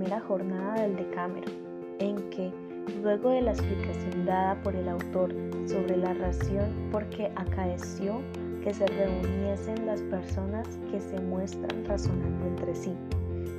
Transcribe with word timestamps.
Primera 0.00 0.22
jornada 0.22 0.80
del 0.80 0.96
Decámero, 0.96 1.52
en 1.98 2.30
que, 2.30 2.50
luego 3.02 3.28
de 3.32 3.42
la 3.42 3.50
explicación 3.50 4.24
dada 4.24 4.54
por 4.62 4.74
el 4.74 4.88
autor 4.88 5.30
sobre 5.66 5.94
la 5.98 6.14
ración 6.14 6.88
porque 6.90 7.30
acaeció 7.36 8.22
que 8.64 8.72
se 8.72 8.86
reuniesen 8.86 9.84
las 9.84 10.00
personas 10.00 10.66
que 10.90 11.00
se 11.00 11.20
muestran 11.20 11.84
razonando 11.84 12.46
entre 12.46 12.74
sí, 12.74 12.94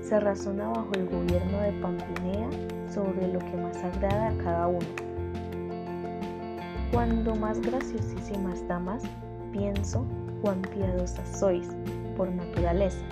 se 0.01 0.19
razona 0.19 0.69
bajo 0.69 0.89
el 0.95 1.05
gobierno 1.09 1.59
de 1.59 1.73
Pampinea 1.73 2.49
sobre 2.91 3.31
lo 3.31 3.37
que 3.37 3.57
más 3.57 3.77
agrada 3.83 4.29
a 4.29 4.37
cada 4.39 4.67
uno. 4.67 4.87
Cuando 6.91 7.35
más 7.35 7.61
graciosísimas 7.61 8.67
damas, 8.67 9.03
pienso 9.51 10.07
cuán 10.41 10.63
piadosas 10.63 11.37
sois 11.37 11.67
por 12.17 12.31
naturaleza. 12.31 13.05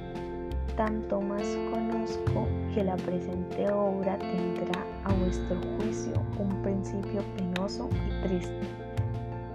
Tanto 0.75 1.21
más 1.21 1.43
conozco 1.71 2.47
que 2.73 2.83
la 2.83 2.95
presente 2.97 3.71
obra 3.71 4.17
tendrá 4.17 4.85
a 5.03 5.13
vuestro 5.13 5.57
juicio 5.77 6.13
un 6.37 6.61
principio 6.61 7.21
penoso 7.35 7.89
y 8.07 8.27
triste, 8.27 8.61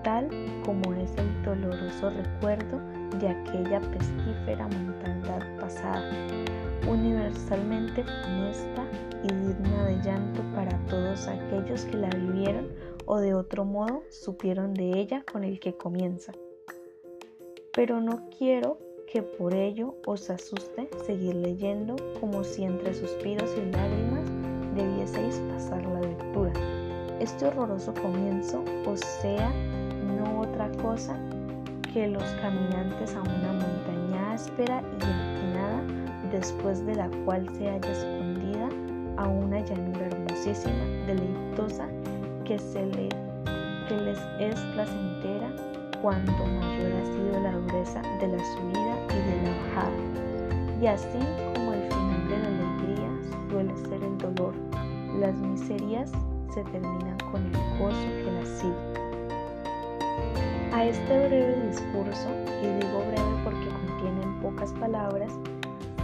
tal 0.02 0.28
como 0.64 0.92
es 0.94 1.14
el 1.16 1.42
doloroso 1.42 2.10
recuerdo 2.10 2.80
de 3.18 3.28
aquella 3.28 3.80
pestífera 3.80 4.68
mortandad 4.68 5.42
pasada, 5.60 6.10
universalmente 6.88 8.04
funesta 8.04 8.84
y 9.22 9.28
digna 9.28 9.84
de 9.84 10.02
llanto 10.02 10.42
para 10.54 10.76
todos 10.86 11.26
aquellos 11.28 11.84
que 11.84 11.96
la 11.96 12.10
vivieron 12.10 12.68
o 13.06 13.18
de 13.18 13.34
otro 13.34 13.64
modo 13.64 14.02
supieron 14.10 14.74
de 14.74 14.98
ella 14.98 15.24
con 15.30 15.44
el 15.44 15.60
que 15.60 15.76
comienza. 15.76 16.32
Pero 17.72 18.00
no 18.00 18.28
quiero 18.36 18.78
que 19.14 19.22
por 19.22 19.54
ello 19.54 19.94
os 20.06 20.28
asuste 20.28 20.88
seguir 21.06 21.36
leyendo 21.36 21.94
como 22.18 22.42
si 22.42 22.64
entre 22.64 22.92
suspiros 22.92 23.48
y 23.56 23.70
lágrimas 23.70 24.28
debieseis 24.74 25.40
pasar 25.52 25.86
la 25.86 26.00
lectura. 26.00 26.52
Este 27.20 27.46
horroroso 27.46 27.94
comienzo 27.94 28.64
os 28.84 28.98
sea 28.98 29.52
no 30.18 30.40
otra 30.40 30.68
cosa 30.82 31.16
que 31.92 32.08
los 32.08 32.24
caminantes 32.42 33.14
a 33.14 33.22
una 33.22 33.52
montaña 33.52 34.32
áspera 34.32 34.82
y 34.82 35.04
empinada, 35.04 35.84
después 36.32 36.84
de 36.84 36.96
la 36.96 37.08
cual 37.24 37.48
se 37.50 37.68
halla 37.68 37.92
escondida 37.92 38.68
a 39.16 39.28
una 39.28 39.60
llanura 39.60 40.06
hermosísima, 40.06 40.84
deleitosa, 41.06 41.86
que, 42.44 42.58
se 42.58 42.84
le, 42.84 43.08
que 43.88 43.94
les 43.94 44.18
es 44.40 44.58
placentera 44.74 45.54
cuanto 46.02 46.32
mayor 46.32 46.92
ha 46.92 47.04
sido 47.04 47.40
la 47.40 47.52
dureza 47.52 48.02
de 48.20 48.28
la 48.28 48.44
subida 48.44 48.83
Y 50.84 50.86
así 50.86 51.18
como 51.54 51.72
el 51.72 51.80
final 51.84 52.28
de 52.28 52.38
la 52.40 52.46
alegría 52.46 53.08
suele 53.48 53.74
ser 53.88 54.04
el 54.04 54.18
dolor, 54.18 54.52
las 55.18 55.34
miserias 55.40 56.12
se 56.52 56.62
terminan 56.64 57.16
con 57.32 57.40
el 57.42 57.78
gozo 57.78 58.06
que 58.22 58.30
las 58.30 58.48
sigue. 58.60 58.74
A 60.74 60.84
este 60.84 61.26
breve 61.26 61.68
discurso, 61.70 62.28
y 62.62 62.66
digo 62.66 62.98
breve 62.98 63.44
porque 63.44 63.66
contienen 63.66 64.40
pocas 64.42 64.74
palabras, 64.74 65.32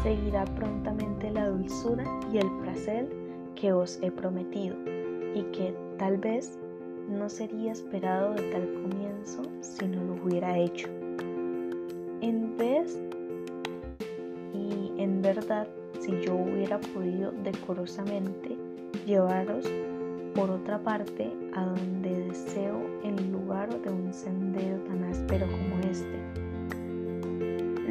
seguirá 0.02 0.46
prontamente 0.46 1.30
la 1.30 1.48
dulzura 1.48 2.04
y 2.32 2.38
el 2.38 2.50
placer 2.62 3.06
que 3.56 3.74
os 3.74 3.98
he 4.00 4.10
prometido, 4.10 4.76
y 5.34 5.42
que 5.52 5.76
tal 5.98 6.16
vez 6.16 6.58
no 7.06 7.28
sería 7.28 7.72
esperado 7.72 8.32
de 8.32 8.50
tal 8.50 8.66
comienzo 8.82 9.42
si 9.60 9.86
no 9.86 10.02
lo 10.04 10.24
hubiera 10.24 10.56
hecho. 10.56 10.88
Llevaros 19.06 19.64
por 20.34 20.50
otra 20.50 20.78
parte 20.78 21.32
a 21.54 21.64
donde 21.64 22.26
deseo 22.28 22.80
en 23.02 23.32
lugar 23.32 23.68
de 23.82 23.90
un 23.90 24.12
sendero 24.12 24.78
tan 24.84 25.04
áspero 25.04 25.46
como 25.46 25.78
este, 25.90 26.18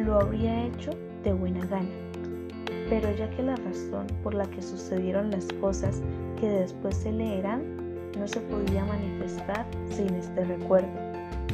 lo 0.04 0.20
habría 0.22 0.68
hecho 0.68 0.92
de 1.24 1.34
buena 1.34 1.66
gana. 1.66 1.90
Pero 2.90 3.14
ya 3.16 3.30
que 3.32 3.44
la 3.44 3.56
razón 3.58 4.08
por 4.24 4.34
la 4.34 4.46
que 4.46 4.62
sucedieron 4.62 5.32
las 5.32 5.46
cosas 5.62 6.02
que 6.40 6.48
después 6.48 6.96
se 6.96 7.12
leerán 7.12 7.64
no 8.18 8.28
se 8.28 8.40
podía 8.42 8.86
manifestar 8.86 9.66
sin 9.90 10.14
este 10.16 10.46
recuerdo. 10.46 10.90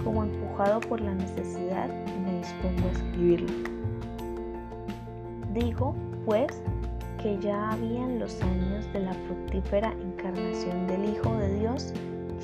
Como 0.04 0.24
empujado 0.24 0.80
por 0.82 1.02
la 1.02 1.16
necesidad, 1.16 1.90
me 2.24 2.38
dispongo 2.38 2.88
a 2.88 2.92
escribirlo. 2.92 3.48
Digo, 5.54 5.96
pues, 6.26 6.62
que 7.26 7.40
ya 7.40 7.72
habían 7.72 8.20
los 8.20 8.40
años 8.44 8.86
de 8.94 9.00
la 9.00 9.12
fructífera 9.12 9.92
encarnación 9.94 10.86
del 10.86 11.06
Hijo 11.06 11.36
de 11.38 11.58
Dios 11.58 11.92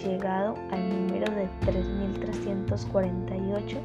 llegado 0.04 0.56
al 0.72 0.90
número 0.90 1.32
de 1.36 1.48
3348 1.60 3.78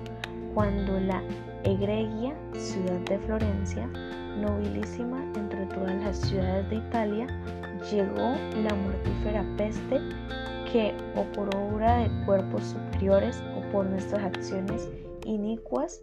cuando 0.55 0.99
la 0.99 1.23
egregia 1.65 2.35
ciudad 2.55 2.99
de 3.01 3.19
Florencia, 3.19 3.87
nobilísima 4.41 5.23
entre 5.35 5.67
todas 5.67 6.03
las 6.03 6.17
ciudades 6.17 6.71
de 6.71 6.77
Italia, 6.77 7.27
llegó 7.93 8.35
la 8.63 8.75
mortífera 8.75 9.45
peste 9.59 10.01
que 10.73 10.95
o 11.15 11.25
por 11.35 11.55
obra 11.57 11.99
de 11.99 12.25
cuerpos 12.25 12.65
superiores 12.65 13.43
o 13.55 13.61
por 13.71 13.85
nuestras 13.85 14.25
acciones 14.25 14.89
inicuas 15.27 16.01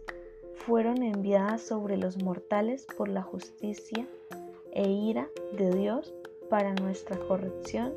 fueron 0.54 1.02
enviadas 1.02 1.62
sobre 1.62 1.96
los 1.96 2.22
mortales 2.22 2.86
por 2.96 3.08
la 3.08 3.22
justicia 3.22 4.06
e 4.74 4.88
ira 4.88 5.28
de 5.56 5.70
Dios 5.70 6.12
para 6.50 6.74
nuestra 6.74 7.16
corrección 7.28 7.92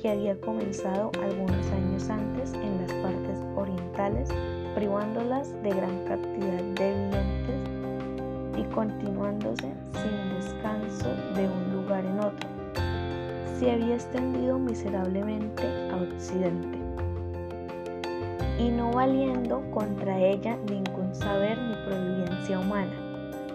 que 0.00 0.10
había 0.10 0.40
comenzado 0.40 1.10
algunos 1.22 1.66
años 1.72 2.08
antes 2.08 2.52
en 2.54 2.80
las 2.80 2.92
partes 2.94 3.38
orientales, 3.56 4.28
privándolas 4.74 5.52
de 5.62 5.70
gran 5.70 6.04
cantidad 6.04 6.62
de 6.74 6.94
vivientes 6.94 7.58
y 8.56 8.62
continuándose 8.74 9.72
sin 9.94 10.34
descanso 10.38 11.08
de 11.34 11.48
un 11.48 11.82
lugar 11.82 12.04
en 12.04 12.20
otro. 12.20 12.48
Se 13.58 13.72
había 13.72 13.94
extendido 13.94 14.58
miserablemente 14.58 15.64
a 15.90 15.96
Occidente, 15.96 16.78
y 18.58 18.70
no 18.70 18.92
valiendo 18.92 19.62
contra 19.70 20.18
ella 20.20 20.56
ningún 20.68 21.14
saber 21.14 21.58
ni 21.58 21.74
providencia 21.86 22.58
humana, 22.58 23.07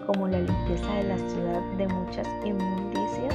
como 0.06 0.28
la 0.28 0.40
limpieza 0.40 0.92
de 0.94 1.04
la 1.04 1.18
ciudad 1.18 1.62
de 1.76 1.88
muchas 1.88 2.28
inmundicias, 2.44 3.34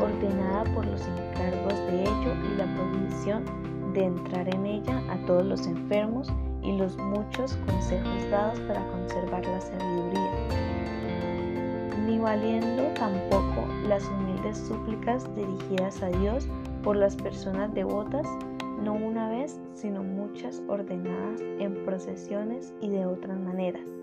ordenada 0.00 0.64
por 0.74 0.86
los 0.86 1.00
encargos 1.06 1.74
de 1.86 2.02
ello 2.02 2.34
y 2.52 2.56
la 2.56 2.66
provisión 2.74 3.44
de 3.92 4.04
entrar 4.04 4.54
en 4.54 4.66
ella 4.66 5.02
a 5.10 5.16
todos 5.26 5.44
los 5.44 5.66
enfermos 5.66 6.32
y 6.62 6.76
los 6.76 6.96
muchos 6.98 7.56
consejos 7.66 8.30
dados 8.30 8.60
para 8.60 8.86
conservar 8.88 9.44
la 9.46 9.60
sabiduría, 9.60 10.30
ni 12.06 12.18
valiendo 12.18 12.82
tampoco 12.94 13.66
las 13.88 14.04
humildes 14.04 14.58
súplicas 14.58 15.28
dirigidas 15.34 16.02
a 16.02 16.08
Dios 16.08 16.46
por 16.82 16.96
las 16.96 17.16
personas 17.16 17.72
devotas, 17.74 18.26
no 18.82 18.94
una 18.94 19.30
vez, 19.30 19.58
sino 19.74 20.02
muchas 20.02 20.62
ordenadas 20.68 21.40
en 21.58 21.74
procesiones 21.84 22.72
y 22.80 22.88
de 22.90 23.06
otras 23.06 23.38
maneras. 23.38 23.97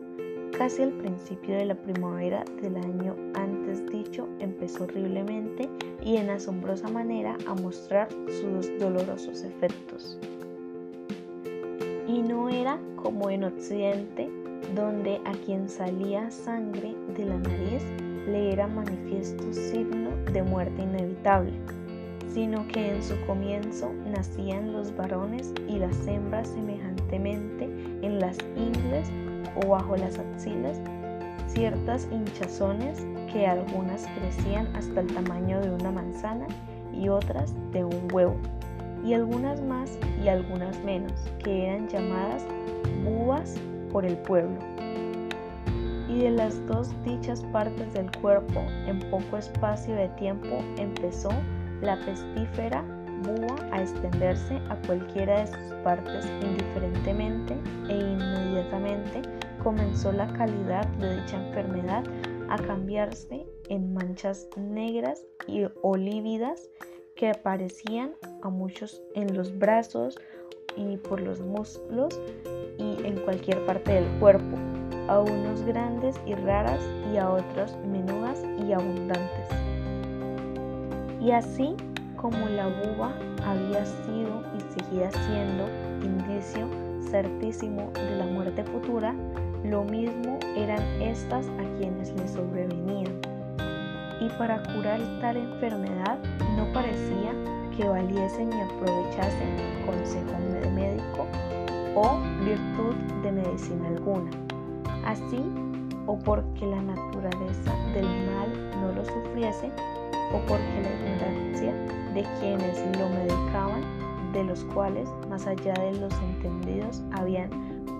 Casi 0.57 0.83
al 0.83 0.93
principio 0.93 1.57
de 1.57 1.65
la 1.65 1.75
primavera 1.75 2.45
del 2.61 2.77
año 2.77 3.13
antes 3.33 3.85
dicho 3.91 4.29
empezó 4.39 4.85
horriblemente 4.85 5.69
y 6.01 6.15
en 6.15 6.29
asombrosa 6.29 6.87
manera 6.87 7.37
a 7.45 7.55
mostrar 7.55 8.07
sus 8.29 8.71
dolorosos 8.79 9.43
efectos. 9.43 10.17
Y 12.07 12.21
no 12.21 12.47
era 12.47 12.79
como 12.95 13.29
en 13.29 13.43
Occidente, 13.43 14.29
donde 14.73 15.19
a 15.25 15.33
quien 15.45 15.67
salía 15.67 16.31
sangre 16.31 16.95
de 17.17 17.25
la 17.25 17.37
nariz 17.37 17.83
le 18.25 18.53
era 18.53 18.65
manifiesto 18.65 19.51
signo 19.51 20.11
de 20.31 20.41
muerte 20.41 20.81
inevitable, 20.81 21.51
sino 22.33 22.65
que 22.69 22.95
en 22.95 23.03
su 23.03 23.19
comienzo 23.25 23.91
nacían 24.05 24.71
los 24.71 24.95
varones 24.95 25.53
y 25.67 25.79
las 25.79 26.07
hembras 26.07 26.47
semejantemente 26.47 27.65
en 28.01 28.19
las 28.19 28.37
ingles 28.55 29.09
o 29.55 29.67
bajo 29.67 29.95
las 29.95 30.17
axilas, 30.17 30.79
ciertas 31.47 32.07
hinchazones 32.11 33.05
que 33.31 33.47
algunas 33.47 34.07
crecían 34.17 34.67
hasta 34.75 35.01
el 35.01 35.07
tamaño 35.07 35.61
de 35.61 35.71
una 35.71 35.91
manzana 35.91 36.47
y 36.93 37.09
otras 37.09 37.53
de 37.71 37.83
un 37.83 38.07
huevo, 38.11 38.35
y 39.03 39.13
algunas 39.13 39.61
más 39.61 39.97
y 40.23 40.27
algunas 40.27 40.77
menos, 40.83 41.13
que 41.43 41.67
eran 41.67 41.87
llamadas 41.87 42.45
búas 43.03 43.55
por 43.91 44.05
el 44.05 44.17
pueblo. 44.17 44.57
Y 46.07 46.19
de 46.19 46.31
las 46.31 46.65
dos 46.67 46.91
dichas 47.03 47.43
partes 47.51 47.93
del 47.93 48.09
cuerpo 48.21 48.61
en 48.87 48.99
poco 49.09 49.37
espacio 49.37 49.95
de 49.95 50.07
tiempo 50.09 50.63
empezó 50.77 51.29
la 51.81 51.97
pestífera 52.05 52.83
búa 53.23 53.55
a 53.71 53.81
extenderse 53.81 54.55
a 54.69 54.75
cualquiera 54.85 55.41
de 55.41 55.47
sus 55.47 55.73
partes 55.83 56.25
indiferentemente 56.41 57.55
e 57.89 57.97
inmediatamente 57.97 59.21
comenzó 59.65 60.11
la 60.11 60.27
calidad 60.27 60.85
de 60.99 61.21
dicha 61.21 61.37
enfermedad 61.37 62.03
a 62.51 62.55
cambiarse 62.55 63.47
en 63.67 63.95
manchas 63.95 64.47
negras 64.55 65.25
y 65.47 65.63
olívidas 65.81 66.69
que 67.15 67.29
aparecían 67.29 68.11
a 68.43 68.49
muchos 68.49 69.01
en 69.15 69.35
los 69.35 69.57
brazos 69.57 70.19
y 70.77 70.97
por 70.97 71.19
los 71.19 71.41
muslos 71.41 72.21
y 72.77 73.07
en 73.07 73.19
cualquier 73.25 73.65
parte 73.65 73.93
del 73.93 74.19
cuerpo, 74.19 74.55
a 75.07 75.21
unos 75.21 75.63
grandes 75.63 76.15
y 76.27 76.35
raras 76.35 76.81
y 77.11 77.17
a 77.17 77.31
otros 77.31 77.75
menudas 77.87 78.43
y 78.67 78.71
abundantes. 78.71 79.49
Y 81.19 81.31
así 81.31 81.75
como 82.17 82.47
la 82.49 82.67
buba 82.67 83.17
había 83.43 83.83
sido 83.83 84.43
y 84.55 84.79
seguía 84.79 85.09
siendo 85.09 85.67
indicio 86.05 86.69
certísimo 87.09 87.89
de 87.93 88.15
la 88.17 88.25
muerte 88.25 88.63
futura, 88.63 89.15
lo 89.69 89.83
mismo 89.83 90.39
eran 90.55 90.81
estas 91.01 91.47
a 91.47 91.77
quienes 91.77 92.13
le 92.13 92.27
sobrevenían. 92.27 93.13
Y 94.19 94.29
para 94.37 94.61
curar 94.73 94.99
tal 95.21 95.37
enfermedad 95.37 96.17
no 96.55 96.71
parecía 96.73 97.31
que 97.75 97.87
valiese 97.87 98.45
ni 98.45 98.61
aprovechase 98.61 99.45
consejo 99.85 100.31
de 100.61 100.71
médico 100.71 101.27
o 101.95 102.19
virtud 102.45 102.95
de 103.23 103.31
medicina 103.31 103.87
alguna. 103.87 104.31
Así, 105.05 105.41
o 106.07 106.17
porque 106.17 106.65
la 106.65 106.81
naturaleza 106.81 107.73
del 107.93 108.05
mal 108.05 108.71
no 108.81 108.91
lo 108.93 109.05
sufriese, 109.05 109.69
o 110.33 110.39
porque 110.47 110.81
la 110.81 110.91
ignorancia 110.93 111.73
de 112.13 112.23
quienes 112.39 112.97
lo 112.97 113.09
medicaban, 113.09 113.81
de 114.33 114.43
los 114.43 114.63
cuales, 114.65 115.09
más 115.29 115.47
allá 115.47 115.73
de 115.73 115.99
los 115.99 116.13
entendidos, 116.21 117.03
habían 117.13 117.49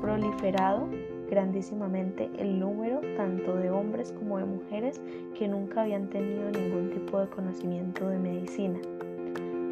proliferado 0.01 0.87
grandísimamente 1.29 2.29
el 2.37 2.59
número 2.59 3.01
tanto 3.17 3.55
de 3.55 3.69
hombres 3.69 4.11
como 4.11 4.37
de 4.37 4.45
mujeres 4.45 5.01
que 5.37 5.47
nunca 5.47 5.81
habían 5.81 6.09
tenido 6.09 6.49
ningún 6.51 6.91
tipo 6.91 7.19
de 7.19 7.27
conocimiento 7.27 8.07
de 8.09 8.19
medicina. 8.19 8.79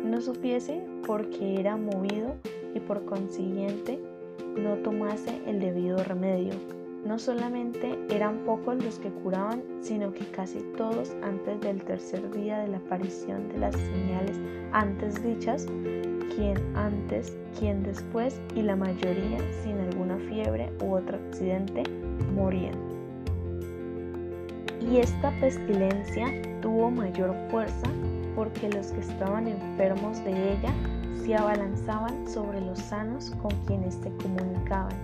No 0.04 0.22
supiese 0.22 0.86
porque 1.06 1.60
era 1.60 1.78
movido 1.78 2.36
y 2.74 2.80
por 2.80 3.06
consiguiente 3.06 4.00
no 4.58 4.76
tomase 4.78 5.42
el 5.48 5.60
debido 5.60 6.04
remedio. 6.04 6.54
No 7.06 7.20
solamente 7.20 7.98
eran 8.10 8.40
pocos 8.46 8.82
los 8.82 8.98
que 9.00 9.10
curaban, 9.10 9.62
sino 9.82 10.14
que 10.14 10.26
casi 10.28 10.60
todos 10.78 11.14
antes 11.22 11.60
del 11.60 11.84
tercer 11.84 12.32
día 12.32 12.60
de 12.60 12.70
la 12.70 12.78
aparición 12.78 13.50
de 13.50 13.58
las 13.58 13.76
señales 13.76 14.40
antes 14.72 15.22
dichas, 15.22 15.68
quien 16.36 16.58
antes, 16.76 17.38
quien 17.60 17.84
después 17.84 18.40
y 18.56 18.62
la 18.62 18.76
mayoría 18.76 19.40
sin 19.64 19.78
fiebre 20.18 20.72
u 20.82 20.94
otro 20.94 21.18
accidente 21.18 21.84
morían. 22.36 22.76
Y 24.92 24.98
esta 24.98 25.32
pestilencia 25.40 26.28
tuvo 26.62 26.92
mayor 26.92 27.36
fuerza 27.50 27.88
porque 28.36 28.70
los 28.70 28.88
que 28.88 29.02
estaban 29.02 29.48
enfermos 29.48 30.24
de 30.24 30.54
ella 30.54 30.74
se 31.24 31.36
abalanzaban 31.36 32.28
sobre 32.28 32.60
los 32.60 32.80
sanos 32.80 33.32
con 33.42 33.52
quienes 33.66 33.96
se 33.96 34.12
comunicaban, 34.18 34.96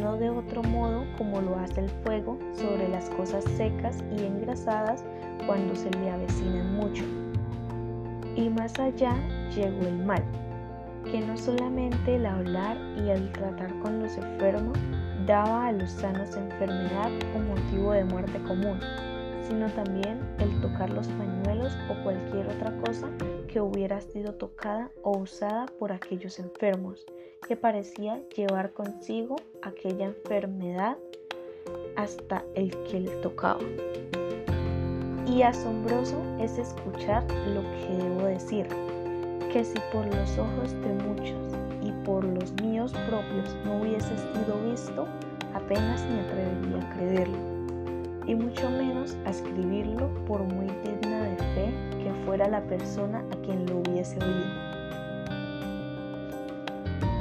no 0.00 0.16
de 0.16 0.28
otro 0.28 0.62
modo 0.62 1.04
como 1.16 1.40
lo 1.40 1.56
hace 1.56 1.80
el 1.80 1.88
fuego 2.04 2.38
sobre 2.54 2.88
las 2.88 3.08
cosas 3.10 3.44
secas 3.56 4.04
y 4.16 4.24
engrasadas 4.24 5.04
cuando 5.46 5.74
se 5.74 5.90
le 5.90 6.10
avecinan 6.10 6.76
mucho. 6.76 7.04
Y 8.36 8.50
más 8.50 8.78
allá 8.78 9.14
llegó 9.54 9.86
el 9.86 10.04
mal, 10.04 10.22
que 11.10 11.20
no 11.20 11.36
solamente 11.36 12.16
el 12.16 12.26
hablar 12.26 12.76
y 12.96 13.10
el 13.10 13.30
tratar 13.32 13.78
con 13.80 14.02
los 14.02 14.16
enfermos 14.16 14.76
daba 15.26 15.68
a 15.68 15.72
los 15.72 15.90
sanos 15.90 16.36
enfermedad 16.36 17.10
o 17.34 17.38
motivo 17.38 17.92
de 17.92 18.04
muerte 18.04 18.40
común, 18.42 18.78
sino 19.46 19.68
también 19.70 20.20
el 20.38 20.60
tocar 20.60 20.90
los 20.90 21.06
pañuelos 21.08 21.76
o 21.90 22.02
cualquier 22.02 22.48
otra 22.48 22.76
cosa 22.78 23.08
que 23.48 23.60
hubiera 23.60 24.00
sido 24.00 24.34
tocada 24.34 24.90
o 25.02 25.18
usada 25.18 25.66
por 25.78 25.92
aquellos 25.92 26.38
enfermos, 26.38 27.04
que 27.46 27.56
parecía 27.56 28.20
llevar 28.36 28.72
consigo 28.72 29.36
aquella 29.62 30.06
enfermedad 30.06 30.96
hasta 31.96 32.44
el 32.54 32.70
que 32.84 33.00
le 33.00 33.16
tocaba. 33.16 33.60
Y 35.26 35.42
asombroso 35.42 36.22
es 36.38 36.56
escuchar 36.58 37.24
lo 37.48 37.62
que 37.62 38.04
debo 38.04 38.26
decir, 38.26 38.68
que 39.56 39.64
si 39.64 39.78
por 39.90 40.04
los 40.04 40.36
ojos 40.36 40.72
de 40.82 40.92
muchos 41.02 41.56
y 41.80 41.90
por 42.04 42.22
los 42.22 42.52
míos 42.60 42.92
propios 43.08 43.56
no 43.64 43.80
hubiese 43.80 44.14
sido 44.18 44.60
visto, 44.70 45.06
apenas 45.54 46.04
me 46.10 46.20
atrevería 46.20 46.86
a 46.86 46.94
creerlo 46.94 47.38
y 48.26 48.34
mucho 48.34 48.68
menos 48.68 49.16
a 49.24 49.30
escribirlo 49.30 50.10
por 50.26 50.42
muy 50.42 50.66
digna 50.84 51.22
de 51.22 51.36
fe 51.54 51.74
que 52.04 52.12
fuera 52.26 52.46
la 52.48 52.60
persona 52.64 53.24
a 53.32 53.36
quien 53.46 53.64
lo 53.64 53.78
hubiese 53.78 54.18
oído. 54.18 54.44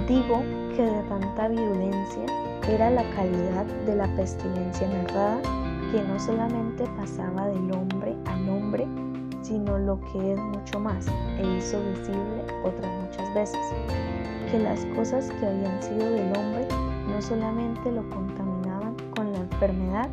Digo 0.06 0.44
que 0.76 0.84
de 0.84 1.04
tanta 1.04 1.48
violencia 1.48 2.26
era 2.68 2.90
la 2.90 3.10
calidad 3.16 3.66
de 3.86 3.96
la 3.96 4.14
pestilencia 4.18 4.90
narrada 4.90 5.42
que 5.94 6.04
no 6.04 6.20
solamente 6.20 6.84
pasaba 6.98 7.48
del 7.48 7.72
hombre 7.72 8.14
al 8.26 8.50
hombre, 8.50 8.86
sino 9.46 9.78
lo 9.78 10.00
que 10.02 10.34
es 10.34 10.40
mucho 10.40 10.80
más, 10.80 11.08
e 11.38 11.58
hizo 11.58 11.80
visible 11.92 12.44
otras 12.64 12.92
muchas 13.04 13.34
veces, 13.36 13.60
que 14.50 14.58
las 14.58 14.84
cosas 14.98 15.30
que 15.40 15.46
habían 15.46 15.84
sido 15.84 16.10
del 16.10 16.36
hombre 16.36 16.68
no 17.08 17.22
solamente 17.22 17.92
lo 17.92 18.10
contaminaban 18.10 18.96
con 19.16 19.32
la 19.32 19.40
enfermedad, 19.40 20.10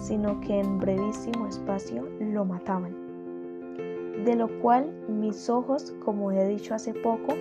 sino 0.00 0.40
que 0.40 0.60
en 0.60 0.78
brevísimo 0.78 1.46
espacio 1.46 2.08
lo 2.20 2.46
mataban. 2.46 2.94
De 4.24 4.34
lo 4.34 4.48
cual 4.60 4.90
mis 5.08 5.50
ojos, 5.50 5.94
como 6.02 6.32
he 6.32 6.48
dicho 6.48 6.74
hace 6.74 6.94
poco, 6.94 7.34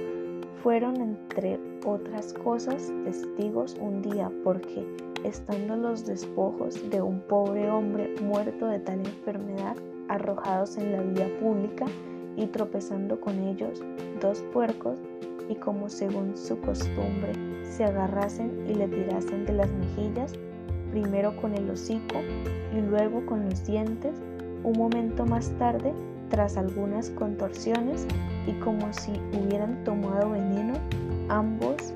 fueron 0.62 0.98
entre 0.98 1.58
otras 1.86 2.34
cosas 2.34 2.92
testigos 3.06 3.78
un 3.80 4.02
día 4.02 4.30
porque, 4.44 4.86
estando 5.24 5.78
los 5.78 6.06
despojos 6.06 6.90
de 6.90 7.02
un 7.02 7.22
pobre 7.22 7.70
hombre 7.70 8.14
muerto 8.22 8.68
de 8.68 8.80
tal 8.80 9.00
enfermedad 9.00 9.78
arrojados 10.10 10.78
en 10.78 10.92
la 10.92 11.02
vía 11.02 11.40
pública 11.40 11.86
y 12.36 12.48
tropezando 12.48 13.20
con 13.20 13.40
ellos 13.40 13.82
dos 14.22 14.42
puercos 14.54 15.00
y 15.48 15.56
como 15.56 15.90
según 15.90 16.36
su 16.36 16.60
costumbre 16.60 17.34
se 17.64 17.86
agarrasen 17.86 18.66
y 18.68 18.76
le 18.76 18.88
tirasen 18.88 19.46
de 19.46 19.54
las 19.54 19.70
mejillas, 19.72 20.34
primero 20.92 21.36
con 21.38 21.56
el 21.56 21.70
hocico 21.70 22.22
y 22.76 22.82
luego 22.82 23.26
con 23.26 23.50
los 23.50 23.66
dientes, 23.66 24.14
un 24.64 24.78
momento 24.78 25.26
más 25.26 25.50
tarde, 25.58 25.94
tras 26.30 26.58
algunas 26.58 27.10
contorsiones 27.12 28.06
y 28.46 28.54
como 28.60 28.92
si 28.94 29.14
hubieran 29.34 29.84
tomado 29.84 30.32
veneno, 30.32 30.74
ambos 31.30 31.94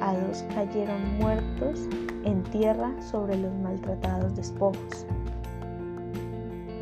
a 0.00 0.14
dos 0.14 0.44
cayeron 0.54 1.18
muertos 1.18 1.88
en 2.24 2.42
tierra 2.44 2.90
sobre 3.02 3.36
los 3.36 3.54
maltratados 3.56 4.34
despojos. 4.34 5.06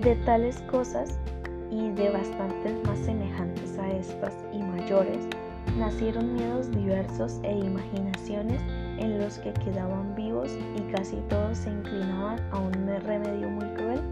De 0.05 0.15
tales 0.17 0.61
cosas 0.71 1.19
y 1.71 1.91
de 1.93 2.11
bastantes 2.11 2.75
más 2.87 2.99
semejantes 2.99 3.79
a 3.79 3.91
estas 3.91 4.35
y 4.53 4.59
mayores, 4.59 5.27
nacieron 5.79 6.35
miedos 6.35 6.71
diversos 6.71 7.41
e 7.43 7.57
imaginaciones 7.57 8.61
en 8.99 9.19
los 9.19 9.39
que 9.39 9.55
quedaban 9.55 10.15
vivos 10.15 10.51
y 10.77 10.83
casi 10.93 11.17
todos 11.31 11.57
se 11.57 11.71
inclinaban 11.71 12.39
a 12.53 12.59
un 12.59 12.73
remedio 13.03 13.49
muy 13.49 13.65
cruel 13.77 14.03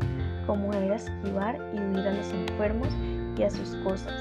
como 0.46 0.72
era 0.72 0.96
esquivar 0.96 1.56
y 1.74 1.80
huir 1.80 2.08
a 2.08 2.14
los 2.14 2.32
enfermos 2.32 2.88
y 3.36 3.42
a 3.42 3.50
sus 3.50 3.76
cosas, 3.84 4.14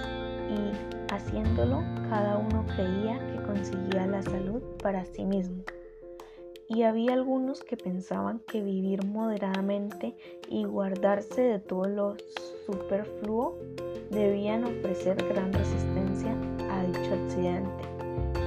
y 0.49 1.13
haciéndolo 1.13 1.85
cada 2.09 2.37
uno 2.37 2.65
creía 2.75 3.17
que 3.31 3.43
conseguía 3.43 4.07
la 4.07 4.21
salud 4.21 4.61
para 4.83 5.05
sí 5.05 5.23
mismo. 5.23 5.63
Y 6.73 6.83
había 6.83 7.11
algunos 7.11 7.65
que 7.65 7.75
pensaban 7.75 8.39
que 8.47 8.61
vivir 8.61 9.05
moderadamente 9.05 10.15
y 10.49 10.63
guardarse 10.63 11.41
de 11.41 11.59
todo 11.59 11.85
lo 11.85 12.15
superfluo 12.65 13.57
debían 14.09 14.63
ofrecer 14.63 15.17
gran 15.27 15.51
resistencia 15.51 16.33
a 16.71 16.83
dicho 16.83 17.13
accidente. 17.13 17.83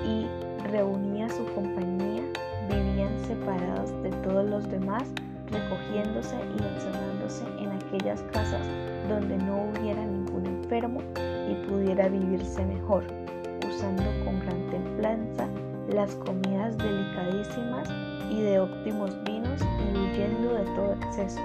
Y 0.07 0.27
reunía 0.71 1.29
su 1.29 1.45
compañía, 1.55 2.23
vivían 2.67 3.19
separados 3.27 3.91
de 4.03 4.09
todos 4.23 4.49
los 4.49 4.71
demás, 4.71 5.03
recogiéndose 5.51 6.37
y 6.37 6.63
encerrándose 6.63 7.45
en 7.59 7.73
aquellas 7.73 8.23
casas 8.33 8.67
donde 9.07 9.37
no 9.37 9.69
hubiera 9.69 10.03
ningún 10.03 10.47
enfermo 10.47 11.03
y 11.51 11.67
pudiera 11.67 12.09
vivirse 12.09 12.65
mejor, 12.65 13.05
usando 13.69 14.03
con 14.25 14.41
gran 14.41 14.71
templanza 14.71 15.47
las 15.91 16.15
comidas 16.15 16.79
delicadísimas 16.79 17.91
y 18.31 18.43
de 18.43 18.61
óptimos 18.61 19.11
vinos 19.25 19.61
y 19.63 19.97
huyendo 19.97 20.55
de 20.55 20.65
todo 20.77 20.93
exceso, 21.03 21.41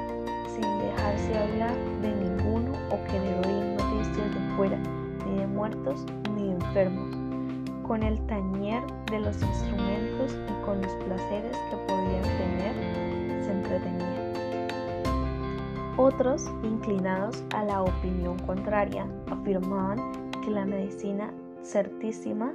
sin 0.47 0.79
dejarse 0.79 1.37
hablar 1.37 1.75
de 2.01 2.15
ninguno 2.15 2.71
o 2.91 3.03
que 3.05 3.19
le 3.19 3.35
oír 3.39 3.81
noticias 3.81 4.33
de 4.33 4.55
fuera, 4.55 4.77
ni 5.25 5.39
de 5.39 5.47
muertos 5.47 6.05
ni 6.35 6.47
de 6.47 6.53
enfermos 6.53 7.19
con 7.89 8.03
el 8.03 8.23
tañer 8.27 8.83
de 9.09 9.19
los 9.19 9.41
instrumentos 9.41 10.37
y 10.47 10.63
con 10.63 10.79
los 10.79 10.93
placeres 11.03 11.57
que 11.71 11.77
podían 11.87 12.21
tener, 12.21 13.43
se 13.43 13.51
entretenían. 13.51 14.19
Otros, 15.97 16.45
inclinados 16.61 17.43
a 17.55 17.63
la 17.63 17.81
opinión 17.81 18.37
contraria, 18.45 19.07
afirmaban 19.31 19.97
que 20.43 20.51
la 20.51 20.65
medicina 20.65 21.33
certísima 21.63 22.53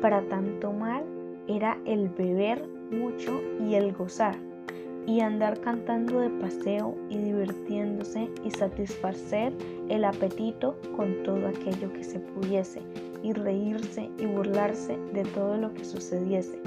para 0.00 0.22
tanto 0.28 0.72
mal 0.72 1.04
era 1.48 1.76
el 1.84 2.08
beber 2.10 2.64
mucho 2.90 3.40
y 3.60 3.74
el 3.74 3.92
gozar, 3.92 4.36
y 5.06 5.20
andar 5.20 5.60
cantando 5.60 6.20
de 6.20 6.30
paseo 6.30 6.96
y 7.08 7.18
divirtiéndose 7.18 8.28
y 8.44 8.50
satisfacer 8.50 9.52
el 9.88 10.04
apetito 10.04 10.76
con 10.96 11.22
todo 11.22 11.48
aquello 11.48 11.92
que 11.92 12.02
se 12.02 12.18
pudiese, 12.18 12.82
y 13.22 13.32
reírse 13.32 14.10
y 14.18 14.26
burlarse 14.26 14.96
de 15.12 15.22
todo 15.22 15.56
lo 15.56 15.72
que 15.74 15.84
sucediese. 15.84 16.58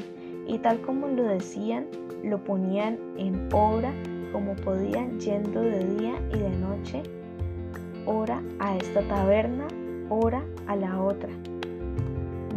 Y 0.47 0.57
tal 0.59 0.81
como 0.81 1.07
lo 1.07 1.23
decían, 1.23 1.87
lo 2.23 2.43
ponían 2.43 2.97
en 3.17 3.49
obra 3.53 3.93
como 4.31 4.55
podían 4.55 5.19
yendo 5.19 5.61
de 5.61 5.85
día 5.95 6.15
y 6.33 6.39
de 6.39 6.49
noche, 6.57 7.03
hora 8.05 8.41
a 8.59 8.77
esta 8.77 9.01
taberna, 9.07 9.67
hora 10.09 10.43
a 10.67 10.75
la 10.75 11.01
otra, 11.01 11.29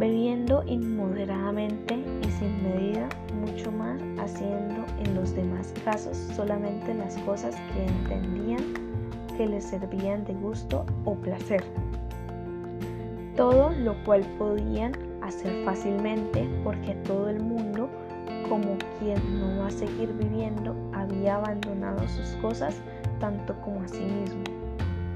bebiendo 0.02 0.64
inmoderadamente 0.66 1.94
y 1.94 2.30
sin 2.32 2.60
medida, 2.64 3.08
mucho 3.40 3.70
más 3.70 4.00
haciendo 4.18 4.84
en 4.98 5.14
los 5.14 5.32
demás 5.32 5.72
casos 5.84 6.16
solamente 6.34 6.92
las 6.92 7.16
cosas 7.18 7.54
que 7.72 7.86
entendían 7.86 8.64
que 9.36 9.46
les 9.46 9.62
servían 9.62 10.24
de 10.24 10.34
gusto 10.34 10.84
o 11.04 11.14
placer. 11.14 11.62
Todo 13.36 13.70
lo 13.70 13.94
cual 14.02 14.22
podían 14.40 14.90
hacer 15.22 15.64
fácilmente 15.64 16.50
porque 16.64 16.94
todo 17.06 17.30
el 17.30 17.38
mundo, 17.38 17.88
como 18.48 18.76
quien 18.98 19.20
no 19.38 19.60
va 19.60 19.68
a 19.68 19.70
seguir 19.70 20.12
viviendo, 20.14 20.74
había 20.94 21.36
abandonado 21.36 22.00
sus 22.08 22.30
cosas 22.42 22.74
tanto 23.20 23.54
como 23.60 23.80
a 23.82 23.86
sí 23.86 24.02
mismo, 24.02 24.42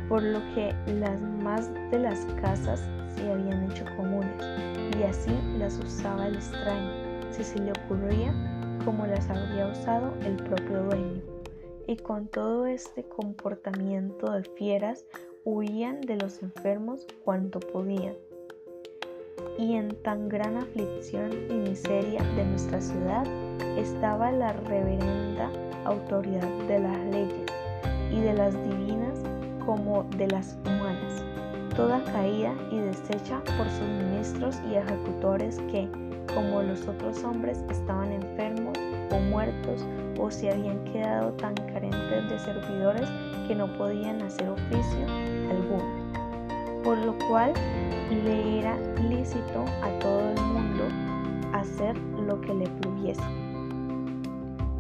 por 0.09 0.23
lo 0.23 0.39
que 0.55 0.73
las 0.87 1.21
más 1.43 1.75
de 1.91 1.99
las 1.99 2.25
casas 2.41 2.89
se 3.17 3.33
habían 3.33 3.71
hecho 3.71 3.85
comunes 3.97 4.43
y 4.99 5.03
así 5.03 5.31
las 5.59 5.79
usaba 5.79 6.27
el 6.27 6.37
extraño, 6.37 6.91
si 7.31 7.43
se 7.45 7.59
le 7.59 7.73
ocurría 7.73 8.33
como 8.85 9.07
las 9.07 9.29
habría 9.29 9.67
usado 9.67 10.13
el 10.25 10.37
propio 10.37 10.85
dueño. 10.85 11.23
Y 11.89 11.97
con 11.97 12.29
todo 12.29 12.67
este 12.67 13.05
comportamiento 13.05 14.31
de 14.31 14.43
fieras 14.43 15.05
huían 15.45 16.01
de 16.01 16.17
los 16.17 16.43
enfermos 16.43 17.07
cuanto 17.25 17.61
podían. 17.61 18.15
Y 19.59 19.75
en 19.75 19.89
tan 20.03 20.29
gran 20.29 20.57
aflicción 20.57 21.33
y 21.51 21.55
miseria 21.55 22.23
de 22.35 22.45
nuestra 22.45 22.81
ciudad 22.81 23.27
estaba 23.77 24.31
la 24.33 24.53
reverenda 24.53 25.51
autoridad 25.85 26.49
de 26.67 26.81
las 26.81 26.99
leyes 27.07 27.51
y 28.13 28.21
de 28.21 28.35
las 28.35 28.55
divinas 28.55 29.21
como 29.65 30.05
de 30.17 30.29
las 30.29 30.59
humanas 30.65 31.26
toda 31.77 32.03
caída 32.05 32.55
y 32.71 32.79
deshecha 32.79 33.41
por 33.59 33.69
sus 33.69 33.87
ministros 33.87 34.59
y 34.71 34.77
ejecutores 34.77 35.59
que, 35.71 35.87
como 36.35 36.63
los 36.63 36.89
otros 36.89 37.23
hombres, 37.23 37.63
estaban 37.71 38.13
enfermos 38.13 38.77
o 39.11 39.19
muertos 39.31 39.85
o 40.19 40.31
se 40.31 40.51
habían 40.51 40.83
quedado 40.85 41.33
tan 41.35 41.55
carentes 41.55 42.31
de 42.31 42.39
servidores 42.39 43.09
que 43.47 43.55
no 43.55 43.67
podían 43.77 44.23
hacer 44.23 44.49
oficio 44.49 45.07
alguno. 45.51 46.83
Por 46.83 46.97
lo 46.99 47.17
cual 47.29 47.53
le 48.25 48.61
era 48.61 48.77
lícito 49.09 49.65
a 49.83 49.99
todo 50.01 50.31
el 50.31 50.41
mundo 50.41 50.85
hacer 51.53 51.97
lo 52.27 52.41
que 52.41 52.55
le 52.55 52.67
pluviese. 52.69 53.23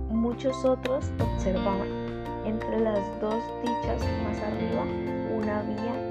Muchos 0.08 0.64
otros 0.64 1.10
observaban 1.20 1.88
entre 2.46 2.80
las 2.80 3.00
dos 3.20 3.42
dichas 3.62 4.02
más 4.24 4.38
arriba 4.40 4.84
una 5.36 5.62
vía 5.62 6.06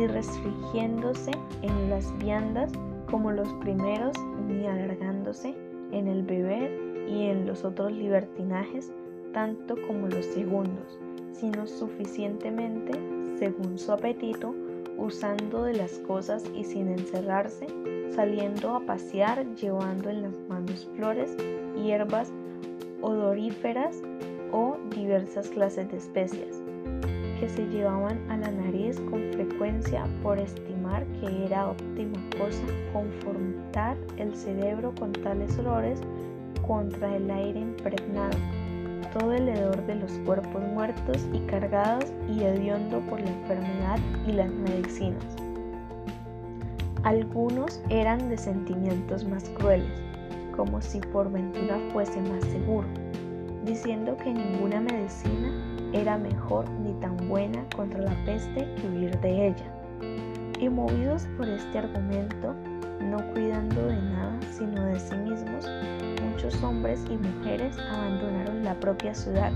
ni 0.00 0.06
restringiéndose 0.06 1.30
en 1.60 1.90
las 1.90 2.16
viandas 2.18 2.72
como 3.10 3.32
los 3.32 3.52
primeros, 3.54 4.16
ni 4.48 4.66
alargándose 4.66 5.54
en 5.92 6.08
el 6.08 6.22
beber 6.22 6.70
y 7.06 7.26
en 7.26 7.46
los 7.46 7.64
otros 7.64 7.92
libertinajes 7.92 8.90
tanto 9.34 9.76
como 9.86 10.08
los 10.08 10.24
segundos, 10.24 10.98
sino 11.32 11.66
suficientemente, 11.66 12.92
según 13.38 13.78
su 13.78 13.92
apetito, 13.92 14.54
usando 14.96 15.64
de 15.64 15.74
las 15.74 15.98
cosas 15.98 16.44
y 16.56 16.64
sin 16.64 16.88
encerrarse, 16.88 17.66
saliendo 18.14 18.76
a 18.76 18.80
pasear, 18.80 19.44
llevando 19.54 20.08
en 20.08 20.22
las 20.22 20.38
manos 20.48 20.88
flores, 20.96 21.36
hierbas 21.76 22.32
odoríferas 23.02 24.00
o 24.50 24.78
diversas 24.94 25.48
clases 25.48 25.90
de 25.90 25.98
especias 25.98 26.62
que 27.40 27.48
se 27.48 27.66
llevaban 27.68 28.20
a 28.30 28.36
la 28.36 28.50
nariz 28.50 29.00
con 29.08 29.22
frecuencia 29.32 30.06
por 30.22 30.38
estimar 30.38 31.06
que 31.20 31.46
era 31.46 31.70
óptima 31.70 32.18
cosa 32.38 32.62
confortar 32.92 33.96
el 34.18 34.36
cerebro 34.36 34.94
con 34.98 35.12
tales 35.12 35.58
olores 35.58 36.00
contra 36.66 37.16
el 37.16 37.30
aire 37.30 37.60
impregnado, 37.60 38.36
todo 39.18 39.32
el 39.32 39.48
hedor 39.48 39.84
de 39.86 39.94
los 39.94 40.12
cuerpos 40.26 40.62
muertos 40.74 41.26
y 41.32 41.38
cargados 41.46 42.12
y 42.28 42.42
hediondo 42.42 43.00
por 43.08 43.18
la 43.20 43.30
enfermedad 43.30 43.98
y 44.26 44.32
las 44.32 44.50
medicinas. 44.52 45.24
Algunos 47.04 47.80
eran 47.88 48.28
de 48.28 48.36
sentimientos 48.36 49.24
más 49.24 49.48
crueles, 49.58 49.88
como 50.54 50.82
si 50.82 51.00
por 51.00 51.32
ventura 51.32 51.78
fuese 51.94 52.20
más 52.20 52.44
seguro, 52.44 52.86
diciendo 53.64 54.14
que 54.18 54.34
ninguna 54.34 54.82
medicina 54.82 55.79
era 55.92 56.16
mejor 56.16 56.68
ni 56.70 56.92
tan 57.00 57.16
buena 57.28 57.64
contra 57.74 58.00
la 58.00 58.24
peste 58.24 58.72
que 58.74 58.88
huir 58.88 59.18
de 59.20 59.48
ella. 59.48 59.74
Y 60.58 60.68
movidos 60.68 61.26
por 61.36 61.48
este 61.48 61.78
argumento, 61.78 62.54
no 63.00 63.18
cuidando 63.32 63.86
de 63.86 63.96
nada 63.96 64.38
sino 64.52 64.84
de 64.84 65.00
sí 65.00 65.16
mismos, 65.16 65.66
muchos 66.22 66.62
hombres 66.62 67.02
y 67.10 67.16
mujeres 67.16 67.78
abandonaron 67.78 68.62
la 68.64 68.78
propia 68.78 69.14
ciudad, 69.14 69.52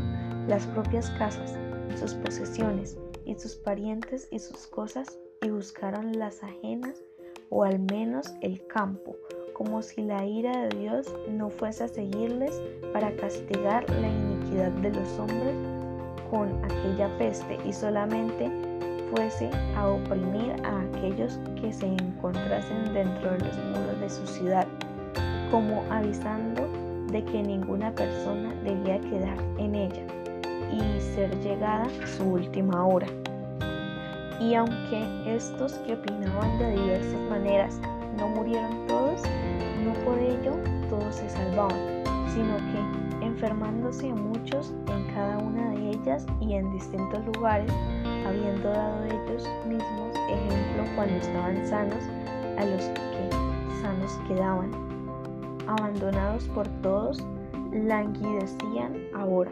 las 0.49 0.67
propias 0.69 1.11
casas, 1.11 1.59
sus 1.99 2.15
posesiones 2.15 2.97
y 3.27 3.35
sus 3.35 3.55
parientes 3.55 4.29
y 4.31 4.39
sus 4.39 4.67
cosas 4.67 5.19
y 5.43 5.51
buscaron 5.51 6.19
las 6.19 6.43
ajenas 6.43 7.03
o 7.51 7.65
al 7.65 7.79
menos 7.79 8.35
el 8.41 8.67
campo, 8.67 9.17
como 9.53 9.83
si 9.83 10.03
la 10.03 10.25
ira 10.25 10.67
de 10.67 10.79
Dios 10.79 11.15
no 11.31 11.51
fuese 11.51 11.85
a 11.85 11.89
seguirles 11.89 12.61
para 12.93 13.15
castigar 13.17 13.89
la 13.91 14.09
iniquidad 14.09 14.73
de 14.73 14.91
los 14.91 15.19
hombres 15.19 15.74
con 16.35 16.51
aquella 16.65 17.09
peste 17.17 17.61
y 17.65 17.73
solamente 17.73 18.51
fuese 19.11 19.49
a 19.77 19.87
oprimir 19.87 20.51
a 20.65 20.81
aquellos 20.81 21.39
que 21.61 21.73
se 21.73 21.87
encontrasen 21.87 22.93
dentro 22.93 23.31
de 23.31 23.39
los 23.39 23.57
muros 23.57 24.01
de 24.01 24.11
su 24.11 24.27
ciudad, 24.27 24.67
como 25.53 25.85
avisando 25.91 26.67
de 27.13 27.25
que 27.25 27.41
ninguna 27.41 27.93
persona 27.93 28.53
debía 28.65 28.99
quedar 28.99 29.39
en 29.59 29.77
ella 29.77 30.03
y 30.73 31.01
ser 31.01 31.31
llegada 31.41 31.87
su 32.17 32.25
última 32.25 32.85
hora. 32.85 33.07
Y 34.41 34.55
aunque 34.55 35.07
estos 35.27 35.75
que 35.87 35.95
opinaban 35.95 36.59
de 36.59 36.73
diversas 36.73 37.21
maneras 37.31 37.81
no 38.19 38.29
murieron 38.31 38.89
todos, 38.89 39.23
no 39.85 39.93
por 40.05 40.19
ello 40.19 40.57
todos 40.91 41.15
se 41.15 41.31
salvaban, 41.31 41.79
sino 42.35 42.57
que 42.57 43.04
enfermándose 43.35 44.13
muchos 44.13 44.73
en 44.87 45.15
cada 45.15 45.39
una 45.39 45.71
de 45.71 45.91
ellas 45.91 46.25
y 46.41 46.55
en 46.55 46.71
distintos 46.73 47.25
lugares, 47.27 47.71
habiendo 48.27 48.71
dado 48.71 49.05
ellos 49.05 49.49
mismos 49.67 50.15
ejemplo 50.31 50.85
cuando 50.95 51.17
estaban 51.17 51.67
sanos 51.67 52.05
a 52.59 52.65
los 52.65 52.83
que 52.83 53.31
sanos 53.83 54.13
quedaban, 54.29 54.71
abandonados 55.67 56.45
por 56.49 56.69
todos, 56.83 57.27
languidecían 57.73 58.95
ahora. 59.15 59.51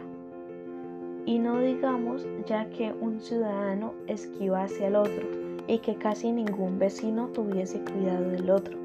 Y 1.25 1.39
no 1.39 1.59
digamos 1.59 2.25
ya 2.45 2.69
que 2.69 2.93
un 3.01 3.19
ciudadano 3.19 3.93
esquivase 4.07 4.85
al 4.85 4.95
otro 4.95 5.27
y 5.67 5.79
que 5.79 5.95
casi 5.95 6.31
ningún 6.31 6.79
vecino 6.79 7.27
tuviese 7.29 7.79
cuidado 7.79 8.29
del 8.29 8.49
otro 8.49 8.82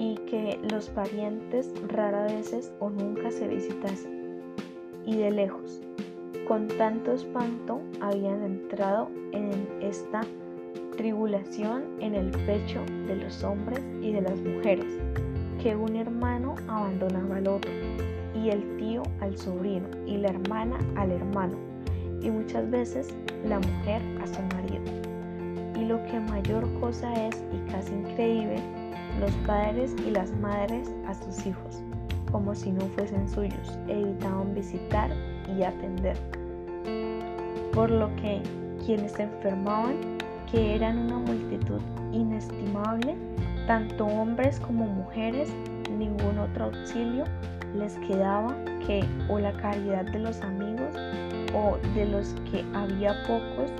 y 0.00 0.14
que 0.30 0.58
los 0.70 0.88
parientes 0.88 1.74
rara 1.88 2.22
veces 2.22 2.72
o 2.80 2.88
nunca 2.88 3.30
se 3.30 3.46
visitasen 3.46 4.40
y 5.04 5.16
de 5.16 5.30
lejos. 5.30 5.82
Con 6.48 6.68
tanto 6.68 7.12
espanto 7.12 7.82
habían 8.00 8.42
entrado 8.42 9.10
en 9.32 9.68
esta 9.82 10.22
tribulación 10.96 11.84
en 12.00 12.14
el 12.14 12.30
pecho 12.30 12.80
de 13.06 13.16
los 13.16 13.44
hombres 13.44 13.80
y 14.00 14.12
de 14.12 14.22
las 14.22 14.40
mujeres, 14.40 14.86
que 15.62 15.76
un 15.76 15.94
hermano 15.94 16.54
abandonaba 16.66 17.36
al 17.36 17.48
otro, 17.48 17.70
y 18.34 18.48
el 18.48 18.78
tío 18.78 19.02
al 19.20 19.36
sobrino, 19.36 19.86
y 20.06 20.16
la 20.16 20.28
hermana 20.28 20.78
al 20.96 21.10
hermano, 21.10 21.58
y 22.22 22.30
muchas 22.30 22.70
veces 22.70 23.14
la 23.44 23.58
mujer 23.58 24.00
a 24.22 24.26
su 24.26 24.40
marido. 24.54 24.82
Y 25.78 25.84
lo 25.84 26.02
que 26.06 26.20
mayor 26.20 26.66
cosa 26.80 27.12
es 27.26 27.44
y 27.52 27.70
casi 27.70 27.92
increíble, 27.92 28.79
los 29.18 29.32
padres 29.46 29.94
y 30.06 30.10
las 30.10 30.30
madres 30.32 30.90
a 31.06 31.14
sus 31.14 31.46
hijos, 31.46 31.82
como 32.30 32.54
si 32.54 32.70
no 32.70 32.82
fuesen 32.96 33.28
suyos, 33.28 33.78
evitaban 33.88 34.54
visitar 34.54 35.10
y 35.56 35.62
atender. 35.62 36.16
por 37.72 37.90
lo 37.90 38.14
que 38.16 38.42
quienes 38.84 39.18
enfermaban, 39.18 39.96
que 40.50 40.74
eran 40.74 40.98
una 40.98 41.18
multitud 41.18 41.80
inestimable, 42.12 43.16
tanto 43.66 44.06
hombres 44.06 44.58
como 44.58 44.86
mujeres, 44.86 45.52
ningún 45.96 46.38
otro 46.38 46.64
auxilio 46.64 47.24
les 47.76 47.94
quedaba 47.98 48.56
que 48.86 49.04
o 49.28 49.38
la 49.38 49.52
caridad 49.52 50.04
de 50.06 50.18
los 50.18 50.40
amigos 50.42 50.96
o 51.54 51.78
de 51.94 52.06
los 52.06 52.34
que 52.50 52.64
había 52.74 53.14
pocos 53.26 53.70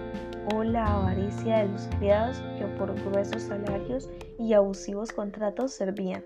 o 0.52 0.64
la 0.64 0.86
avaricia 0.86 1.58
de 1.58 1.68
los 1.68 1.88
criados 1.98 2.42
que 2.58 2.66
por 2.78 2.94
gruesos 3.04 3.42
salarios 3.42 4.08
y 4.38 4.52
abusivos 4.54 5.12
contratos 5.12 5.72
servían, 5.72 6.24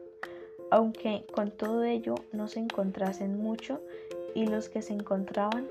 aunque 0.70 1.24
con 1.34 1.50
todo 1.50 1.82
ello 1.84 2.14
no 2.32 2.48
se 2.48 2.60
encontrasen 2.60 3.38
mucho 3.38 3.80
y 4.34 4.46
los 4.46 4.68
que 4.68 4.82
se 4.82 4.92
encontraban 4.92 5.66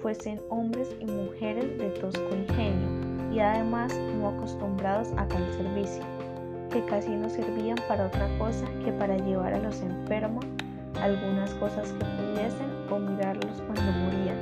fuesen 0.00 0.40
hombres 0.50 0.94
y 1.00 1.06
mujeres 1.06 1.78
de 1.78 1.90
tosco 1.90 2.34
ingenio 2.34 3.32
y 3.32 3.40
además 3.40 3.92
no 4.16 4.28
acostumbrados 4.28 5.08
a 5.16 5.26
tal 5.26 5.52
servicio, 5.54 6.04
que 6.70 6.84
casi 6.84 7.10
no 7.10 7.28
servían 7.28 7.78
para 7.88 8.06
otra 8.06 8.28
cosa 8.38 8.66
que 8.84 8.92
para 8.92 9.16
llevar 9.16 9.54
a 9.54 9.58
los 9.58 9.80
enfermos 9.80 10.44
algunas 11.00 11.50
cosas 11.54 11.90
que 11.92 12.04
pudiesen 12.04 12.70
o 12.90 12.98
mirarlos 12.98 13.60
cuando 13.66 13.90
morían, 13.92 14.38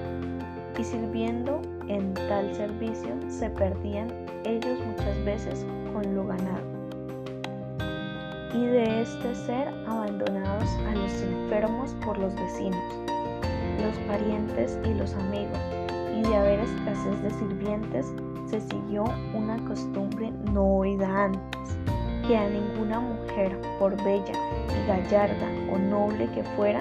y 0.78 0.84
sirviendo 0.84 1.62
en 1.94 2.14
tal 2.14 2.54
servicio 2.54 3.10
se 3.28 3.50
perdían 3.50 4.08
ellos 4.44 4.78
muchas 4.86 5.24
veces 5.24 5.66
con 5.92 6.14
lo 6.14 6.26
ganado. 6.26 6.72
Y 8.54 8.64
de 8.64 9.02
este 9.02 9.34
ser 9.34 9.68
abandonados 9.86 10.68
a 10.88 10.94
los 10.94 11.22
enfermos 11.22 11.94
por 12.04 12.18
los 12.18 12.34
vecinos, 12.34 12.82
los 13.82 13.96
parientes 14.06 14.78
y 14.84 14.94
los 14.94 15.14
amigos, 15.14 15.58
y 16.14 16.22
de 16.22 16.36
haber 16.36 16.60
escasez 16.60 17.22
de 17.22 17.30
sirvientes, 17.30 18.12
se 18.46 18.60
siguió 18.60 19.04
una 19.34 19.56
costumbre 19.66 20.30
no 20.52 20.64
oída 20.64 21.24
antes, 21.24 21.76
que 22.26 22.36
a 22.36 22.48
ninguna 22.48 23.00
mujer, 23.00 23.58
por 23.78 23.96
bella 24.04 24.34
y 24.68 24.86
gallarda 24.86 25.48
o 25.72 25.78
noble 25.78 26.28
que 26.32 26.42
fuera, 26.56 26.80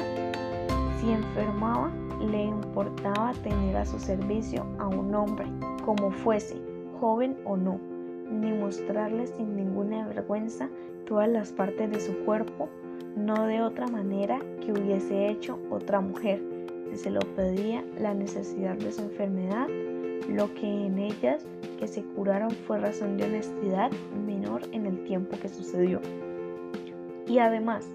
si 0.99 1.11
enfermaba, 1.11 1.89
le 2.27 2.43
importaba 2.43 3.33
tener 3.43 3.75
a 3.77 3.85
su 3.85 3.99
servicio 3.99 4.65
a 4.79 4.87
un 4.87 5.13
hombre, 5.13 5.47
como 5.85 6.11
fuese, 6.11 6.55
joven 6.99 7.37
o 7.45 7.57
no, 7.57 7.79
ni 8.29 8.51
mostrarle 8.53 9.27
sin 9.27 9.55
ninguna 9.55 10.07
vergüenza 10.07 10.69
todas 11.05 11.29
las 11.29 11.51
partes 11.51 11.91
de 11.91 11.99
su 11.99 12.13
cuerpo, 12.25 12.69
no 13.15 13.45
de 13.45 13.61
otra 13.61 13.87
manera 13.87 14.39
que 14.63 14.71
hubiese 14.71 15.29
hecho 15.29 15.59
otra 15.69 15.99
mujer, 15.99 16.41
si 16.89 16.97
se 16.97 17.09
lo 17.09 17.19
pedía 17.35 17.83
la 17.99 18.13
necesidad 18.13 18.75
de 18.75 18.91
su 18.91 19.01
enfermedad, 19.01 19.67
lo 20.29 20.53
que 20.53 20.67
en 20.67 20.99
ellas 20.99 21.45
que 21.79 21.87
se 21.87 22.03
curaron 22.03 22.51
fue 22.51 22.79
razón 22.79 23.17
de 23.17 23.25
honestidad 23.25 23.91
menor 24.25 24.61
en 24.71 24.85
el 24.85 25.03
tiempo 25.03 25.37
que 25.41 25.49
sucedió. 25.49 25.99
Y 27.27 27.39
además, 27.39 27.87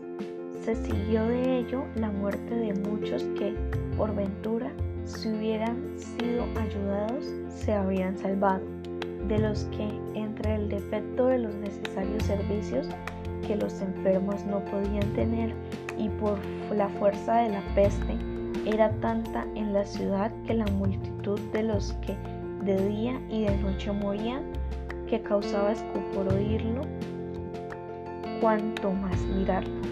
se 0.66 0.74
siguió 0.74 1.24
de 1.28 1.58
ello 1.58 1.84
la 1.94 2.10
muerte 2.10 2.52
de 2.52 2.74
muchos 2.74 3.22
que, 3.38 3.54
por 3.96 4.12
ventura, 4.16 4.72
si 5.04 5.28
hubieran 5.28 5.76
sido 5.96 6.42
ayudados, 6.60 7.24
se 7.48 7.72
habrían 7.72 8.18
salvado, 8.18 8.64
de 9.28 9.38
los 9.38 9.62
que, 9.66 9.88
entre 10.14 10.56
el 10.56 10.68
defecto 10.68 11.28
de 11.28 11.38
los 11.38 11.54
necesarios 11.54 12.24
servicios 12.24 12.88
que 13.46 13.54
los 13.54 13.80
enfermos 13.80 14.44
no 14.44 14.58
podían 14.64 15.08
tener 15.14 15.54
y 15.96 16.08
por 16.08 16.36
la 16.74 16.88
fuerza 16.88 17.36
de 17.42 17.50
la 17.50 17.62
peste, 17.76 18.16
era 18.66 18.90
tanta 19.00 19.46
en 19.54 19.72
la 19.72 19.84
ciudad 19.84 20.32
que 20.48 20.54
la 20.54 20.66
multitud 20.66 21.38
de 21.52 21.62
los 21.62 21.92
que 22.04 22.16
de 22.64 22.88
día 22.88 23.20
y 23.30 23.44
de 23.44 23.56
noche 23.58 23.92
morían, 23.92 24.42
que 25.06 25.22
causaba 25.22 25.70
escupor 25.70 26.26
oírlo, 26.32 26.82
cuanto 28.40 28.90
más 28.90 29.20
mirarlo 29.26 29.85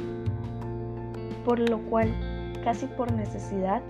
por 1.45 1.59
lo 1.59 1.79
cual, 1.91 2.13
casi 2.65 2.87
por 2.87 3.13
necesidad, 3.13 3.83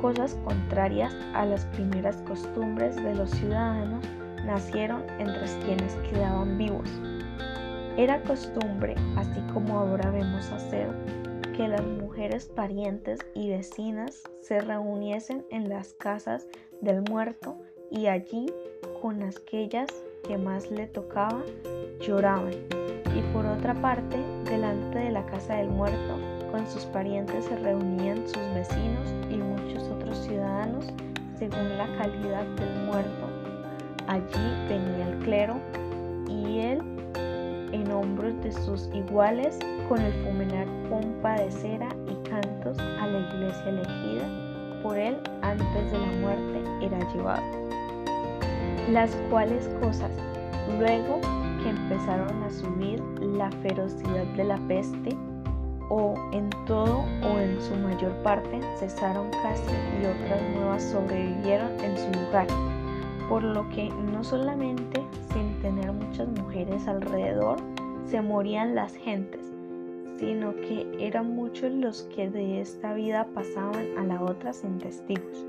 cosas 0.00 0.38
contrarias 0.44 1.14
a 1.34 1.44
las 1.44 1.66
primeras 1.66 2.16
costumbres 2.22 2.96
de 2.96 3.14
los 3.14 3.30
ciudadanos 3.30 4.04
nacieron 4.44 5.02
entre 5.18 5.46
quienes 5.64 5.94
quedaban 6.08 6.56
vivos. 6.56 6.88
Era 7.96 8.22
costumbre, 8.22 8.94
así 9.16 9.40
como 9.52 9.78
ahora 9.78 10.10
vemos 10.10 10.50
hacer, 10.52 10.88
que 11.56 11.68
las 11.68 11.84
mujeres 11.84 12.46
parientes 12.46 13.20
y 13.34 13.50
vecinas 13.50 14.22
se 14.40 14.60
reuniesen 14.60 15.44
en 15.50 15.68
las 15.68 15.92
casas 15.94 16.46
del 16.80 17.02
muerto 17.02 17.58
y 17.90 18.06
allí, 18.06 18.46
con 19.02 19.22
aquellas 19.22 19.88
que 20.26 20.38
más 20.38 20.70
le 20.70 20.86
tocaba, 20.86 21.42
lloraban. 22.00 22.54
Y 23.14 23.22
por 23.32 23.44
otra 23.44 23.74
parte, 23.74 24.16
delante 24.44 24.98
de 24.98 25.10
la 25.10 25.26
casa 25.26 25.56
del 25.56 25.68
muerto, 25.68 26.16
con 26.50 26.66
sus 26.66 26.84
parientes 26.86 27.44
se 27.44 27.56
reunían 27.56 28.26
sus 28.26 28.54
vecinos 28.54 29.14
y 29.30 29.36
muchos 29.36 29.84
otros 29.88 30.18
ciudadanos 30.18 30.86
según 31.38 31.78
la 31.78 31.86
calidad 31.98 32.44
del 32.44 32.86
muerto. 32.86 33.28
Allí 34.06 34.68
venía 34.68 35.08
el 35.08 35.18
clero 35.20 35.56
y 36.28 36.58
él 36.58 36.80
en 37.72 37.90
hombros 37.92 38.34
de 38.42 38.52
sus 38.52 38.88
iguales 38.92 39.58
con 39.88 40.00
el 40.00 40.12
fumelar 40.24 40.66
pompa 40.88 41.34
de 41.34 41.50
cera 41.50 41.88
y 42.08 42.28
cantos 42.28 42.78
a 42.78 43.06
la 43.06 43.18
iglesia 43.18 43.68
elegida 43.68 44.50
por 44.82 44.96
él 44.96 45.16
antes 45.42 45.92
de 45.92 45.98
la 45.98 46.12
muerte 46.20 46.86
era 46.86 46.98
llevado. 47.12 47.42
Las 48.90 49.14
cuales 49.30 49.68
cosas, 49.80 50.10
luego 50.78 51.20
que 51.62 51.70
empezaron 51.70 52.42
a 52.42 52.50
subir 52.50 53.00
la 53.20 53.50
ferocidad 53.62 54.24
de 54.36 54.44
la 54.44 54.56
peste, 54.66 55.16
o 55.90 56.14
en 56.32 56.48
todo 56.66 57.04
o 57.22 57.38
en 57.38 57.60
su 57.60 57.74
mayor 57.74 58.12
parte 58.22 58.60
cesaron 58.78 59.28
casi 59.42 59.72
y 60.00 60.06
otras 60.06 60.40
nuevas 60.54 60.82
sobrevivieron 60.84 61.78
en 61.80 61.98
su 61.98 62.20
lugar, 62.20 62.46
por 63.28 63.42
lo 63.42 63.68
que 63.70 63.90
no 63.90 64.24
solamente 64.24 65.04
sin 65.32 65.60
tener 65.60 65.92
muchas 65.92 66.28
mujeres 66.28 66.86
alrededor 66.86 67.58
se 68.06 68.22
morían 68.22 68.74
las 68.74 68.94
gentes, 68.94 69.52
sino 70.18 70.54
que 70.54 70.86
eran 70.98 71.34
muchos 71.34 71.72
los 71.72 72.02
que 72.14 72.30
de 72.30 72.60
esta 72.60 72.94
vida 72.94 73.26
pasaban 73.34 73.98
a 73.98 74.04
la 74.04 74.22
otra 74.22 74.52
sin 74.52 74.78
testigos, 74.78 75.44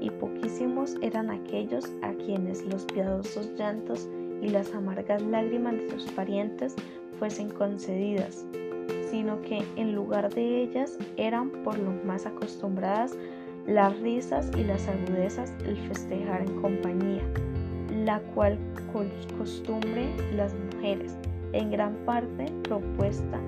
y 0.00 0.10
poquísimos 0.10 0.96
eran 1.02 1.30
aquellos 1.30 1.84
a 2.02 2.12
quienes 2.14 2.64
los 2.64 2.84
piadosos 2.86 3.52
llantos 3.56 4.08
y 4.42 4.48
las 4.48 4.74
amargas 4.74 5.22
lágrimas 5.22 5.74
de 5.74 5.90
sus 5.90 6.10
parientes 6.12 6.74
fuesen 7.18 7.50
concedidas 7.50 8.44
sino 9.10 9.40
que 9.42 9.64
en 9.76 9.94
lugar 9.94 10.32
de 10.34 10.62
ellas 10.62 10.98
eran 11.16 11.50
por 11.64 11.78
lo 11.78 11.92
más 12.04 12.26
acostumbradas 12.26 13.16
las 13.66 13.98
risas 14.00 14.50
y 14.56 14.64
las 14.64 14.88
agudezas 14.88 15.52
el 15.64 15.76
festejar 15.88 16.42
en 16.42 16.60
compañía, 16.60 17.22
la 18.04 18.20
cual 18.34 18.58
costumbre 19.36 20.08
las 20.34 20.54
mujeres, 20.54 21.14
en 21.52 21.70
gran 21.70 21.94
parte 22.06 22.46
propuesta 22.62 23.38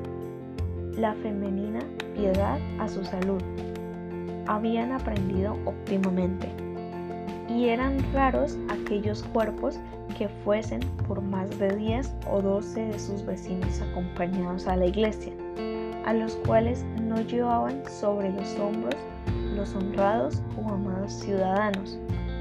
la 0.97 1.15
femenina 1.15 1.81
piedad 2.15 2.59
a 2.79 2.89
su 2.89 3.05
salud, 3.05 3.41
habían 4.47 4.93
aprendido 4.93 5.57
óptimamente. 5.65 6.49
Y 7.49 7.69
eran 7.69 7.99
raros 8.13 8.57
aquellos 8.69 9.23
cuerpos 9.33 9.79
que 10.19 10.29
fuesen 10.45 10.81
por 11.09 11.21
más 11.21 11.59
de 11.59 11.75
10 11.75 12.13
o 12.31 12.43
12 12.43 12.81
de 12.87 12.99
sus 12.99 13.25
vecinos 13.25 13.81
acompañados 13.81 14.67
a 14.67 14.77
la 14.77 14.87
iglesia 14.87 15.33
a 16.05 16.15
los 16.15 16.37
cuales 16.37 16.85
no 17.01 17.21
llevaban 17.21 17.83
sobre 17.89 18.31
los 18.33 18.59
hombros 18.59 18.97
los 19.61 19.75
honrados 19.75 20.43
o 20.57 20.73
amados 20.73 21.13
ciudadanos, 21.13 21.99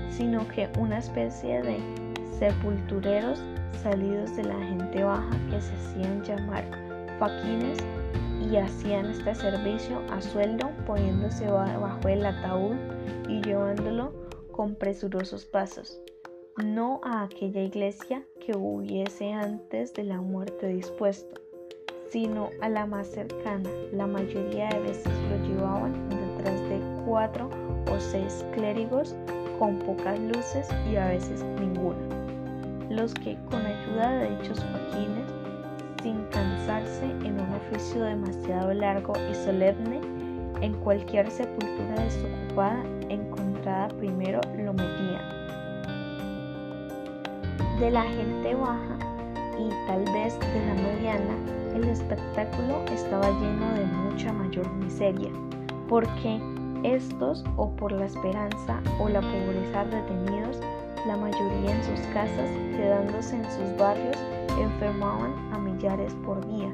sino 0.10 0.48
que 0.48 0.70
una 0.80 1.00
especie 1.00 1.62
de 1.62 1.80
sepultureros 2.38 3.40
salidos 3.84 4.36
de 4.36 4.44
la 4.44 4.58
gente 4.58 5.04
baja 5.04 5.38
que 5.50 5.62
se 5.62 5.74
hacían 5.74 6.24
llamar 6.24 6.64
faquines 7.20 7.78
y 8.50 8.56
hacían 8.56 9.08
este 9.08 9.36
servicio 9.36 10.02
a 10.12 10.22
sueldo 10.22 10.70
poniéndose 10.86 11.46
bajo 11.48 12.08
el 12.08 12.26
ataúd 12.26 12.76
y 13.28 13.42
llevándolo 13.42 14.14
con 14.52 14.76
presurosos 14.76 15.46
pasos, 15.46 16.02
no 16.64 17.00
a 17.04 17.24
aquella 17.24 17.62
iglesia 17.62 18.24
que 18.40 18.56
hubiese 18.56 19.34
antes 19.34 19.94
de 19.94 20.04
la 20.04 20.22
muerte 20.22 20.68
dispuesto, 20.68 21.42
sino 22.10 22.50
a 22.62 22.70
la 22.70 22.86
más 22.86 23.08
cercana. 23.08 23.70
La 23.92 24.08
mayoría 24.08 24.70
de 24.70 24.80
veces 24.80 25.12
lo 25.30 25.48
llevaban 25.48 25.94
detrás 26.10 26.60
de 26.70 26.80
cuatro 27.06 27.50
o 27.92 28.00
seis 28.00 28.46
clérigos 28.54 29.16
con 29.58 29.80
pocas 29.80 30.20
luces 30.20 30.68
y 30.92 30.96
a 30.96 31.08
veces 31.08 31.44
ninguna. 31.60 32.00
Los 32.90 33.14
que 33.14 33.38
con 33.50 33.66
ayuda 33.66 34.10
de 34.20 34.30
dichos 34.38 34.60
faquines, 34.64 35.30
sin 36.02 36.24
cansarse 36.32 37.06
en 37.06 37.40
un 37.40 37.54
oficio 37.56 38.04
demasiado 38.04 38.74
largo 38.74 39.14
y 39.30 39.36
solemne, 39.36 40.00
en 40.62 40.74
cualquier 40.74 41.30
sepultura 41.30 42.04
desocupada 42.04 42.84
encontrada 43.10 43.90
primero 43.90 44.42
lo 44.58 44.74
metían. 44.74 45.40
de 47.80 47.92
la 47.92 48.04
gente 48.04 48.56
baja 48.56 48.98
y 49.58 49.70
tal 49.88 50.04
vez 50.14 50.38
de 50.38 50.66
la 50.66 50.74
mediana, 50.74 51.34
el 51.76 51.86
espectáculo 51.86 52.84
estaba 52.92 53.30
lleno 53.30 53.74
de 53.74 53.86
mucha 53.86 54.34
mayor 54.34 54.70
miseria, 54.74 55.30
porque 55.88 56.40
estos 56.84 57.44
o 57.58 57.70
por 57.76 57.92
la 57.92 58.06
esperanza 58.06 58.82
o 59.00 59.10
la 59.10 59.22
pobreza 59.22 59.84
retenidos, 59.84 60.60
la 61.06 61.18
mayoría 61.18 61.76
en 61.76 61.84
sus 61.84 62.06
casas, 62.14 62.50
quedándose 62.76 63.36
en 63.36 63.46
sus 63.46 63.78
barrios, 63.78 64.18
enfermaban 64.60 65.34
a 65.54 65.60
millares 65.60 66.14
por 66.26 66.46
día, 66.48 66.74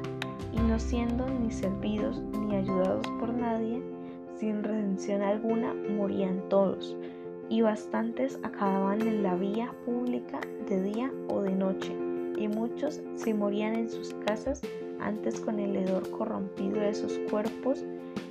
y 0.52 0.58
no 0.58 0.78
siendo 0.78 1.26
ni 1.28 1.50
servidos 1.50 2.22
ni 2.40 2.56
ayudados 2.56 3.06
por 3.20 3.32
nadie, 3.32 3.82
sin 4.36 4.62
redención 4.62 5.22
alguna, 5.22 5.74
morían 5.96 6.40
todos, 6.48 6.96
y 7.48 7.62
bastantes 7.62 8.38
acababan 8.42 9.00
en 9.02 9.22
la 9.22 9.34
vía 9.34 9.72
pública 9.84 10.40
de 10.68 10.82
día 10.82 11.10
o 11.28 11.42
de 11.42 11.52
noche, 11.52 11.96
y 12.36 12.48
muchos 12.48 13.00
se 13.14 13.34
morían 13.34 13.74
en 13.74 13.88
sus 13.88 14.14
casas 14.26 14.60
antes 15.00 15.40
con 15.40 15.58
el 15.58 15.76
hedor 15.76 16.10
corrompido 16.10 16.80
de 16.80 16.94
sus 16.94 17.18
cuerpos 17.30 17.84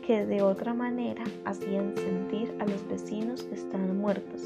que 0.05 0.25
de 0.25 0.41
otra 0.41 0.73
manera 0.73 1.23
hacían 1.45 1.95
sentir 1.95 2.53
a 2.59 2.65
los 2.65 2.87
vecinos 2.87 3.43
que 3.43 3.55
estaban 3.55 3.97
muertos, 3.97 4.41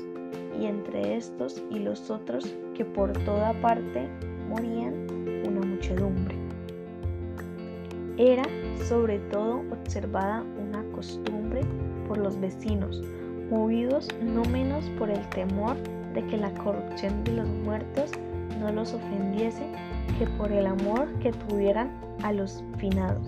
y 0.59 0.65
entre 0.65 1.17
estos 1.17 1.61
y 1.69 1.79
los 1.79 2.09
otros 2.09 2.45
que 2.75 2.85
por 2.85 3.11
toda 3.23 3.53
parte 3.61 4.07
morían 4.49 4.93
una 5.45 5.61
muchedumbre. 5.61 6.35
Era 8.17 8.43
sobre 8.87 9.19
todo 9.31 9.63
observada 9.71 10.43
una 10.67 10.83
costumbre 10.91 11.61
por 12.07 12.17
los 12.17 12.39
vecinos, 12.39 13.01
movidos 13.49 14.07
no 14.21 14.43
menos 14.45 14.85
por 14.97 15.09
el 15.09 15.27
temor 15.29 15.77
de 16.13 16.25
que 16.27 16.37
la 16.37 16.53
corrupción 16.55 17.23
de 17.23 17.33
los 17.33 17.47
muertos 17.47 18.11
no 18.59 18.71
los 18.71 18.93
ofendiese 18.93 19.63
que 20.17 20.25
por 20.37 20.51
el 20.51 20.67
amor 20.67 21.07
que 21.19 21.31
tuvieran 21.31 21.89
a 22.23 22.31
los 22.31 22.63
finados. 22.77 23.27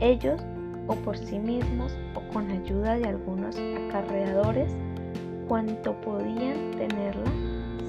Ellos, 0.00 0.40
o 0.86 0.94
por 0.94 1.16
sí 1.16 1.38
mismos, 1.38 1.92
o 2.14 2.20
con 2.32 2.50
ayuda 2.50 2.98
de 2.98 3.06
algunos 3.06 3.56
acarreadores, 3.56 4.72
cuanto 5.48 5.92
podían 6.02 6.70
tenerla, 6.72 7.30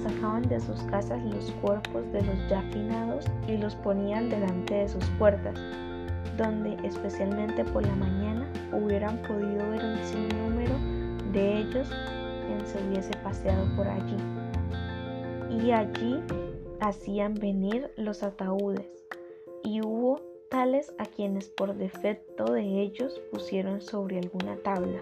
sacaban 0.02 0.42
de 0.48 0.60
sus 0.60 0.80
casas 0.84 1.22
los 1.24 1.50
cuerpos 1.62 2.10
de 2.12 2.22
los 2.22 2.48
ya 2.48 2.62
finados 2.72 3.26
y 3.46 3.56
los 3.56 3.74
ponían 3.76 4.30
delante 4.30 4.74
de 4.74 4.88
sus 4.88 5.04
puertas, 5.18 5.54
donde 6.36 6.76
especialmente 6.86 7.64
por 7.64 7.86
la 7.86 7.94
mañana 7.96 8.46
hubieran 8.72 9.18
podido 9.18 9.70
ver 9.70 9.84
un 9.84 9.98
sinnúmero 10.04 10.74
de 11.32 11.58
ellos 11.58 11.88
quien 12.46 12.66
se 12.66 12.82
hubiese 12.86 13.12
paseado 13.18 13.64
por 13.76 13.86
allí. 13.86 14.16
Y 15.50 15.70
allí 15.72 16.20
hacían 16.80 17.34
venir 17.34 17.92
los 17.96 18.22
ataúdes, 18.22 18.88
y 19.62 19.80
hubo 19.82 20.20
tales 20.50 20.92
a 20.98 21.06
quienes 21.06 21.48
por 21.48 21.74
defecto 21.74 22.52
de 22.52 22.82
ellos 22.82 23.20
pusieron 23.30 23.80
sobre 23.80 24.18
alguna 24.18 24.56
tabla. 24.56 25.00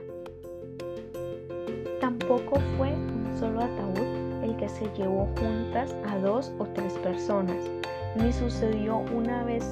Tampoco 2.00 2.60
fue 2.76 2.92
un 2.92 3.36
solo 3.38 3.60
ataúd 3.60 4.44
el 4.44 4.56
que 4.56 4.68
se 4.68 4.86
llevó 4.96 5.28
juntas 5.38 5.94
a 6.06 6.18
dos 6.18 6.52
o 6.58 6.64
tres 6.66 6.92
personas, 6.94 7.56
ni 8.16 8.32
sucedió 8.32 8.98
una 9.14 9.44
vez 9.44 9.64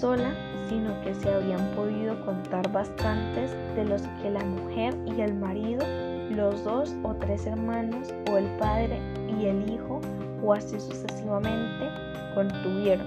sola, 0.00 0.34
sino 0.68 0.98
que 1.02 1.14
se 1.14 1.32
habían 1.32 1.74
podido 1.74 2.24
contar 2.24 2.70
bastantes 2.72 3.52
de 3.74 3.84
los 3.84 4.02
que 4.22 4.30
la 4.30 4.44
mujer 4.44 4.94
y 5.06 5.20
el 5.20 5.34
marido, 5.34 5.84
los 6.30 6.64
dos 6.64 6.94
o 7.02 7.14
tres 7.14 7.46
hermanos 7.46 8.14
o 8.30 8.36
el 8.36 8.46
padre 8.56 8.98
y 9.38 9.46
el 9.46 9.70
hijo 9.70 10.00
o 10.44 10.52
así 10.52 10.78
sucesivamente 10.78 11.88
contuvieron. 12.34 13.06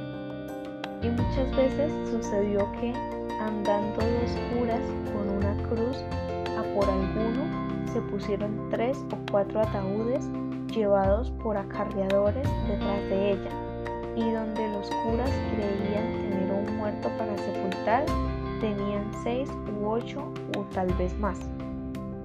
Y 1.04 1.10
muchas 1.10 1.56
veces 1.56 1.92
sucedió 2.10 2.70
que 2.80 2.94
andando 3.40 3.98
dos 3.98 4.32
curas 4.54 4.82
con 5.14 5.30
una 5.38 5.56
cruz 5.70 5.98
a 6.58 6.64
por 6.74 6.90
alguno, 6.90 7.68
se 7.94 8.02
pusieron 8.02 8.70
tres 8.70 8.98
o 9.12 9.32
cuatro 9.32 9.62
ataúdes 9.62 10.28
llevados 10.74 11.32
por 11.44 11.56
acarreadores 11.56 12.48
detrás 12.68 13.02
de 13.10 13.32
ella, 13.32 13.52
y 14.16 14.32
donde 14.32 14.68
los 14.70 14.90
curas 14.90 15.32
creían 15.54 16.30
tener 16.30 16.52
un 16.52 16.78
muerto 16.78 17.10
para 17.18 17.38
sepultar, 17.38 18.06
tenían 18.60 19.10
seis 19.24 19.50
u 19.80 19.88
ocho 19.88 20.34
o 20.58 20.62
tal 20.74 20.92
vez 20.96 21.18
más. 21.20 21.40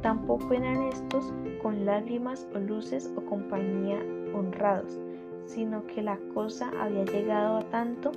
Tampoco 0.00 0.54
eran 0.54 0.82
estos 0.84 1.32
con 1.62 1.84
lágrimas 1.84 2.46
o 2.54 2.58
luces 2.58 3.12
o 3.16 3.20
compañía 3.26 4.00
honrados, 4.34 4.98
sino 5.46 5.86
que 5.86 6.02
la 6.02 6.18
cosa 6.34 6.70
había 6.80 7.04
llegado 7.04 7.58
a 7.58 7.62
tanto 7.70 8.12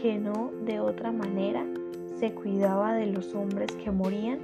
que 0.00 0.18
no 0.18 0.50
de 0.64 0.80
otra 0.80 1.10
manera 1.12 1.64
se 2.18 2.32
cuidaba 2.32 2.94
de 2.94 3.06
los 3.06 3.34
hombres 3.34 3.72
que 3.72 3.90
morían, 3.90 4.38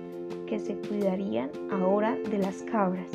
que 0.47 0.59
se 0.59 0.77
cuidarían 0.77 1.51
ahora 1.71 2.17
de 2.31 2.39
las 2.39 2.63
cabras, 2.63 3.09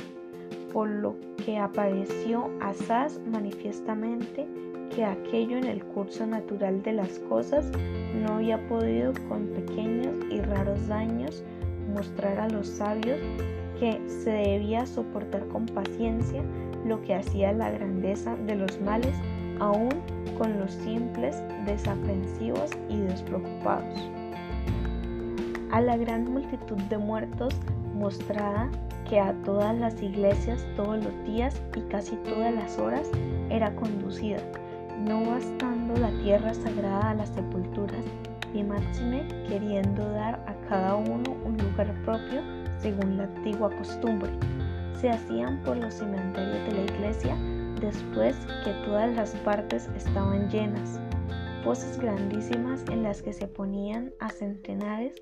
por 0.73 0.89
lo 0.89 1.15
que 1.45 1.57
apareció 1.57 2.49
asaz 2.61 3.19
manifiestamente 3.31 4.47
que 4.95 5.05
aquello 5.05 5.57
en 5.57 5.65
el 5.65 5.83
curso 5.83 6.25
natural 6.25 6.81
de 6.81 6.93
las 6.93 7.19
cosas 7.19 7.69
no 8.15 8.35
había 8.35 8.67
podido 8.67 9.13
con 9.29 9.47
pequeños 9.47 10.15
y 10.31 10.41
raros 10.41 10.87
daños 10.87 11.43
mostrar 11.93 12.39
a 12.39 12.49
los 12.49 12.67
sabios 12.67 13.19
que 13.79 13.99
se 14.07 14.31
debía 14.31 14.85
soportar 14.85 15.47
con 15.49 15.65
paciencia 15.67 16.41
lo 16.87 17.01
que 17.01 17.15
hacía 17.15 17.51
la 17.51 17.69
grandeza 17.69 18.35
de 18.35 18.55
los 18.55 18.79
males 18.81 19.13
aún 19.59 19.89
con 20.37 20.59
los 20.59 20.71
simples, 20.71 21.41
desaprensivos 21.65 22.71
y 22.89 22.97
despreocupados. 22.99 24.09
A 25.71 25.81
la 25.81 25.97
gran 25.97 26.31
multitud 26.31 26.77
de 26.83 26.97
muertos 26.97 27.53
mostrada 27.93 28.69
que 29.09 29.19
a 29.19 29.33
todas 29.43 29.77
las 29.77 30.01
iglesias 30.01 30.65
todos 30.75 31.03
los 31.03 31.23
días 31.25 31.61
y 31.75 31.81
casi 31.81 32.15
todas 32.17 32.53
las 32.53 32.77
horas 32.77 33.09
era 33.49 33.73
conducida, 33.75 34.39
no 35.05 35.25
bastando 35.25 35.95
la 35.97 36.11
tierra 36.21 36.53
sagrada 36.53 37.11
a 37.11 37.13
las 37.15 37.29
sepulturas, 37.29 38.03
y 38.53 38.63
máxime 38.63 39.27
queriendo 39.47 40.09
dar 40.11 40.35
a 40.47 40.53
cada 40.69 40.95
uno 40.95 41.35
un 41.45 41.57
lugar 41.57 41.93
propio 42.05 42.41
según 42.79 43.17
la 43.17 43.23
antigua 43.23 43.69
costumbre 43.75 44.29
se 44.99 45.09
hacían 45.09 45.61
por 45.63 45.77
los 45.77 45.93
cementerios 45.93 46.65
de 46.67 46.71
la 46.73 46.83
iglesia 46.83 47.37
después 47.79 48.35
que 48.63 48.73
todas 48.85 49.15
las 49.15 49.35
partes 49.37 49.89
estaban 49.95 50.49
llenas, 50.49 50.99
fosas 51.63 51.99
grandísimas 51.99 52.83
en 52.91 53.03
las 53.03 53.21
que 53.21 53.33
se 53.33 53.47
ponían 53.47 54.11
a 54.19 54.29
centenares 54.29 55.15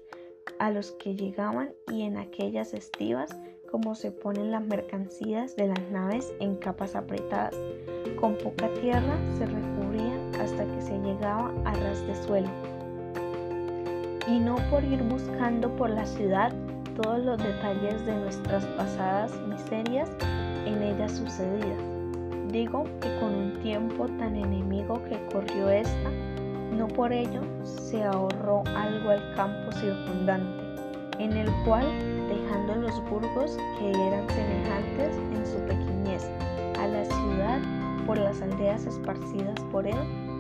a 0.60 0.72
los 0.72 0.92
que 0.94 1.16
llegaban 1.16 1.74
y 1.92 2.04
en 2.04 2.18
aquellas 2.18 2.74
estivas 2.74 3.30
como 3.70 3.96
se 3.96 4.12
ponen 4.12 4.52
las 4.52 4.66
mercancías 4.66 5.56
de 5.56 5.68
las 5.68 5.82
naves 5.92 6.34
en 6.40 6.56
capas 6.56 6.96
apretadas. 6.96 7.56
Con 8.20 8.38
poca 8.38 8.74
tierra 8.76 9.18
se 9.38 9.46
recubrían 9.46 10.34
hasta 10.40 10.66
que 10.66 10.82
se 10.82 10.98
llegaba 11.00 11.52
a 11.66 11.74
ras 11.74 12.06
de 12.08 12.16
suelo. 12.24 12.50
Y 14.28 14.40
no 14.40 14.56
por 14.70 14.84
ir 14.84 15.04
buscando 15.04 15.76
por 15.76 15.90
la 15.90 16.06
ciudad 16.06 16.54
todos 16.96 17.24
los 17.24 17.38
detalles 17.38 18.06
de 18.06 18.16
nuestras 18.16 18.66
pasadas 18.78 19.32
miserias 19.48 20.10
en 20.66 20.82
ella 20.82 21.08
sucedidas. 21.10 21.80
Digo 22.52 22.86
que 23.02 23.20
con 23.20 23.36
un 23.36 23.60
tiempo 23.62 24.06
tan 24.18 24.36
enemigo 24.36 25.02
que 25.10 25.20
corrió 25.32 25.70
esta, 25.70 26.10
no 26.72 26.88
por 26.88 27.12
ello 27.12 27.42
se 27.64 28.04
ahorró 28.04 28.64
algo 28.76 29.10
al 29.10 29.36
campo 29.36 29.72
circundante, 29.74 30.64
en 31.20 31.34
el 31.34 31.50
cual, 31.66 31.86
dejando 32.30 32.76
los 32.76 33.10
burgos 33.10 33.58
que 33.78 33.90
eran 33.90 34.28
semejantes 34.30 35.18
en 35.34 35.46
su 35.46 35.58
pequeñez 35.66 36.30
a 36.80 36.88
la 36.88 37.04
ciudad 37.06 37.60
por 38.06 38.18
las 38.18 38.42
aldeas 38.42 38.86
esparcidas 38.86 39.60
por 39.72 39.86
él 39.86 39.98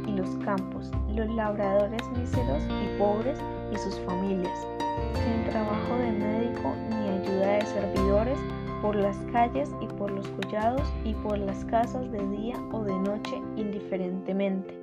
y 0.08 0.12
los 0.12 0.30
campos, 0.46 0.91
los 1.13 1.30
labradores 1.36 2.02
míseros 2.18 2.63
y 2.63 2.98
pobres 2.98 3.39
y 3.74 3.78
sus 3.78 4.00
familias, 4.02 4.68
sin 5.15 5.43
trabajo 5.49 5.97
de 5.97 6.12
médico 6.12 6.73
ni 6.89 7.10
ayuda 7.10 7.54
de 7.54 7.65
servidores, 7.65 8.39
por 8.82 8.95
las 8.95 9.17
calles 9.32 9.71
y 9.82 9.88
por 9.88 10.12
los 10.12 10.28
collados 10.30 10.88
y 11.04 11.13
por 11.15 11.38
las 11.39 11.65
casas 11.65 12.12
de 12.12 12.28
día 12.28 12.56
o 12.71 12.84
de 12.84 12.93
noche 12.93 13.41
indiferentemente, 13.56 14.78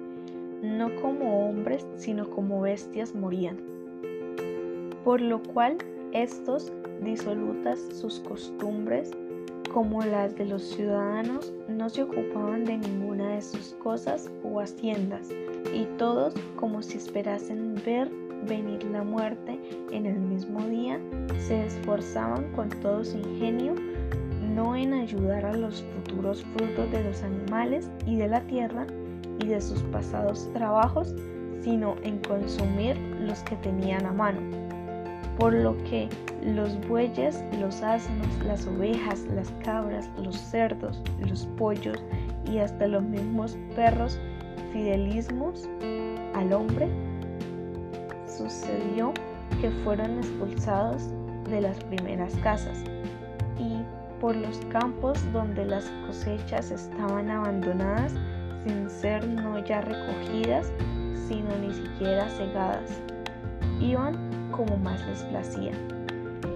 no 0.62 0.95
como 1.01 1.49
hombres, 1.49 1.87
sino 1.97 2.29
como 2.29 2.62
bestias 2.62 3.14
morían. 3.14 3.59
Por 5.05 5.21
lo 5.21 5.42
cual 5.42 5.79
estos, 6.12 6.73
disolutas 7.01 7.79
sus 7.92 8.21
costumbres, 8.21 9.12
como 9.73 10.03
las 10.03 10.37
de 10.37 10.47
los 10.47 10.62
ciudadanos, 10.62 11.53
no 11.68 11.88
se 11.88 12.03
ocupaban 12.03 12.64
de 12.64 12.79
ninguna 12.79 13.31
de 13.31 13.42
sus 13.42 13.75
cosas 13.83 14.31
o 14.42 14.61
haciendas, 14.61 15.31
y 15.73 15.85
todos, 15.97 16.35
como 16.57 16.83
si 16.83 16.99
esperasen 16.99 17.81
ver 17.87 18.11
venir 18.46 18.85
la 18.85 19.02
muerte 19.02 19.59
en 19.90 20.07
el 20.07 20.18
mismo 20.18 20.61
día, 20.66 21.00
se 21.38 21.66
esforzaban 21.66 22.50
con 22.52 22.68
todo 22.68 23.05
su 23.05 23.18
ingenio 23.18 23.74
no 24.55 24.76
en 24.76 24.92
ayudar 24.92 25.44
a 25.46 25.57
los 25.57 25.83
futuros 25.83 26.44
frutos 26.55 26.90
de 26.90 27.02
los 27.05 27.22
animales 27.22 27.90
y 28.07 28.16
de 28.16 28.28
la 28.28 28.40
tierra 28.42 28.87
y 29.40 29.46
de 29.46 29.61
sus 29.61 29.81
pasados 29.85 30.50
trabajos, 30.52 31.14
sino 31.62 31.96
en 32.02 32.18
consumir 32.18 32.96
los 33.20 33.40
que 33.40 33.57
tenían 33.57 34.05
a 34.07 34.12
mano. 34.12 34.40
Por 35.38 35.55
lo 35.55 35.76
que 35.85 36.09
los 36.42 36.78
bueyes, 36.88 37.42
los 37.61 37.83
asnos, 37.83 38.26
las 38.44 38.66
ovejas, 38.66 39.24
las 39.35 39.50
cabras, 39.64 40.11
los 40.22 40.37
cerdos, 40.37 41.02
los 41.20 41.46
pollos 41.57 42.02
y 42.50 42.59
hasta 42.59 42.87
los 42.87 43.02
mismos 43.02 43.57
perros 43.74 44.20
fidelismos 44.72 45.68
al 46.35 46.52
hombre, 46.52 46.88
sucedió 48.50 49.12
que 49.61 49.70
fueron 49.85 50.18
expulsados 50.18 51.02
de 51.48 51.61
las 51.61 51.83
primeras 51.85 52.35
casas 52.37 52.78
y 53.59 53.83
por 54.20 54.37
los 54.37 54.59
campos 54.66 55.18
donde 55.33 55.64
las 55.64 55.85
cosechas 56.07 56.70
estaban 56.70 57.31
abandonadas 57.31 58.14
sin 58.64 58.88
ser 58.88 59.26
no 59.26 59.59
ya 59.64 59.81
recogidas, 59.81 60.70
sino 61.28 61.57
ni 61.59 61.74
siquiera 61.74 62.28
cegadas. 62.28 63.00
Iban 63.81 64.50
como 64.52 64.76
más 64.76 65.05
les 65.09 65.22
placía, 65.24 65.72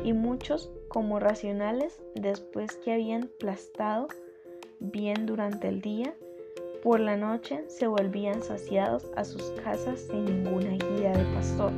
y 0.05 0.13
muchos 0.13 0.71
como 0.89 1.19
racionales 1.19 2.01
después 2.15 2.77
que 2.77 2.93
habían 2.93 3.29
plastado 3.41 4.07
bien 4.79 5.27
durante 5.27 5.69
el 5.69 5.81
día, 5.81 6.15
por 6.83 7.01
la 7.01 7.17
noche 7.17 7.65
se 7.69 7.87
volvían 7.87 8.43
saciados 8.43 9.07
a 9.17 9.25
sus 9.25 9.43
casas 9.63 10.01
sin 10.01 10.25
ninguna 10.25 10.71
guía 10.71 11.13
de 11.13 11.25
pastor. 11.35 11.73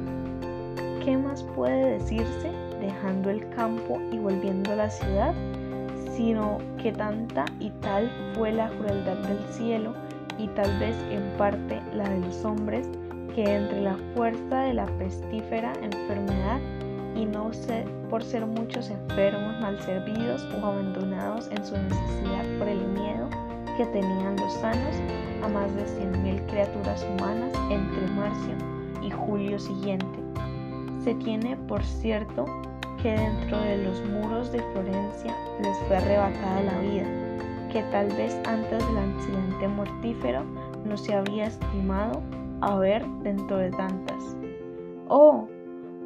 ¿Qué 1.05 1.17
más 1.17 1.43
puede 1.55 1.99
decirse 1.99 2.51
dejando 2.81 3.31
el 3.31 3.49
campo 3.51 4.01
y 4.13 4.19
volviendo 4.19 4.73
a 4.73 4.77
la 4.77 4.91
ciudad? 4.91 5.35
Sino 6.17 6.59
que 6.83 6.93
tanta 6.93 7.45
y 7.61 7.71
tal 7.81 8.11
fue 8.35 8.53
la 8.53 8.69
crueldad 8.69 9.17
del 9.29 9.45
cielo 9.53 9.95
y 10.39 10.49
tal 10.49 10.79
vez 10.79 10.97
en 11.11 11.23
parte 11.37 11.81
la 11.95 12.09
de 12.09 12.21
los 12.21 12.45
hombres, 12.45 12.89
que 13.35 13.45
entre 13.45 13.81
la 13.81 13.97
fuerza 14.15 14.63
de 14.63 14.75
la 14.75 14.87
pestífera 14.99 15.73
enfermedad 15.83 16.61
y 17.15 17.25
no 17.25 17.53
sé, 17.53 17.85
por 18.11 18.23
ser 18.23 18.47
muchos 18.47 18.91
enfermos, 18.91 19.61
mal 19.61 19.81
servidos 19.81 20.47
o 20.55 20.67
abandonados 20.67 21.49
en 21.51 21.65
su 21.65 21.77
necesidad 21.77 22.45
por 22.59 22.69
el 22.69 22.81
miedo 22.89 23.48
que 23.79 23.87
tenían 23.87 24.35
los 24.37 24.53
sanos 24.55 24.97
a 25.45 25.49
más 25.49 25.73
de 25.77 25.85
100.000 25.85 26.47
criaturas 26.47 27.07
humanas 27.15 27.53
entre 27.71 28.09
marzo 28.09 28.51
y 29.01 29.11
julio 29.11 29.57
siguiente. 29.57 30.19
Se 31.05 31.15
tiene 31.15 31.57
por 31.69 31.85
cierto 31.85 32.45
que 33.01 33.13
dentro 33.13 33.57
de 33.61 33.79
los 33.85 34.05
muros 34.07 34.51
de 34.51 34.61
Florencia 34.73 35.33
les 35.63 35.79
fue 35.87 35.97
arrebatada 35.97 36.61
la 36.61 36.79
vida, 36.81 37.07
que 37.73 37.83
tal 37.93 38.09
vez 38.09 38.37
antes 38.49 38.85
del 38.85 38.99
accidente 38.99 39.69
mortífero 39.69 40.43
no 40.85 40.97
se 40.97 41.15
habría 41.15 41.47
estimado 41.47 42.21
haber 42.61 43.07
dentro 43.23 43.59
de 43.59 43.71
tantas. 43.71 44.37
¡Oh! 45.07 45.47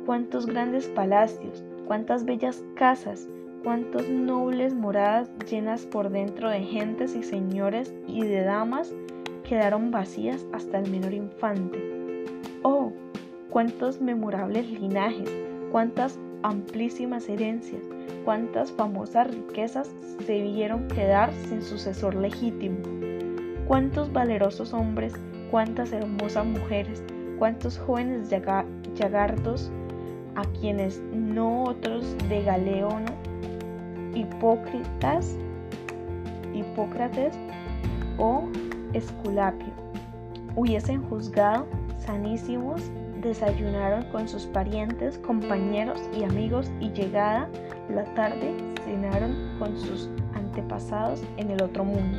cuántos 0.04 0.44
grandes 0.46 0.88
palacios, 0.88 1.64
cuántas 1.86 2.24
bellas 2.24 2.62
casas, 2.74 3.28
cuántos 3.62 4.08
nobles 4.08 4.74
moradas 4.74 5.30
llenas 5.48 5.86
por 5.86 6.10
dentro 6.10 6.50
de 6.50 6.62
gentes 6.62 7.14
y 7.14 7.22
señores 7.22 7.94
y 8.08 8.24
de 8.24 8.42
damas 8.42 8.92
quedaron 9.48 9.90
vacías 9.90 10.44
hasta 10.52 10.78
el 10.78 10.90
menor 10.90 11.14
infante. 11.14 11.78
Oh, 12.62 12.92
cuántos 13.50 14.00
memorables 14.00 14.68
linajes, 14.70 15.30
cuántas 15.70 16.18
amplísimas 16.42 17.28
herencias, 17.28 17.82
cuántas 18.24 18.72
famosas 18.72 19.28
riquezas 19.28 19.90
se 20.26 20.42
vieron 20.42 20.88
quedar 20.88 21.32
sin 21.48 21.62
sucesor 21.62 22.14
legítimo. 22.14 22.78
Cuántos 23.66 24.12
valerosos 24.12 24.72
hombres, 24.74 25.14
cuántas 25.50 25.92
hermosas 25.92 26.46
mujeres, 26.46 27.02
cuántos 27.38 27.78
jóvenes 27.78 28.28
llagardos 28.30 29.70
a 30.34 30.42
quienes 30.60 31.00
no 31.12 31.64
otros 31.64 32.16
de 32.28 32.42
Galeón, 32.42 33.04
Hipócritas, 34.14 35.36
Hipócrates 36.54 37.34
o 38.18 38.48
Esculapio 38.92 39.72
hubiesen 40.54 41.02
juzgado 41.04 41.66
sanísimos, 41.98 42.82
desayunaron 43.20 44.04
con 44.10 44.28
sus 44.28 44.46
parientes, 44.46 45.18
compañeros 45.18 46.00
y 46.16 46.24
amigos 46.24 46.70
y 46.80 46.90
llegada 46.90 47.48
la 47.88 48.04
tarde 48.14 48.54
cenaron 48.84 49.34
con 49.58 49.78
sus 49.78 50.08
antepasados 50.34 51.22
en 51.36 51.50
el 51.50 51.62
otro 51.62 51.84
mundo. 51.84 52.18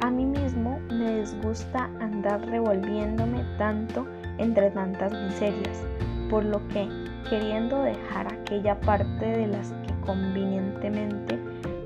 A 0.00 0.10
mí 0.10 0.26
mismo 0.26 0.80
me 0.90 1.20
disgusta 1.20 1.88
andar 2.00 2.44
revolviéndome 2.46 3.44
tanto 3.56 4.06
entre 4.38 4.70
tantas 4.70 5.12
miserias, 5.12 5.80
por 6.28 6.44
lo 6.44 6.66
que, 6.68 6.88
queriendo 7.28 7.82
dejar 7.82 8.32
aquella 8.32 8.80
parte 8.80 9.26
de 9.26 9.46
las 9.46 9.72
que 9.72 10.00
convenientemente 10.06 11.38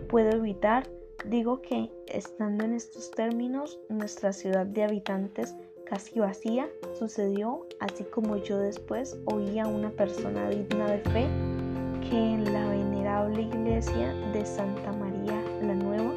puedo 0.09 0.31
evitar, 0.31 0.89
digo 1.25 1.61
que, 1.63 1.91
estando 2.07 2.65
en 2.65 2.75
estos 2.75 3.11
términos, 3.11 3.79
nuestra 3.89 4.33
ciudad 4.33 4.67
de 4.67 4.85
habitantes 4.85 5.55
casi 5.85 6.19
vacía 6.19 6.69
sucedió, 6.99 7.67
así 7.81 8.05
como 8.05 8.37
yo 8.37 8.59
después 8.59 9.19
oí 9.27 9.59
a 9.59 9.67
una 9.67 9.91
persona 9.91 10.49
digna 10.49 10.87
de 10.87 10.99
fe 11.11 11.27
que 12.09 12.17
en 12.17 12.53
la 12.53 12.69
venerable 12.69 13.43
iglesia 13.43 14.13
de 14.33 14.45
Santa 14.45 14.93
María 14.93 15.43
la 15.63 15.75
Nueva, 15.75 16.13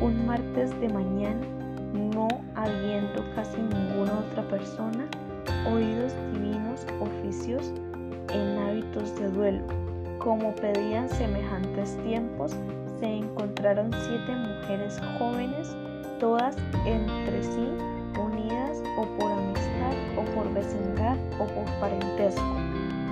un 0.00 0.26
martes 0.26 0.78
de 0.80 0.88
mañana, 0.88 1.46
no 2.14 2.28
habiendo 2.54 3.24
casi 3.34 3.58
ninguna 3.58 4.18
otra 4.18 4.46
persona, 4.48 5.08
oídos 5.66 6.14
divinos 6.32 6.86
oficios 7.00 7.72
en 8.32 8.58
hábitos 8.58 9.14
de 9.18 9.30
duelo. 9.30 9.62
Como 10.18 10.54
pedían 10.56 11.08
semejantes 11.08 11.96
tiempos, 12.04 12.52
se 12.98 13.06
encontraron 13.06 13.90
siete 13.92 14.36
mujeres 14.36 15.00
jóvenes, 15.18 15.74
todas 16.18 16.56
entre 16.84 17.42
sí 17.42 17.68
unidas 18.18 18.82
o 18.98 19.06
por 19.18 19.32
amistad 19.32 19.94
o 20.16 20.24
por 20.34 20.52
vecindad 20.52 21.16
o 21.38 21.46
por 21.46 21.64
parentesco, 21.80 22.54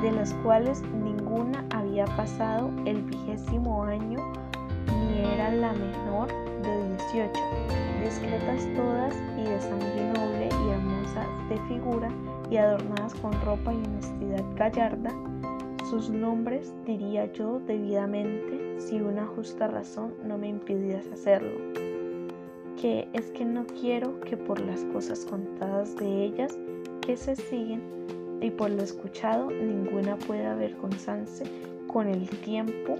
de 0.02 0.12
las 0.12 0.34
cuales 0.42 0.82
ninguna 1.02 1.64
había 1.70 2.04
pasado 2.04 2.70
el 2.84 3.02
vigésimo 3.02 3.84
año 3.84 4.18
ni 4.86 5.20
era 5.20 5.50
la 5.50 5.72
menor 5.72 6.28
de 6.62 6.88
18, 7.12 7.30
discretas 8.04 8.66
todas 8.76 9.14
y 9.36 9.44
de 9.44 9.60
sangre 9.60 10.12
noble 10.14 10.48
y 10.48 10.70
hermosa 10.70 11.26
de 11.48 11.58
figura, 11.68 12.10
y 12.50 12.56
adornadas 12.56 13.14
con 13.14 13.32
ropa 13.42 13.72
y 13.72 13.87
gallarda, 14.58 15.14
sus 15.88 16.10
nombres 16.10 16.74
diría 16.84 17.32
yo 17.32 17.60
debidamente 17.60 18.80
si 18.80 19.00
una 19.00 19.24
justa 19.24 19.68
razón 19.68 20.14
no 20.24 20.36
me 20.36 20.48
impidiese 20.48 21.12
hacerlo, 21.12 21.56
que 22.80 23.08
es 23.12 23.30
que 23.30 23.44
no 23.44 23.64
quiero 23.80 24.18
que 24.20 24.36
por 24.36 24.60
las 24.60 24.84
cosas 24.86 25.24
contadas 25.24 25.94
de 25.96 26.24
ellas 26.24 26.58
que 27.00 27.16
se 27.16 27.36
siguen 27.36 27.80
y 28.40 28.50
por 28.50 28.70
lo 28.70 28.82
escuchado 28.82 29.48
ninguna 29.48 30.16
pueda 30.16 30.52
avergonzarse 30.52 31.44
con 31.86 32.08
el 32.08 32.28
tiempo 32.40 32.96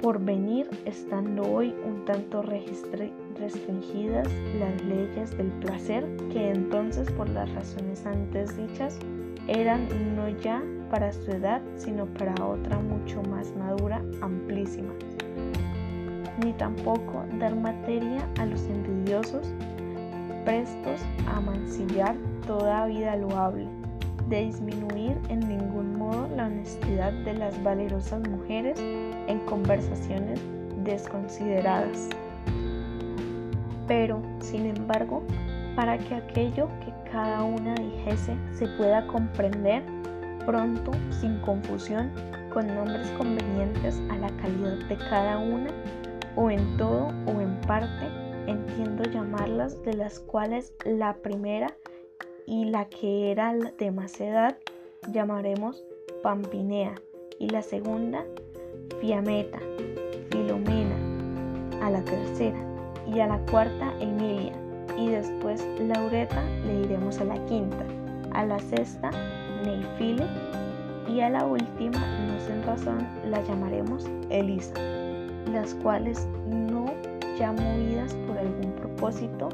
por 0.00 0.18
venir, 0.18 0.68
estando 0.86 1.42
hoy 1.42 1.74
un 1.84 2.04
tanto 2.06 2.42
restringidas 2.42 4.28
las 4.58 4.82
leyes 4.84 5.36
del 5.36 5.48
placer, 5.60 6.06
que 6.32 6.50
entonces 6.50 7.10
por 7.12 7.28
las 7.28 7.52
razones 7.54 8.06
antes 8.06 8.56
dichas 8.56 8.98
eran 9.48 9.88
no 10.16 10.28
ya 10.28 10.62
para 10.90 11.12
su 11.12 11.30
edad, 11.30 11.60
sino 11.76 12.06
para 12.06 12.34
otra 12.44 12.78
mucho 12.78 13.22
más 13.22 13.54
madura, 13.56 14.02
amplísima. 14.20 14.92
Ni 16.42 16.52
tampoco 16.52 17.24
dar 17.38 17.54
materia 17.56 18.28
a 18.38 18.46
los 18.46 18.62
envidiosos, 18.66 19.52
prestos 20.44 21.00
a 21.28 21.40
mancillar 21.40 22.14
toda 22.46 22.86
vida 22.86 23.16
loable, 23.16 23.66
de 24.28 24.46
disminuir 24.46 25.18
en 25.28 25.40
ningún 25.40 25.96
modo 25.96 26.28
la 26.36 26.46
honestidad 26.46 27.12
de 27.24 27.34
las 27.34 27.60
valerosas 27.62 28.28
mujeres 28.28 28.78
en 28.78 29.38
conversaciones 29.46 30.40
desconsideradas. 30.84 32.08
Pero, 33.88 34.20
sin 34.40 34.66
embargo, 34.66 35.22
para 35.74 35.98
que 35.98 36.14
aquello 36.14 36.68
que 36.84 36.85
cada 37.10 37.42
una 37.44 37.74
dijese 37.74 38.36
se 38.52 38.66
pueda 38.76 39.06
comprender 39.06 39.82
pronto, 40.44 40.92
sin 41.10 41.38
confusión, 41.40 42.12
con 42.52 42.66
nombres 42.68 43.10
convenientes 43.18 44.00
a 44.10 44.16
la 44.16 44.28
calidad 44.36 44.78
de 44.88 44.96
cada 44.96 45.38
una, 45.38 45.70
o 46.36 46.50
en 46.50 46.76
todo 46.76 47.08
o 47.26 47.40
en 47.40 47.60
parte, 47.62 48.06
entiendo 48.46 49.02
llamarlas 49.04 49.82
de 49.82 49.94
las 49.94 50.20
cuales 50.20 50.72
la 50.84 51.14
primera 51.14 51.74
y 52.46 52.66
la 52.66 52.84
que 52.86 53.32
era 53.32 53.52
de 53.54 53.90
más 53.90 54.20
edad 54.20 54.56
llamaremos 55.12 55.84
Pampinea 56.22 56.94
y 57.38 57.48
la 57.48 57.62
segunda 57.62 58.24
Fiameta, 59.00 59.58
Filomena, 60.30 60.96
a 61.82 61.90
la 61.90 62.02
tercera 62.04 62.58
y 63.06 63.20
a 63.20 63.26
la 63.26 63.38
cuarta 63.50 63.92
Emilia 64.00 64.55
y 64.96 65.08
después 65.08 65.66
Laureta 65.78 66.42
le 66.66 66.80
iremos 66.80 67.20
a 67.20 67.24
la 67.24 67.44
quinta, 67.46 67.84
a 68.32 68.44
la 68.44 68.58
sexta 68.58 69.10
Neifile 69.64 70.26
y 71.08 71.20
a 71.20 71.30
la 71.30 71.44
última, 71.44 71.98
no 72.26 72.38
sin 72.40 72.62
razón, 72.62 73.06
la 73.24 73.42
llamaremos 73.42 74.04
Elisa, 74.30 74.74
las 75.52 75.74
cuales 75.74 76.26
no 76.46 76.92
ya 77.38 77.52
movidas 77.52 78.14
por 78.26 78.38
algún 78.38 78.72
propósito, 78.72 79.48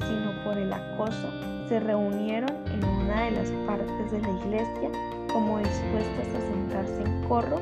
sino 0.00 0.44
por 0.44 0.58
el 0.58 0.72
acoso, 0.72 1.28
se 1.68 1.80
reunieron 1.80 2.50
en 2.72 2.84
una 2.84 3.24
de 3.24 3.30
las 3.32 3.50
partes 3.66 4.10
de 4.10 4.20
la 4.20 4.30
iglesia 4.30 4.90
como 5.32 5.58
dispuestas 5.58 6.28
a 6.34 6.40
sentarse 6.40 7.02
en 7.02 7.22
corro 7.28 7.60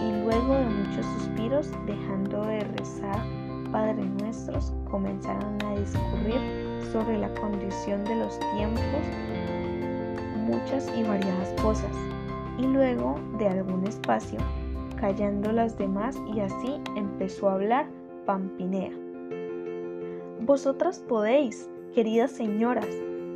y 0.00 0.22
luego 0.22 0.54
de 0.54 0.64
muchos 0.64 1.06
suspiros, 1.18 1.70
dejando 1.86 2.44
de 2.44 2.60
rezar 2.60 3.43
Padre 3.74 4.04
Nuestros, 4.04 4.72
comenzaron 4.88 5.60
a 5.64 5.76
discurrir 5.76 6.40
sobre 6.92 7.18
la 7.18 7.28
condición 7.34 8.04
de 8.04 8.14
los 8.14 8.38
tiempos, 8.54 8.84
muchas 10.46 10.88
y 10.96 11.02
variadas 11.02 11.60
cosas, 11.60 11.90
y 12.56 12.66
luego 12.68 13.18
de 13.36 13.48
algún 13.48 13.84
espacio, 13.84 14.38
callando 14.94 15.50
las 15.50 15.76
demás 15.76 16.16
y 16.32 16.38
así 16.38 16.80
empezó 16.94 17.48
a 17.48 17.54
hablar 17.54 17.86
Pampinea. 18.26 18.92
Vosotras 20.42 21.00
podéis, 21.08 21.68
queridas 21.96 22.30
señoras, 22.30 22.86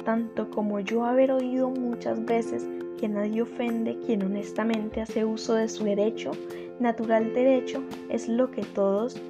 tanto 0.05 0.49
como 0.51 0.79
yo 0.79 1.05
haber 1.05 1.33
oído 1.33 1.69
muchas 1.69 2.25
veces 2.25 2.65
que 3.01 3.09
nadie 3.09 3.43
ofende 3.43 3.99
quien 4.07 4.23
honestamente 4.23 5.01
hace 5.01 5.25
uso 5.25 5.55
de 5.55 5.69
su 5.69 5.83
derecho, 5.83 6.31
natural 6.79 7.35
derecho 7.35 7.83
es 8.09 8.29
lo 8.29 8.53
que 8.53 8.63
todos 8.63 9.21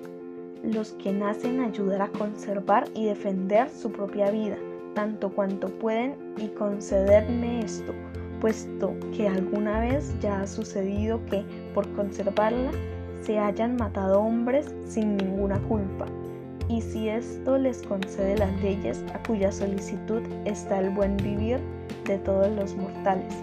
los 0.62 0.92
que 0.94 1.12
nacen 1.12 1.60
ayudar 1.60 2.02
a 2.02 2.08
conservar 2.08 2.88
y 2.94 3.06
defender 3.06 3.68
su 3.70 3.90
propia 3.90 4.30
vida, 4.30 4.56
tanto 4.94 5.30
cuanto 5.30 5.68
pueden, 5.68 6.16
y 6.38 6.48
concederme 6.48 7.60
esto, 7.60 7.92
puesto 8.40 8.94
que 9.16 9.28
alguna 9.28 9.80
vez 9.80 10.14
ya 10.20 10.42
ha 10.42 10.46
sucedido 10.46 11.24
que, 11.26 11.44
por 11.74 11.88
conservarla, 11.94 12.70
se 13.22 13.38
hayan 13.38 13.76
matado 13.76 14.20
hombres 14.20 14.74
sin 14.84 15.16
ninguna 15.16 15.58
culpa. 15.68 16.06
Y 16.68 16.82
si 16.82 17.08
esto 17.08 17.58
les 17.58 17.82
concede 17.82 18.36
las 18.36 18.52
leyes 18.60 19.04
a 19.14 19.22
cuya 19.22 19.50
solicitud 19.50 20.22
está 20.44 20.80
el 20.80 20.90
buen 20.90 21.16
vivir 21.16 21.58
de 22.04 22.18
todos 22.18 22.54
los 22.54 22.76
mortales. 22.76 23.34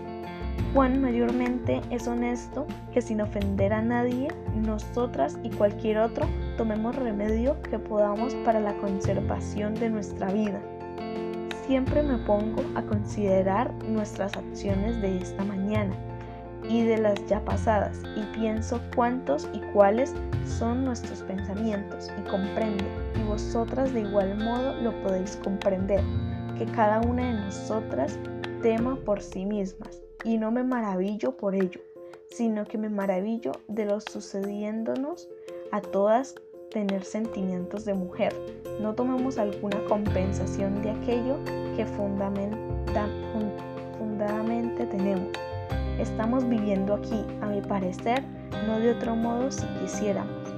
Juan 0.73 1.01
mayormente 1.01 1.82
es 1.89 2.08
honesto 2.08 2.67
que 2.93 3.01
sin 3.01 3.21
ofender 3.21 3.73
a 3.73 3.82
nadie, 3.82 4.28
nosotras 4.56 5.38
y 5.43 5.49
cualquier 5.49 5.97
otro 5.97 6.28
tomemos 6.58 6.96
remedio 6.96 7.62
que 7.62 7.80
podamos 7.80 8.34
para 8.46 8.60
la 8.60 8.76
conservación 8.78 9.76
de 9.76 9.89
nuestra 9.89 10.32
vida. 10.32 10.62
Siempre 11.65 12.04
me 12.04 12.18
pongo 12.20 12.62
a 12.76 12.84
considerar 12.84 13.74
nuestras 13.86 14.36
acciones 14.38 15.02
de 15.02 15.18
esta 15.18 15.44
mañana 15.44 15.96
y 16.70 16.84
de 16.84 16.98
las 16.98 17.26
ya 17.28 17.44
pasadas 17.44 18.02
y 18.15 18.22
pienso 18.38 18.80
cuántos 18.96 19.50
y 19.54 19.60
cuáles 19.74 20.13
son 20.46 20.86
nuestros 20.86 21.22
pensamientos 21.24 22.12
y 22.20 22.30
comprendo, 22.30 22.84
y 23.20 23.24
vosotras 23.24 23.94
de 23.94 24.02
igual 24.02 24.38
modo 24.38 24.74
lo 24.82 24.91
podéis 25.02 25.38
comprender, 25.44 26.02
que 26.58 26.65
cada 26.65 27.02
una 27.02 27.28
de 27.28 27.34
nosotras 27.34 28.20
tema 28.62 28.96
por 29.06 29.22
sí 29.22 29.46
mismas 29.46 30.02
y 30.24 30.38
no 30.38 30.52
me 30.52 30.63
maravillo 30.63 31.36
por 31.38 31.56
ello, 31.56 31.82
sino 32.30 32.65
que 32.65 32.78
me 32.78 32.89
maravillo 32.89 33.52
de 33.68 33.86
lo 33.86 34.00
sucediéndonos 34.00 35.30
a 35.72 35.82
todas 35.82 36.36
tener 36.75 37.03
sentimientos 37.05 37.85
de 37.85 37.93
mujer. 37.93 38.35
No 38.81 38.93
tomemos 38.93 39.38
alguna 39.38 39.77
compensación 39.88 40.81
de 40.81 40.91
aquello 40.91 41.38
que 41.77 41.85
fundamentalmente 41.85 44.85
tenemos. 44.88 45.29
Estamos 45.97 46.45
viviendo 46.49 46.95
aquí, 46.95 47.23
a 47.41 47.45
mi 47.45 47.61
parecer, 47.61 48.21
no 48.67 48.77
de 48.77 48.91
otro 48.91 49.15
modo 49.15 49.49
si 49.49 49.65
quisiéramos. 49.79 50.49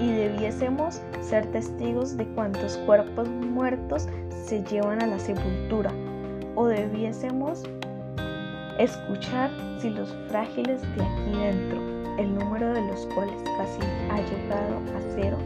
Y 0.00 0.10
debiésemos 0.10 1.00
ser 1.20 1.46
testigos 1.52 2.16
de 2.16 2.26
cuantos 2.34 2.76
cuerpos 2.78 3.28
muertos 3.28 4.08
se 4.46 4.64
llevan 4.64 5.00
a 5.00 5.06
la 5.06 5.20
sepultura, 5.20 5.92
o 6.56 6.66
debiésemos 6.66 7.62
escuchar 8.80 9.52
si 9.78 9.90
los 9.90 10.12
frágiles 10.28 10.82
de 10.96 11.04
aquí 11.04 11.30
dentro, 11.38 11.83
el 12.18 12.34
número 12.34 12.72
de 12.72 12.82
los 12.82 13.06
cuales 13.14 13.36
casi 13.56 13.80
ha 14.10 14.20
llegado 14.20 14.76
a 14.96 15.00
cero, 15.14 15.36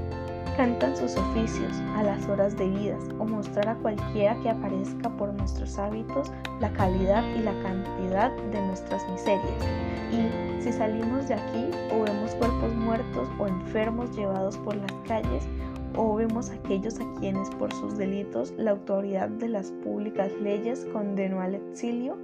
cantan 0.56 0.96
sus 0.96 1.16
oficios 1.16 1.72
a 1.96 2.02
las 2.02 2.26
horas 2.26 2.56
debidas 2.56 3.04
o 3.18 3.24
mostrar 3.24 3.68
a 3.68 3.74
cualquiera 3.76 4.34
que 4.42 4.50
aparezca 4.50 5.08
por 5.10 5.32
nuestros 5.32 5.78
hábitos 5.78 6.32
la 6.60 6.72
calidad 6.72 7.22
y 7.36 7.42
la 7.42 7.52
cantidad 7.62 8.32
de 8.50 8.60
nuestras 8.66 9.08
miserias. 9.08 9.64
Y 10.10 10.62
si 10.62 10.72
salimos 10.72 11.28
de 11.28 11.34
aquí 11.34 11.70
o 11.92 12.02
vemos 12.02 12.34
cuerpos 12.34 12.74
muertos 12.74 13.28
o 13.38 13.46
enfermos 13.46 14.16
llevados 14.16 14.56
por 14.58 14.74
las 14.74 14.92
calles, 15.06 15.46
o 15.96 16.14
vemos 16.14 16.50
aquellos 16.50 17.00
a 17.00 17.04
quienes 17.18 17.50
por 17.50 17.72
sus 17.72 17.96
delitos 17.96 18.52
la 18.56 18.72
autoridad 18.72 19.28
de 19.28 19.48
las 19.48 19.70
públicas 19.84 20.32
leyes 20.40 20.86
condenó 20.92 21.40
al 21.40 21.54
exilio, 21.54 22.16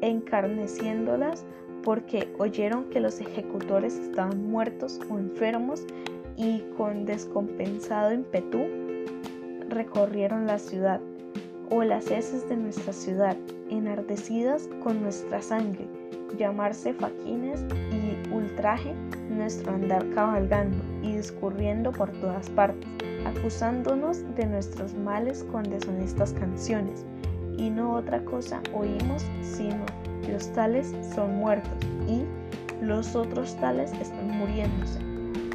encarneciéndolas 0.00 1.44
porque 1.82 2.32
oyeron 2.38 2.84
que 2.84 3.00
los 3.00 3.20
ejecutores 3.20 3.96
estaban 3.96 4.50
muertos 4.50 5.00
o 5.10 5.18
enfermos 5.18 5.84
y 6.36 6.60
con 6.76 7.04
descompensado 7.04 8.12
ímpetu 8.12 8.66
recorrieron 9.68 10.46
la 10.46 10.58
ciudad 10.58 11.00
o 11.70 11.84
las 11.84 12.10
heces 12.10 12.48
de 12.48 12.56
nuestra 12.56 12.92
ciudad, 12.92 13.36
enardecidas 13.70 14.68
con 14.82 15.02
nuestra 15.02 15.40
sangre, 15.40 15.86
llamarse 16.36 16.92
faquines 16.94 17.64
y 17.92 18.32
ultraje 18.32 18.92
nuestro 19.30 19.72
andar 19.72 20.04
cabalgando 20.10 20.78
y 21.02 21.12
discurriendo 21.16 21.92
por 21.92 22.10
todas 22.20 22.50
partes, 22.50 22.88
acusándonos 23.24 24.22
de 24.34 24.46
nuestros 24.46 24.94
males 24.94 25.44
con 25.44 25.62
deshonestas 25.62 26.32
canciones. 26.32 27.04
Y 27.56 27.70
no 27.70 27.94
otra 27.94 28.24
cosa 28.24 28.60
oímos 28.72 29.24
sino 29.42 29.84
los 30.28 30.52
tales 30.52 30.94
son 31.14 31.36
muertos 31.36 31.78
y 32.08 32.24
los 32.84 33.14
otros 33.14 33.56
tales 33.56 33.92
están 34.00 34.28
muriéndose. 34.38 35.00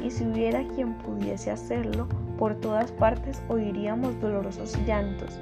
Y 0.02 0.10
si 0.10 0.24
hubiera 0.26 0.66
quien 0.68 0.94
pudiese 0.98 1.50
hacerlo, 1.50 2.06
por 2.38 2.54
todas 2.56 2.92
partes 2.92 3.42
oiríamos 3.48 4.20
dolorosos 4.20 4.76
llantos. 4.86 5.38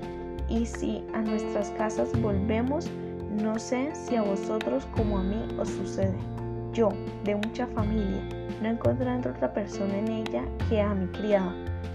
Y 0.48 0.66
si 0.66 1.04
a 1.12 1.20
nuestras 1.20 1.70
casas 1.70 2.10
volvemos, 2.20 2.88
no 3.42 3.58
sé 3.58 3.90
si 3.94 4.16
a 4.16 4.22
vosotros 4.22 4.86
como 4.96 5.18
a 5.18 5.22
mí 5.22 5.46
os 5.58 5.68
sucede. 5.68 6.14
Yo, 6.72 6.88
de 7.24 7.36
mucha 7.36 7.66
familia, 7.68 8.22
no 8.62 8.68
encontrando 8.68 9.30
otra 9.30 9.52
persona 9.52 9.98
en 9.98 10.08
ella 10.08 10.44
que 10.68 10.80
a 10.80 10.94
mi 10.94 11.06
criado, 11.08 11.52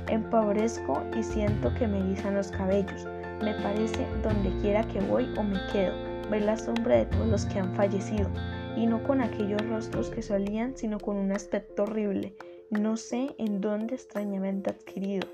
empobrezco 0.08 1.02
y 1.18 1.24
siento 1.24 1.74
que 1.76 1.88
me 1.88 2.02
guisan 2.10 2.36
los 2.36 2.52
cabellos 2.52 3.08
me 3.42 3.54
parece 3.56 4.06
donde 4.22 4.50
quiera 4.62 4.84
que 4.84 5.00
voy 5.02 5.32
o 5.38 5.44
me 5.44 5.60
quedo, 5.72 5.94
ver 6.30 6.44
la 6.44 6.58
sombra 6.58 6.98
de 6.98 7.06
todos 7.06 7.28
los 7.28 7.46
que 7.46 7.60
han 7.60 7.76
fallecido, 7.76 8.30
y 8.76 8.86
no 8.86 9.04
con 9.04 9.22
aquellos 9.22 9.66
rostros 9.68 10.10
que 10.10 10.22
solían, 10.22 10.76
sino 10.78 11.00
con 11.00 11.18
un 11.18 11.32
aspecto 11.32 11.84
horrible, 11.84 12.34
no 12.70 12.98
sé 12.98 13.36
en 13.38 13.62
dónde 13.62 13.96
extrañamente 13.96 14.70
adquirido, 14.70 15.28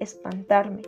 espantarme. 0.00 0.82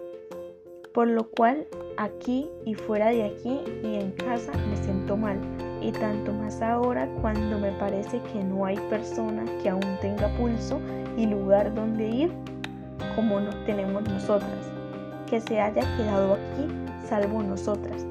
Por 0.93 1.09
lo 1.09 1.31
cual, 1.31 1.67
aquí 1.97 2.51
y 2.67 2.75
fuera 2.75 3.09
de 3.09 3.25
aquí 3.25 3.61
y 3.83 3.95
en 3.95 4.13
casa 4.13 4.53
me 4.69 4.77
siento 4.77 5.17
mal, 5.17 5.39
y 5.81 5.91
tanto 5.93 6.33
más 6.33 6.61
ahora 6.61 7.09
cuando 7.21 7.59
me 7.59 7.73
parece 7.73 8.21
que 8.33 8.45
no 8.45 8.67
hay 8.67 8.77
persona 8.91 9.45
que 9.63 9.69
aún 9.69 9.99
tenga 10.01 10.29
pulso 10.37 10.81
y 11.17 11.27
lugar 11.27 11.75
donde 11.75 12.09
ir 12.09 12.33
como 13.17 13.41
no 13.41 13.51
tenemos 13.65 14.03
nosotras 14.05 14.71
que 15.33 15.41
se 15.41 15.61
haya 15.61 15.81
quedado 15.97 16.35
aquí 16.35 16.69
salvo 17.09 17.43
nosotras. 17.43 18.07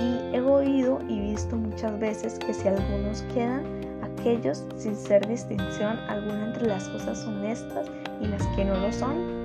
Y 0.00 0.34
he 0.34 0.40
oído 0.40 0.98
y 1.08 1.20
visto 1.20 1.56
muchas 1.56 1.98
veces 2.00 2.38
que 2.38 2.52
si 2.52 2.66
algunos 2.68 3.22
quedan, 3.34 3.64
aquellos 4.02 4.64
sin 4.76 4.96
ser 4.96 5.26
distinción 5.26 5.98
alguna 6.08 6.46
entre 6.46 6.66
las 6.66 6.88
cosas 6.88 7.24
honestas 7.26 7.86
y 8.20 8.26
las 8.26 8.44
que 8.48 8.64
no 8.64 8.76
lo 8.76 8.92
son, 8.92 9.44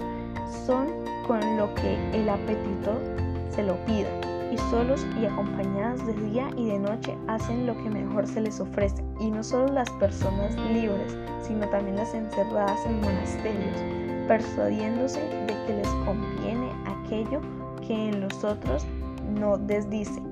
son 0.65 0.87
con 1.27 1.39
lo 1.57 1.73
que 1.75 1.95
el 2.13 2.29
apetito 2.29 2.97
se 3.51 3.63
lo 3.63 3.75
pida, 3.85 4.09
y 4.51 4.57
solos 4.71 5.05
y 5.21 5.25
acompañadas 5.25 6.05
de 6.07 6.13
día 6.13 6.49
y 6.57 6.67
de 6.67 6.79
noche 6.79 7.15
hacen 7.27 7.67
lo 7.67 7.75
que 7.83 7.89
mejor 7.89 8.25
se 8.25 8.41
les 8.41 8.59
ofrece, 8.59 9.03
y 9.19 9.29
no 9.29 9.43
solo 9.43 9.71
las 9.73 9.89
personas 9.91 10.55
libres, 10.71 11.15
sino 11.41 11.67
también 11.69 11.97
las 11.97 12.13
encerradas 12.13 12.79
en 12.85 12.99
monasterios, 13.01 14.27
persuadiéndose 14.27 15.19
de 15.19 15.53
que 15.67 15.73
les 15.75 15.87
conviene 16.05 16.71
aquello 16.85 17.41
que 17.85 18.09
en 18.09 18.21
los 18.21 18.43
otros 18.43 18.85
no 19.39 19.57
desdice. 19.57 20.28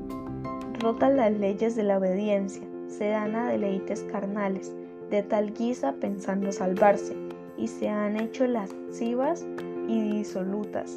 Rotan 0.80 1.18
las 1.18 1.32
leyes 1.32 1.76
de 1.76 1.82
la 1.82 1.98
obediencia, 1.98 2.62
se 2.88 3.10
dan 3.10 3.36
a 3.36 3.50
deleites 3.50 4.04
carnales, 4.12 4.72
de 5.10 5.24
tal 5.24 5.52
guisa 5.54 5.94
pensando 5.94 6.52
salvarse, 6.52 7.16
y 7.58 7.68
se 7.68 7.90
han 7.90 8.16
hecho 8.16 8.46
lascivas 8.46 9.44
y 9.88 10.02
disolutas. 10.12 10.96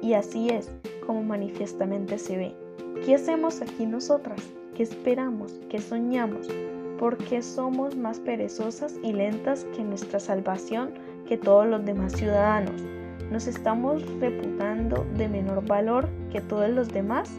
Y 0.00 0.14
así 0.14 0.48
es 0.48 0.70
como 1.06 1.22
manifiestamente 1.22 2.18
se 2.18 2.36
ve. 2.36 2.54
¿Qué 3.04 3.14
hacemos 3.14 3.62
aquí 3.62 3.86
nosotras? 3.86 4.42
¿Qué 4.74 4.82
esperamos? 4.82 5.60
¿Qué 5.68 5.78
soñamos? 5.78 6.48
¿Por 6.98 7.16
qué 7.16 7.42
somos 7.42 7.96
más 7.96 8.18
perezosas 8.18 8.96
y 9.04 9.12
lentas 9.12 9.64
que 9.76 9.84
nuestra 9.84 10.18
salvación 10.18 10.90
que 11.28 11.36
todos 11.36 11.68
los 11.68 11.84
demás 11.84 12.12
ciudadanos? 12.12 12.82
¿Nos 13.30 13.46
estamos 13.46 14.02
reputando 14.18 15.06
de 15.16 15.28
menor 15.28 15.64
valor 15.64 16.08
que 16.32 16.40
todos 16.40 16.70
los 16.70 16.88
demás? 16.88 17.30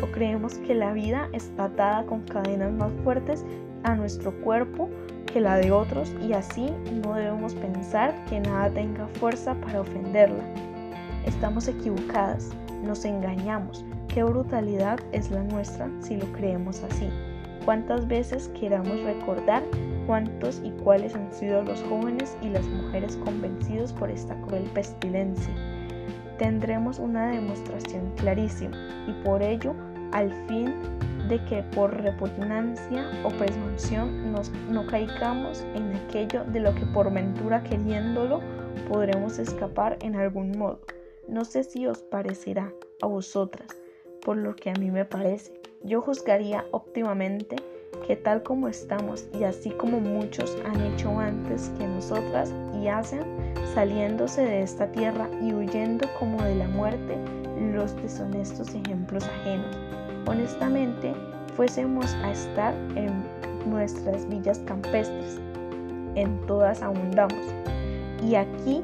¿O 0.00 0.06
creemos 0.06 0.58
que 0.58 0.74
la 0.74 0.92
vida 0.92 1.28
está 1.32 1.64
atada 1.64 2.06
con 2.06 2.22
cadenas 2.22 2.72
más 2.72 2.92
fuertes 3.04 3.44
a 3.82 3.94
nuestro 3.94 4.32
cuerpo 4.42 4.88
que 5.26 5.40
la 5.40 5.56
de 5.56 5.72
otros 5.72 6.12
y 6.20 6.32
así 6.32 6.70
no 7.04 7.14
debemos 7.14 7.54
pensar 7.54 8.14
que 8.26 8.40
nada 8.40 8.70
tenga 8.70 9.06
fuerza 9.08 9.54
para 9.54 9.80
ofenderla? 9.80 10.44
Estamos 11.26 11.68
equivocadas, 11.68 12.50
nos 12.82 13.04
engañamos. 13.04 13.84
Qué 14.08 14.22
brutalidad 14.22 14.98
es 15.12 15.30
la 15.30 15.42
nuestra 15.42 15.88
si 16.00 16.16
lo 16.16 16.26
creemos 16.32 16.82
así. 16.82 17.08
¿Cuántas 17.64 18.08
veces 18.08 18.50
queramos 18.58 19.00
recordar 19.04 19.62
cuántos 20.06 20.60
y 20.64 20.70
cuáles 20.82 21.14
han 21.14 21.32
sido 21.32 21.62
los 21.62 21.80
jóvenes 21.84 22.36
y 22.42 22.48
las 22.48 22.66
mujeres 22.66 23.16
convencidos 23.24 23.92
por 23.92 24.10
esta 24.10 24.34
cruel 24.42 24.64
pestilencia? 24.74 25.71
Tendremos 26.38 26.98
una 26.98 27.30
demostración 27.30 28.12
clarísima 28.16 28.76
y 29.06 29.12
por 29.24 29.42
ello, 29.42 29.74
al 30.12 30.30
fin 30.46 30.74
de 31.28 31.42
que 31.44 31.62
por 31.74 31.94
repugnancia 32.02 33.08
o 33.24 33.28
presunción 33.30 34.32
nos, 34.32 34.50
no 34.70 34.86
caigamos 34.86 35.64
en 35.74 35.94
aquello 35.94 36.44
de 36.44 36.60
lo 36.60 36.74
que 36.74 36.84
por 36.86 37.12
ventura 37.12 37.62
queriéndolo 37.62 38.40
podremos 38.88 39.38
escapar 39.38 39.98
en 40.02 40.16
algún 40.16 40.58
modo. 40.58 40.80
No 41.28 41.44
sé 41.44 41.64
si 41.64 41.86
os 41.86 42.02
parecerá 42.02 42.72
a 43.00 43.06
vosotras, 43.06 43.68
por 44.24 44.36
lo 44.36 44.56
que 44.56 44.70
a 44.70 44.74
mí 44.74 44.90
me 44.90 45.04
parece. 45.04 45.52
Yo 45.82 46.00
juzgaría 46.00 46.64
óptimamente 46.72 47.56
que 48.06 48.16
tal 48.16 48.42
como 48.42 48.68
estamos 48.68 49.26
y 49.32 49.44
así 49.44 49.70
como 49.70 50.00
muchos 50.00 50.56
han 50.64 50.80
hecho 50.80 51.18
antes 51.18 51.70
que 51.78 51.86
nosotras 51.86 52.52
hacen, 52.88 53.22
saliéndose 53.74 54.42
de 54.42 54.62
esta 54.62 54.86
tierra 54.92 55.28
y 55.40 55.52
huyendo 55.52 56.06
como 56.18 56.42
de 56.42 56.54
la 56.54 56.68
muerte, 56.68 57.16
los 57.72 57.94
deshonestos 57.96 58.74
ejemplos 58.74 59.24
ajenos. 59.24 59.76
Honestamente, 60.26 61.14
fuésemos 61.56 62.14
a 62.22 62.32
estar 62.32 62.74
en 62.96 63.24
nuestras 63.66 64.28
villas 64.28 64.58
campestres, 64.60 65.40
en 66.14 66.38
todas 66.46 66.82
abundamos, 66.82 67.38
y 68.22 68.34
aquí 68.34 68.82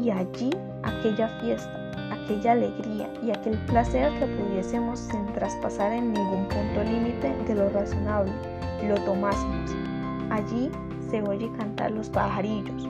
y 0.00 0.10
allí 0.10 0.50
aquella 0.82 1.28
fiesta, 1.40 1.90
aquella 2.10 2.52
alegría 2.52 3.08
y 3.22 3.30
aquel 3.30 3.56
placer 3.66 4.12
que 4.18 4.26
pudiésemos 4.26 4.98
sin 4.98 5.26
traspasar 5.34 5.92
en 5.92 6.12
ningún 6.12 6.46
punto 6.48 6.84
límite 6.84 7.34
de 7.46 7.54
lo 7.54 7.68
razonable, 7.70 8.32
lo 8.88 8.94
tomásemos. 9.04 9.70
Allí 10.30 10.70
se 11.10 11.22
oye 11.22 11.50
cantar 11.58 11.90
los 11.90 12.08
pajarillos, 12.08 12.88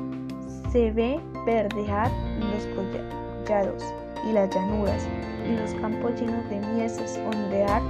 se 0.73 0.91
ve 0.91 1.20
verdear 1.45 2.11
los 2.41 2.66
collados 2.75 3.85
y 4.27 4.33
las 4.33 4.49
llanuras 4.55 5.07
y 5.47 5.57
los 5.57 5.75
campos 5.75 6.18
llenos 6.18 6.49
de 6.49 6.61
mieses 6.75 7.20
ondear 7.27 7.83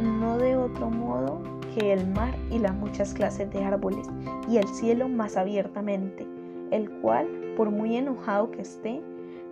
no 0.00 0.38
de 0.38 0.54
otro 0.56 0.88
modo 0.88 1.42
que 1.74 1.92
el 1.92 2.06
mar 2.06 2.32
y 2.50 2.60
las 2.60 2.74
muchas 2.74 3.12
clases 3.12 3.50
de 3.52 3.64
árboles 3.64 4.06
y 4.48 4.58
el 4.58 4.68
cielo 4.68 5.08
más 5.08 5.36
abiertamente, 5.36 6.26
el 6.70 6.88
cual, 7.00 7.26
por 7.56 7.70
muy 7.70 7.96
enojado 7.96 8.50
que 8.52 8.62
esté, 8.62 9.02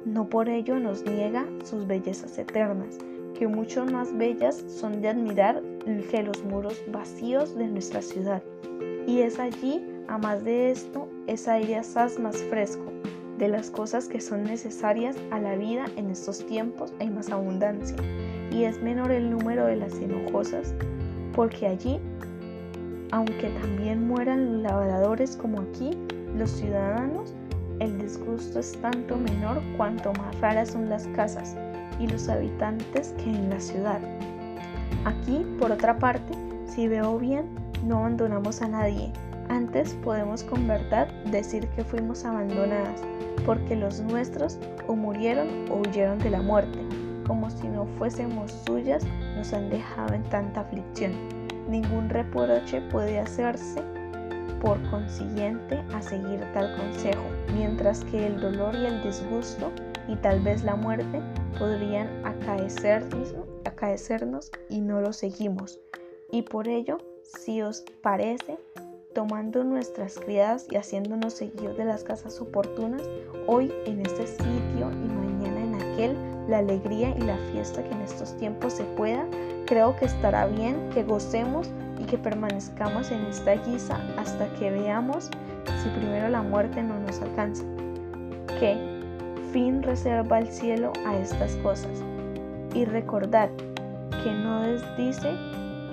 no 0.05 0.29
por 0.29 0.49
ello 0.49 0.79
nos 0.79 1.05
niega 1.05 1.45
sus 1.65 1.87
bellezas 1.87 2.39
eternas, 2.39 2.99
que 3.37 3.49
mucho 3.49 3.85
más 3.85 4.17
bellas 4.17 4.65
son 4.69 5.03
de 5.03 5.09
admirar 5.09 5.61
que 6.11 6.23
los 6.23 6.43
muros 6.45 6.81
vacíos 6.93 7.57
de 7.57 7.67
nuestra 7.67 8.01
ciudad. 8.01 8.43
Y 9.07 9.21
es 9.21 9.39
allí, 9.39 9.85
a 10.09 10.19
más 10.19 10.45
de 10.45 10.71
esto, 10.71 11.09
es 11.27 11.49
aire 11.49 11.77
asaz 11.77 12.19
más 12.19 12.37
fresco, 12.45 12.93
de 13.39 13.49
las 13.49 13.71
cosas 13.71 14.09
que 14.09 14.21
son 14.21 14.45
necesarias 14.45 15.17
a 15.31 15.39
la 15.39 15.57
vida 15.57 15.87
en 15.97 16.11
estos 16.11 16.47
tiempos 16.47 16.93
hay 17.01 17.11
más 17.11 17.31
abundancia, 17.31 17.97
y 18.51 18.65
es 18.65 18.83
menor 18.83 19.11
el 19.11 19.31
número 19.31 19.67
de 19.67 19.77
las 19.77 19.95
enojosas, 19.95 20.75
porque 21.35 21.67
allí, 21.67 22.01
aunque 23.11 23.49
también 23.61 24.07
mueran 24.07 24.53
los 24.53 24.63
labradores 24.63 25.37
como 25.37 25.61
aquí, 25.61 25.91
los 26.35 26.51
ciudadanos 26.51 27.35
el 27.81 27.99
disgusto 27.99 28.59
es 28.59 28.73
tanto 28.81 29.17
menor 29.17 29.61
cuanto 29.77 30.13
más 30.15 30.41
raras 30.41 30.71
son 30.71 30.89
las 30.89 31.07
casas 31.09 31.55
y 32.01 32.07
los 32.07 32.29
habitantes 32.29 33.15
que 33.19 33.31
en 33.31 33.51
la 33.51 33.61
ciudad. 33.61 34.01
Aquí, 35.05 35.45
por 35.59 35.73
otra 35.73 35.99
parte, 35.99 36.33
si 36.67 36.89
veo 36.89 37.19
bien, 37.19 37.45
no 37.85 37.99
abandonamos 37.99 38.63
a 38.63 38.69
nadie. 38.69 39.13
Antes 39.49 39.95
podemos 40.05 40.43
con 40.43 40.67
verdad 40.67 41.09
decir 41.31 41.69
que 41.69 41.85
fuimos 41.85 42.25
abandonadas, 42.25 43.03
porque 43.45 43.77
los 43.77 44.01
nuestros 44.01 44.59
o 44.89 44.97
murieron 44.97 45.49
o 45.71 45.77
huyeron 45.77 46.19
de 46.19 46.31
la 46.31 46.43
muerte, 46.43 46.79
como 47.27 47.51
si 47.51 47.69
no 47.69 47.87
fuésemos 47.99 48.53
suyas, 48.67 49.05
nos 49.37 49.53
han 49.53 49.71
dejado 49.71 50.15
en 50.15 50.23
tanta 50.25 50.61
aflicción. 50.61 51.13
Ningún 51.69 52.09
reproche 52.09 52.81
puede 52.93 53.19
hacerse 53.19 53.83
por 54.61 54.83
consiguiente 54.91 55.83
a 55.95 56.03
seguir 56.03 56.41
tal 56.53 56.77
consejo, 56.77 57.23
mientras 57.55 58.05
que 58.05 58.27
el 58.27 58.41
dolor 58.41 58.75
y 58.75 58.87
el 58.87 59.03
disgusto 59.03 59.71
y 60.09 60.17
tal 60.17 60.41
vez 60.41 60.65
la 60.65 60.77
muerte 60.77 61.21
podrían 61.59 62.09
acaecernos, 63.65 64.51
y 64.69 64.81
no 64.81 65.01
lo 65.01 65.13
seguimos. 65.13 65.81
Y 66.31 66.43
por 66.43 66.69
ello, 66.69 66.99
si 67.23 67.63
os 67.63 67.85
parece, 68.03 68.59
tomando 69.17 69.65
nuestras 69.65 70.19
criadas 70.19 70.67
y 70.71 70.77
haciéndonos 70.77 71.33
seguir 71.33 71.75
de 71.75 71.87
las 71.87 72.05
casas 72.05 72.39
oportunas, 72.39 73.01
hoy 73.47 73.73
en 73.87 74.05
este 74.05 74.27
sitio 74.27 74.91
y 74.93 75.09
mañana 75.09 75.59
en 75.59 75.75
aquel, 75.75 76.17
la 76.51 76.59
alegría 76.59 77.17
y 77.17 77.23
la 77.23 77.39
fiesta 77.51 77.83
que 77.83 77.95
en 77.95 78.03
estos 78.03 78.37
tiempos 78.37 78.75
se 78.75 78.85
pueda, 78.85 79.27
creo 79.65 79.97
que 79.97 80.05
estará 80.05 80.45
bien 80.45 80.91
que 80.93 81.03
gocemos 81.03 81.71
y 81.99 82.05
que 82.05 82.19
permanezcamos 82.19 83.11
en 83.11 83.25
esta 83.25 83.55
guisa 83.55 83.99
hasta 84.19 84.53
que 84.57 84.71
veamos 84.71 85.31
si 85.83 85.89
primero 85.99 86.29
la 86.29 86.43
muerte 86.43 86.83
no 86.83 87.01
nos 87.01 87.19
alcanza. 87.23 87.65
¿Qué 88.61 88.77
fin 89.51 89.83
reserva 89.83 90.41
el 90.41 90.49
cielo 90.49 90.93
a 91.07 91.17
estas 91.17 91.57
cosas? 91.63 92.03
Y 92.75 92.85
recordad 92.85 93.49
que 94.23 94.31
no 94.31 94.61
desdice 94.61 95.31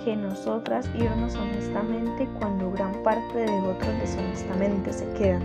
que 0.03 0.15
nosotras 0.15 0.87
irnos 0.95 1.35
honestamente 1.35 2.27
cuando 2.39 2.71
gran 2.71 2.91
parte 3.03 3.39
de 3.39 3.59
otros 3.61 3.99
deshonestamente 3.99 4.91
se 4.91 5.07
quedan. 5.13 5.43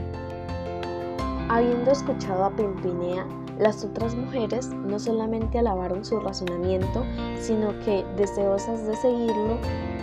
Habiendo 1.48 1.90
escuchado 1.90 2.44
a 2.44 2.50
Pimpinea, 2.50 3.26
las 3.59 3.84
otras 3.84 4.14
mujeres 4.14 4.68
no 4.68 4.98
solamente 4.98 5.59
alabaron 5.59 6.04
su 6.04 6.20
razonamiento, 6.20 7.04
sino 7.40 7.70
que, 7.80 8.04
deseosas 8.16 8.86
de 8.86 8.94
seguirlo, 8.96 9.59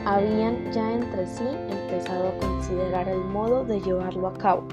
habían 0.05 0.71
ya 0.71 0.93
entre 0.93 1.25
sí 1.25 1.45
empezado 1.69 2.29
a 2.29 2.37
considerar 2.39 3.07
el 3.07 3.19
modo 3.19 3.63
de 3.63 3.79
llevarlo 3.81 4.27
a 4.27 4.33
cabo, 4.33 4.63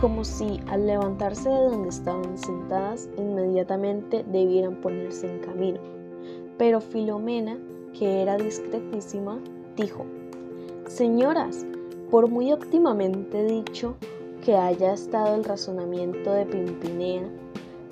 como 0.00 0.24
si 0.24 0.60
al 0.68 0.86
levantarse 0.86 1.48
de 1.48 1.64
donde 1.64 1.88
estaban 1.88 2.36
sentadas 2.36 3.08
inmediatamente 3.16 4.24
debieran 4.24 4.76
ponerse 4.76 5.32
en 5.32 5.40
camino. 5.40 5.80
Pero 6.58 6.80
Filomena, 6.80 7.58
que 7.96 8.22
era 8.22 8.36
discretísima, 8.36 9.38
dijo, 9.76 10.04
Señoras, 10.86 11.66
por 12.10 12.28
muy 12.28 12.52
óptimamente 12.52 13.44
dicho 13.44 13.96
que 14.44 14.56
haya 14.56 14.94
estado 14.94 15.34
el 15.34 15.44
razonamiento 15.44 16.32
de 16.32 16.46
Pimpinea, 16.46 17.28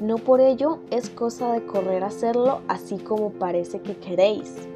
no 0.00 0.16
por 0.16 0.40
ello 0.40 0.78
es 0.90 1.10
cosa 1.10 1.52
de 1.52 1.64
correr 1.66 2.02
a 2.02 2.08
hacerlo 2.08 2.60
así 2.68 2.98
como 2.98 3.30
parece 3.30 3.80
que 3.80 3.96
queréis. 3.96 4.68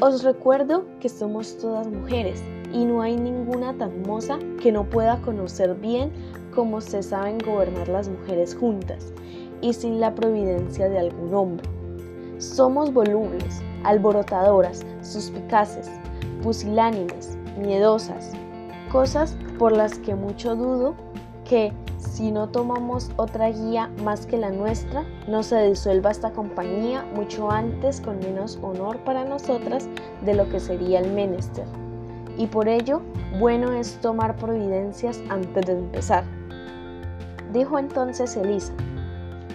Os 0.00 0.22
recuerdo 0.22 0.84
que 1.00 1.08
somos 1.08 1.56
todas 1.58 1.88
mujeres 1.88 2.42
y 2.72 2.84
no 2.84 3.02
hay 3.02 3.16
ninguna 3.16 3.76
tan 3.76 4.02
moza 4.02 4.38
que 4.62 4.70
no 4.70 4.84
pueda 4.84 5.20
conocer 5.22 5.74
bien 5.74 6.12
cómo 6.54 6.80
se 6.80 7.02
saben 7.02 7.38
gobernar 7.38 7.88
las 7.88 8.08
mujeres 8.08 8.54
juntas 8.54 9.12
y 9.60 9.72
sin 9.72 10.00
la 10.00 10.14
providencia 10.14 10.88
de 10.88 10.98
algún 10.98 11.34
hombre. 11.34 11.68
Somos 12.38 12.92
volubles, 12.92 13.60
alborotadoras, 13.84 14.84
suspicaces, 15.02 15.90
pusilánimes, 16.42 17.36
miedosas, 17.58 18.32
cosas 18.90 19.36
por 19.58 19.72
las 19.72 19.98
que 19.98 20.14
mucho 20.14 20.56
dudo 20.56 20.94
que 21.44 21.72
si 21.98 22.30
no 22.30 22.48
tomamos 22.48 23.10
otra 23.16 23.50
guía 23.50 23.90
más 24.02 24.26
que 24.26 24.36
la 24.36 24.50
nuestra, 24.50 25.04
no 25.26 25.42
se 25.42 25.62
disuelva 25.68 26.10
esta 26.10 26.30
compañía 26.32 27.04
mucho 27.14 27.50
antes 27.50 28.00
con 28.00 28.18
menos 28.18 28.58
honor 28.62 28.98
para 28.98 29.24
nosotras 29.24 29.88
de 30.24 30.34
lo 30.34 30.48
que 30.48 30.60
sería 30.60 31.00
el 31.00 31.12
menester. 31.12 31.64
y 32.36 32.46
por 32.46 32.68
ello 32.68 33.02
bueno 33.40 33.72
es 33.72 34.00
tomar 34.00 34.36
providencias 34.36 35.20
antes 35.28 35.66
de 35.66 35.72
empezar. 35.72 36.24
Dijo 37.52 37.78
entonces 37.78 38.36
Elisa, 38.36 38.72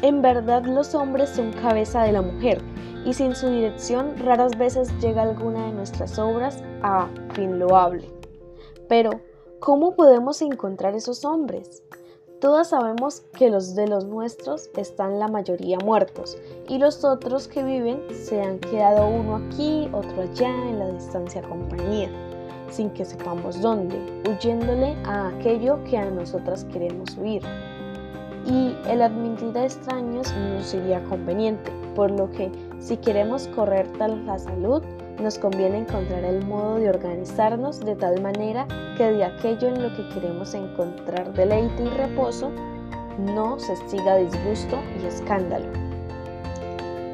en 0.03 0.21
verdad 0.21 0.65
los 0.65 0.93
hombres 0.95 1.29
son 1.29 1.53
cabeza 1.53 2.03
de 2.03 2.11
la 2.11 2.21
mujer, 2.21 2.61
y 3.05 3.13
sin 3.13 3.35
su 3.35 3.49
dirección 3.49 4.17
raras 4.17 4.57
veces 4.57 4.91
llega 4.99 5.23
alguna 5.23 5.65
de 5.65 5.71
nuestras 5.71 6.19
obras 6.19 6.61
a 6.83 7.07
fin 7.33 7.57
loable. 7.57 8.09
Pero, 8.89 9.21
¿cómo 9.59 9.95
podemos 9.95 10.41
encontrar 10.41 10.93
esos 10.93 11.23
hombres? 11.23 11.83
Todas 12.41 12.71
sabemos 12.71 13.21
que 13.37 13.49
los 13.49 13.75
de 13.75 13.87
los 13.87 14.05
nuestros 14.05 14.69
están 14.75 15.19
la 15.19 15.29
mayoría 15.29 15.77
muertos 15.79 16.37
y 16.67 16.77
los 16.77 17.05
otros 17.05 17.47
que 17.47 17.63
viven 17.63 18.03
se 18.13 18.41
han 18.41 18.59
quedado 18.59 19.07
uno 19.07 19.37
aquí, 19.37 19.89
otro 19.93 20.23
allá 20.23 20.49
en 20.49 20.79
la 20.79 20.89
distancia 20.89 21.41
compañía, 21.43 22.09
sin 22.69 22.89
que 22.89 23.05
sepamos 23.05 23.61
dónde, 23.61 23.97
huyéndole 24.29 24.97
a 25.05 25.29
aquello 25.29 25.81
que 25.85 25.97
a 25.97 26.11
nosotras 26.11 26.65
queremos 26.65 27.17
huir. 27.17 27.41
Y 28.45 28.75
el 28.89 29.01
admitir 29.01 29.57
a 29.57 29.65
extraños 29.65 30.33
no 30.35 30.61
sería 30.61 31.03
conveniente, 31.05 31.71
por 31.95 32.11
lo 32.11 32.29
que 32.31 32.51
si 32.79 32.97
queremos 32.97 33.47
correr 33.49 33.87
tal 33.97 34.25
la 34.25 34.37
salud, 34.37 34.83
nos 35.21 35.37
conviene 35.37 35.79
encontrar 35.79 36.23
el 36.25 36.45
modo 36.45 36.75
de 36.75 36.89
organizarnos 36.89 37.79
de 37.79 37.95
tal 37.95 38.21
manera 38.21 38.67
que 38.97 39.11
de 39.11 39.23
aquello 39.23 39.69
en 39.69 39.83
lo 39.83 39.95
que 39.95 40.09
queremos 40.09 40.53
encontrar 40.53 41.33
deleite 41.33 41.83
y 41.83 41.89
reposo, 41.89 42.51
no 43.17 43.59
se 43.59 43.75
siga 43.87 44.17
disgusto 44.17 44.77
y 45.01 45.05
escándalo. 45.05 45.67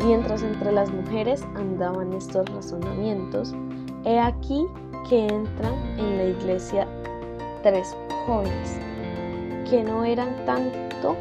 Mientras 0.06 0.42
entre 0.44 0.72
las 0.72 0.92
mujeres 0.92 1.44
andaban 1.56 2.14
estos 2.14 2.50
razonamientos, 2.50 3.54
he 4.06 4.18
aquí 4.18 4.66
que 5.10 5.28
entran 5.28 5.74
en 5.98 6.18
la 6.18 6.24
iglesia 6.24 6.88
tres 7.64 7.96
jóvenes, 8.26 8.80
que 9.70 9.84
no 9.84 10.04
eran 10.04 10.46
tanto 10.46 11.16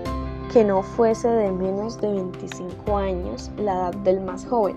que 0.53 0.65
no 0.65 0.83
fuese 0.83 1.29
de 1.29 1.53
menos 1.53 2.01
de 2.01 2.09
25 2.09 2.97
años 2.97 3.51
la 3.59 3.75
edad 3.75 3.95
del 3.97 4.21
más 4.21 4.47
joven, 4.47 4.77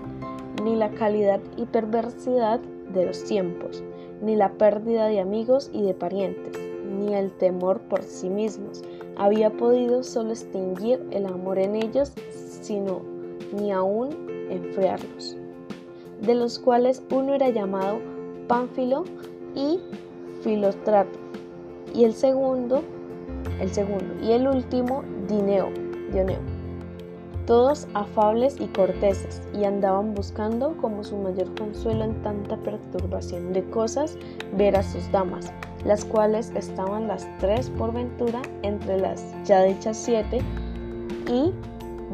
ni 0.62 0.76
la 0.76 0.90
calidad 0.90 1.40
y 1.56 1.64
perversidad 1.64 2.60
de 2.92 3.06
los 3.06 3.24
tiempos, 3.24 3.82
ni 4.20 4.36
la 4.36 4.52
pérdida 4.52 5.06
de 5.06 5.20
amigos 5.20 5.70
y 5.72 5.82
de 5.82 5.94
parientes, 5.94 6.58
ni 6.98 7.14
el 7.14 7.32
temor 7.32 7.80
por 7.80 8.02
sí 8.02 8.28
mismos, 8.28 8.82
había 9.16 9.48
podido 9.50 10.02
solo 10.02 10.30
extinguir 10.30 11.02
el 11.10 11.24
amor 11.24 11.58
en 11.58 11.76
ellos, 11.76 12.12
sino 12.60 13.00
ni 13.56 13.72
aún 13.72 14.10
enfriarlos, 14.50 15.38
de 16.20 16.34
los 16.34 16.58
cuales 16.58 17.02
uno 17.10 17.32
era 17.32 17.48
llamado 17.48 18.00
Pánfilo 18.48 19.04
y 19.54 19.80
Filostrato, 20.42 21.18
y 21.94 22.04
el 22.04 22.12
segundo, 22.12 22.82
el 23.60 23.72
segundo, 23.72 24.14
y 24.22 24.32
el 24.32 24.46
último 24.46 25.02
Dineo, 25.28 25.70
Dioneo, 26.12 26.40
todos 27.46 27.88
afables 27.94 28.56
y 28.60 28.66
corteses, 28.68 29.42
y 29.52 29.64
andaban 29.64 30.14
buscando 30.14 30.76
como 30.76 31.02
su 31.04 31.16
mayor 31.16 31.52
consuelo 31.56 32.04
en 32.04 32.22
tanta 32.22 32.56
perturbación 32.56 33.52
de 33.52 33.64
cosas 33.64 34.16
ver 34.56 34.76
a 34.76 34.82
sus 34.82 35.10
damas, 35.10 35.52
las 35.84 36.04
cuales 36.04 36.52
estaban 36.54 37.08
las 37.08 37.26
tres 37.38 37.70
por 37.70 37.92
ventura 37.92 38.42
entre 38.62 38.98
las 38.98 39.24
ya 39.44 39.62
dichas 39.64 39.96
siete, 39.96 40.40
y 41.28 41.52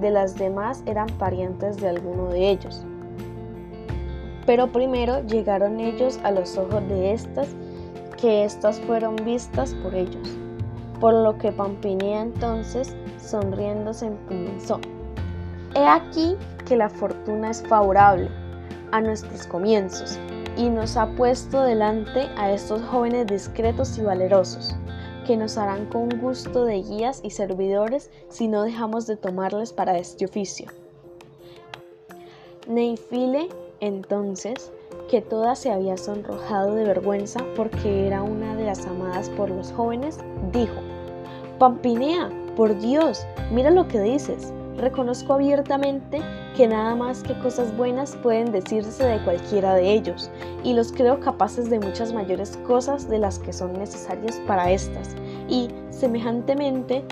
de 0.00 0.10
las 0.10 0.36
demás 0.36 0.82
eran 0.86 1.08
parientes 1.18 1.76
de 1.76 1.88
alguno 1.88 2.30
de 2.30 2.50
ellos. 2.50 2.84
Pero 4.46 4.68
primero 4.68 5.22
llegaron 5.26 5.78
ellos 5.78 6.18
a 6.22 6.30
los 6.30 6.56
ojos 6.56 6.88
de 6.88 7.12
estas, 7.12 7.48
que 8.20 8.44
éstas 8.44 8.80
fueron 8.80 9.16
vistas 9.16 9.74
por 9.82 9.94
ellos 9.94 10.38
por 11.00 11.14
lo 11.14 11.38
que 11.38 11.52
Pampinea 11.52 12.22
entonces, 12.22 12.94
sonriendo, 13.18 13.92
se 13.92 14.10
comenzó. 14.26 14.80
He 15.74 15.86
aquí 15.86 16.36
que 16.66 16.76
la 16.76 16.88
fortuna 16.88 17.50
es 17.50 17.62
favorable 17.62 18.28
a 18.90 19.00
nuestros 19.00 19.46
comienzos 19.46 20.18
y 20.56 20.70
nos 20.70 20.96
ha 20.96 21.06
puesto 21.14 21.62
delante 21.62 22.28
a 22.36 22.52
estos 22.52 22.82
jóvenes 22.82 23.26
discretos 23.26 23.96
y 23.98 24.02
valerosos, 24.02 24.74
que 25.26 25.36
nos 25.36 25.56
harán 25.56 25.86
con 25.86 26.08
gusto 26.20 26.64
de 26.64 26.82
guías 26.82 27.20
y 27.22 27.30
servidores 27.30 28.10
si 28.28 28.48
no 28.48 28.62
dejamos 28.62 29.06
de 29.06 29.16
tomarles 29.16 29.72
para 29.72 29.98
este 29.98 30.24
oficio. 30.24 30.68
Neifile, 32.66 33.48
entonces, 33.80 34.72
que 35.08 35.22
toda 35.22 35.54
se 35.54 35.70
había 35.70 35.96
sonrojado 35.96 36.74
de 36.74 36.84
vergüenza 36.84 37.40
porque 37.56 38.06
era 38.06 38.22
una 38.22 38.56
de 38.56 38.64
las 38.64 38.84
amadas 38.86 39.30
por 39.30 39.50
los 39.50 39.72
jóvenes, 39.72 40.18
dijo, 40.52 40.87
Pampinea, 41.58 42.30
por 42.56 42.78
Dios, 42.78 43.26
mira 43.50 43.70
lo 43.70 43.88
que 43.88 44.00
dices. 44.00 44.52
Reconozco 44.76 45.32
abiertamente 45.32 46.22
que 46.56 46.68
nada 46.68 46.94
más 46.94 47.24
que 47.24 47.36
cosas 47.40 47.76
buenas 47.76 48.14
pueden 48.22 48.52
decirse 48.52 49.04
de 49.04 49.18
cualquiera 49.24 49.74
de 49.74 49.92
ellos, 49.92 50.30
y 50.62 50.74
los 50.74 50.92
creo 50.92 51.18
capaces 51.18 51.68
de 51.68 51.80
muchas 51.80 52.12
mayores 52.12 52.56
cosas 52.64 53.08
de 53.08 53.18
las 53.18 53.40
que 53.40 53.52
son 53.52 53.72
necesarias 53.72 54.40
para 54.46 54.70
estas, 54.70 55.16
y, 55.48 55.68
semejantemente, 55.90 57.04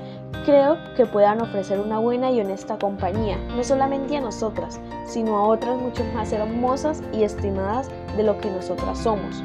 creo 0.45 0.77
que 0.97 1.07
puedan 1.07 1.41
ofrecer 1.41 1.81
una 1.81 1.99
buena 1.99 2.31
y 2.31 2.41
honesta 2.41 2.79
compañía, 2.79 3.37
no 3.57 3.65
solamente 3.65 4.17
a 4.17 4.21
nosotras, 4.21 4.79
sino 5.05 5.37
a 5.37 5.49
otras 5.49 5.77
mucho 5.81 6.05
más 6.15 6.33
hermosas 6.33 7.03
y 7.13 7.25
estimadas 7.25 7.91
de 8.17 8.23
lo 8.23 8.39
que 8.39 8.51
nosotras 8.51 8.97
somos. 8.99 9.43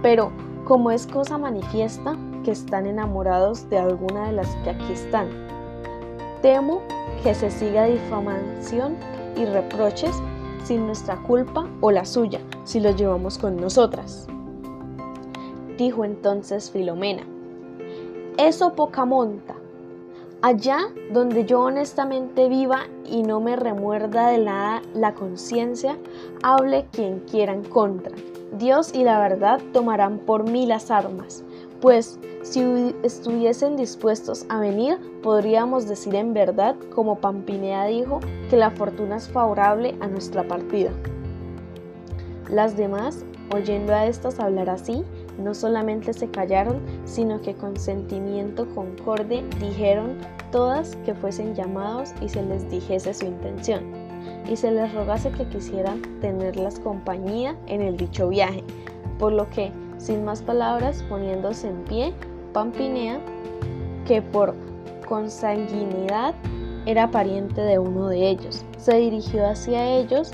Pero, 0.00 0.32
como 0.64 0.90
es 0.90 1.06
cosa 1.06 1.36
manifiesta, 1.36 2.16
que 2.48 2.52
están 2.52 2.86
enamorados 2.86 3.68
de 3.68 3.76
alguna 3.76 4.28
de 4.28 4.32
las 4.32 4.48
que 4.64 4.70
aquí 4.70 4.90
están. 4.94 5.28
Temo 6.40 6.80
que 7.22 7.34
se 7.34 7.50
siga 7.50 7.84
difamación 7.84 8.96
y 9.36 9.44
reproches 9.44 10.16
sin 10.64 10.86
nuestra 10.86 11.22
culpa 11.24 11.68
o 11.82 11.90
la 11.90 12.06
suya, 12.06 12.40
si 12.64 12.80
los 12.80 12.96
llevamos 12.96 13.36
con 13.36 13.56
nosotras. 13.56 14.28
Dijo 15.76 16.06
entonces 16.06 16.70
Filomena, 16.70 17.24
eso 18.38 18.72
poca 18.72 19.04
monta. 19.04 19.54
Allá 20.40 20.78
donde 21.12 21.44
yo 21.44 21.60
honestamente 21.60 22.48
viva 22.48 22.84
y 23.04 23.24
no 23.24 23.40
me 23.40 23.56
remuerda 23.56 24.28
de 24.28 24.38
nada 24.38 24.80
la 24.94 25.12
conciencia, 25.12 25.98
hable 26.42 26.86
quien 26.92 27.18
quiera 27.30 27.52
en 27.52 27.64
contra. 27.64 28.16
Dios 28.52 28.94
y 28.94 29.04
la 29.04 29.20
verdad 29.20 29.60
tomarán 29.74 30.20
por 30.20 30.48
mí 30.48 30.64
las 30.64 30.90
armas, 30.90 31.44
pues 31.80 32.18
si 32.42 32.94
estuviesen 33.02 33.76
dispuestos 33.76 34.46
a 34.48 34.58
venir, 34.60 34.98
podríamos 35.22 35.86
decir 35.86 36.14
en 36.14 36.34
verdad, 36.34 36.76
como 36.94 37.18
Pampinea 37.18 37.84
dijo, 37.86 38.20
que 38.50 38.56
la 38.56 38.70
fortuna 38.70 39.16
es 39.16 39.28
favorable 39.28 39.94
a 40.00 40.08
nuestra 40.08 40.46
partida. 40.46 40.90
Las 42.48 42.76
demás, 42.76 43.24
oyendo 43.54 43.92
a 43.92 44.06
estas 44.06 44.40
hablar 44.40 44.70
así, 44.70 45.04
no 45.38 45.54
solamente 45.54 46.12
se 46.12 46.28
callaron, 46.28 46.80
sino 47.04 47.40
que 47.42 47.54
con 47.54 47.76
sentimiento 47.76 48.66
concorde 48.74 49.44
dijeron 49.60 50.16
todas 50.50 50.96
que 51.04 51.14
fuesen 51.14 51.54
llamados 51.54 52.12
y 52.20 52.28
se 52.28 52.42
les 52.42 52.68
dijese 52.70 53.14
su 53.14 53.26
intención, 53.26 53.84
y 54.48 54.56
se 54.56 54.72
les 54.72 54.92
rogase 54.94 55.30
que 55.30 55.46
quisieran 55.48 56.02
tenerlas 56.20 56.80
compañía 56.80 57.56
en 57.66 57.82
el 57.82 57.96
dicho 57.96 58.28
viaje, 58.28 58.64
por 59.18 59.32
lo 59.32 59.48
que 59.50 59.70
sin 59.98 60.24
más 60.24 60.42
palabras, 60.42 61.04
poniéndose 61.08 61.68
en 61.68 61.84
pie, 61.84 62.14
Pampinea, 62.52 63.20
que 64.06 64.22
por 64.22 64.54
consanguinidad 65.06 66.34
era 66.86 67.10
pariente 67.10 67.60
de 67.60 67.78
uno 67.78 68.08
de 68.08 68.30
ellos, 68.30 68.64
se 68.78 68.96
dirigió 68.96 69.46
hacia 69.46 69.98
ellos 69.98 70.30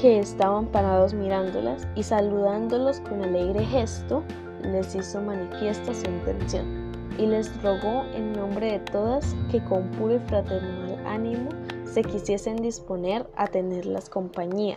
que 0.00 0.18
estaban 0.18 0.66
parados 0.66 1.14
mirándolas 1.14 1.86
y 1.94 2.02
saludándolos 2.02 3.00
con 3.00 3.22
alegre 3.22 3.64
gesto, 3.64 4.22
les 4.62 4.94
hizo 4.94 5.20
manifiesta 5.20 5.94
su 5.94 6.04
intención 6.10 6.92
y 7.18 7.26
les 7.26 7.62
rogó 7.62 8.04
en 8.14 8.32
nombre 8.32 8.72
de 8.72 8.78
todas 8.80 9.34
que 9.50 9.62
con 9.64 9.84
puro 9.92 10.16
y 10.16 10.18
fraternal 10.20 10.98
ánimo 11.06 11.48
se 11.84 12.02
quisiesen 12.02 12.56
disponer 12.56 13.26
a 13.36 13.46
tenerlas 13.46 14.10
compañía. 14.10 14.76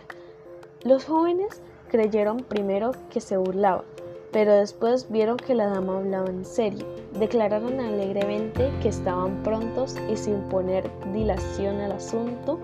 Los 0.82 1.04
jóvenes 1.04 1.60
creyeron 1.90 2.38
primero 2.38 2.92
que 3.10 3.20
se 3.20 3.36
burlaba, 3.36 3.84
pero 4.32 4.54
después 4.54 5.10
vieron 5.10 5.36
que 5.36 5.54
la 5.54 5.66
dama 5.66 5.98
hablaba 5.98 6.28
en 6.28 6.44
serio. 6.44 6.86
Declararon 7.18 7.80
alegremente 7.80 8.70
que 8.80 8.88
estaban 8.88 9.42
prontos 9.42 9.96
y 10.10 10.16
sin 10.16 10.40
poner 10.42 10.88
dilación 11.12 11.80
al 11.80 11.92
asunto, 11.92 12.60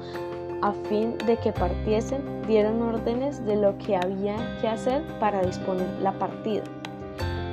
a 0.63 0.73
fin 0.89 1.19
de 1.27 1.37
que 1.37 1.53
partiesen, 1.53 2.43
dieron 2.47 2.81
órdenes 2.81 3.45
de 3.45 3.57
lo 3.57 3.77
que 3.79 3.97
había 3.97 4.37
que 4.61 4.69
hacer 4.69 5.03
para 5.19 5.43
disponer 5.43 5.89
la 6.01 6.13
partida. 6.13 6.63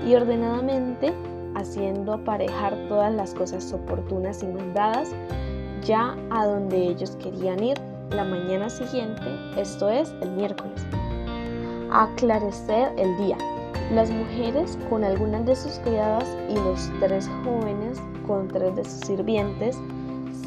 Y 0.07 0.15
ordenadamente, 0.15 1.11
haciendo 1.55 2.13
aparejar 2.13 2.75
todas 2.87 3.13
las 3.13 3.33
cosas 3.33 3.73
oportunas 3.73 4.43
y 4.43 4.47
mandadas, 4.47 5.09
ya 5.83 6.15
a 6.29 6.45
donde 6.45 6.77
ellos 6.77 7.17
querían 7.21 7.63
ir 7.63 7.77
la 8.11 8.23
mañana 8.23 8.69
siguiente, 8.69 9.25
esto 9.57 9.89
es 9.89 10.13
el 10.21 10.31
miércoles 10.31 10.85
aclarecer 11.93 12.91
el 12.97 13.15
día. 13.17 13.37
Las 13.93 14.09
mujeres 14.09 14.77
con 14.89 15.03
algunas 15.03 15.45
de 15.45 15.55
sus 15.55 15.73
criadas 15.79 16.25
y 16.49 16.55
los 16.55 16.91
tres 16.99 17.29
jóvenes 17.43 18.01
con 18.25 18.47
tres 18.47 18.75
de 18.75 18.83
sus 18.83 18.99
sirvientes 19.01 19.77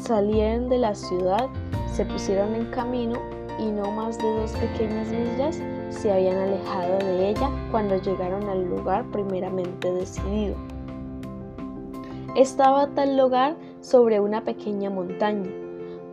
salieron 0.05 0.67
de 0.67 0.77
la 0.79 0.93
ciudad, 0.93 1.47
se 1.93 2.05
pusieron 2.05 2.53
en 2.53 2.65
camino 2.71 3.17
y 3.57 3.67
no 3.67 3.91
más 3.91 4.17
de 4.17 4.29
dos 4.35 4.51
pequeñas 4.51 5.07
millas 5.07 5.59
se 5.89 6.11
habían 6.11 6.37
alejado 6.37 6.97
de 6.97 7.29
ella 7.29 7.49
cuando 7.71 7.95
llegaron 7.95 8.49
al 8.49 8.69
lugar 8.69 9.05
primeramente 9.11 9.91
decidido. 9.93 10.55
Estaba 12.35 12.87
tal 12.87 13.17
lugar 13.17 13.55
sobre 13.79 14.19
una 14.19 14.43
pequeña 14.43 14.89
montaña, 14.89 15.49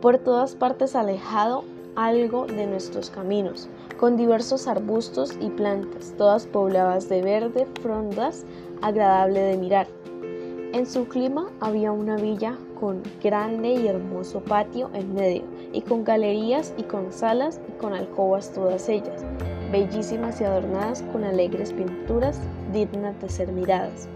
por 0.01 0.17
todas 0.17 0.55
partes 0.55 0.95
alejado 0.95 1.65
algo 1.95 2.45
de 2.45 2.67
nuestros 2.67 3.09
caminos, 3.09 3.69
con 3.99 4.17
diversos 4.17 4.67
arbustos 4.67 5.37
y 5.39 5.49
plantas, 5.49 6.13
todas 6.17 6.45
pobladas 6.45 7.09
de 7.09 7.21
verde, 7.21 7.67
frondas, 7.81 8.45
agradable 8.81 9.39
de 9.39 9.57
mirar. 9.57 9.87
En 10.73 10.85
su 10.85 11.07
clima 11.07 11.49
había 11.61 11.91
una 11.91 12.17
villa 12.17 12.57
con 12.79 13.01
grande 13.23 13.69
y 13.69 13.87
hermoso 13.87 14.41
patio 14.41 14.89
en 14.93 15.13
medio, 15.13 15.43
y 15.71 15.81
con 15.81 16.03
galerías 16.03 16.73
y 16.77 16.83
con 16.83 17.13
salas 17.13 17.61
y 17.69 17.71
con 17.79 17.93
alcobas 17.93 18.51
todas 18.51 18.89
ellas, 18.89 19.23
bellísimas 19.71 20.41
y 20.41 20.43
adornadas 20.43 21.01
con 21.13 21.23
alegres 21.23 21.71
pinturas 21.71 22.39
dignas 22.73 23.19
de 23.21 23.29
ser 23.29 23.51
miradas, 23.53 24.09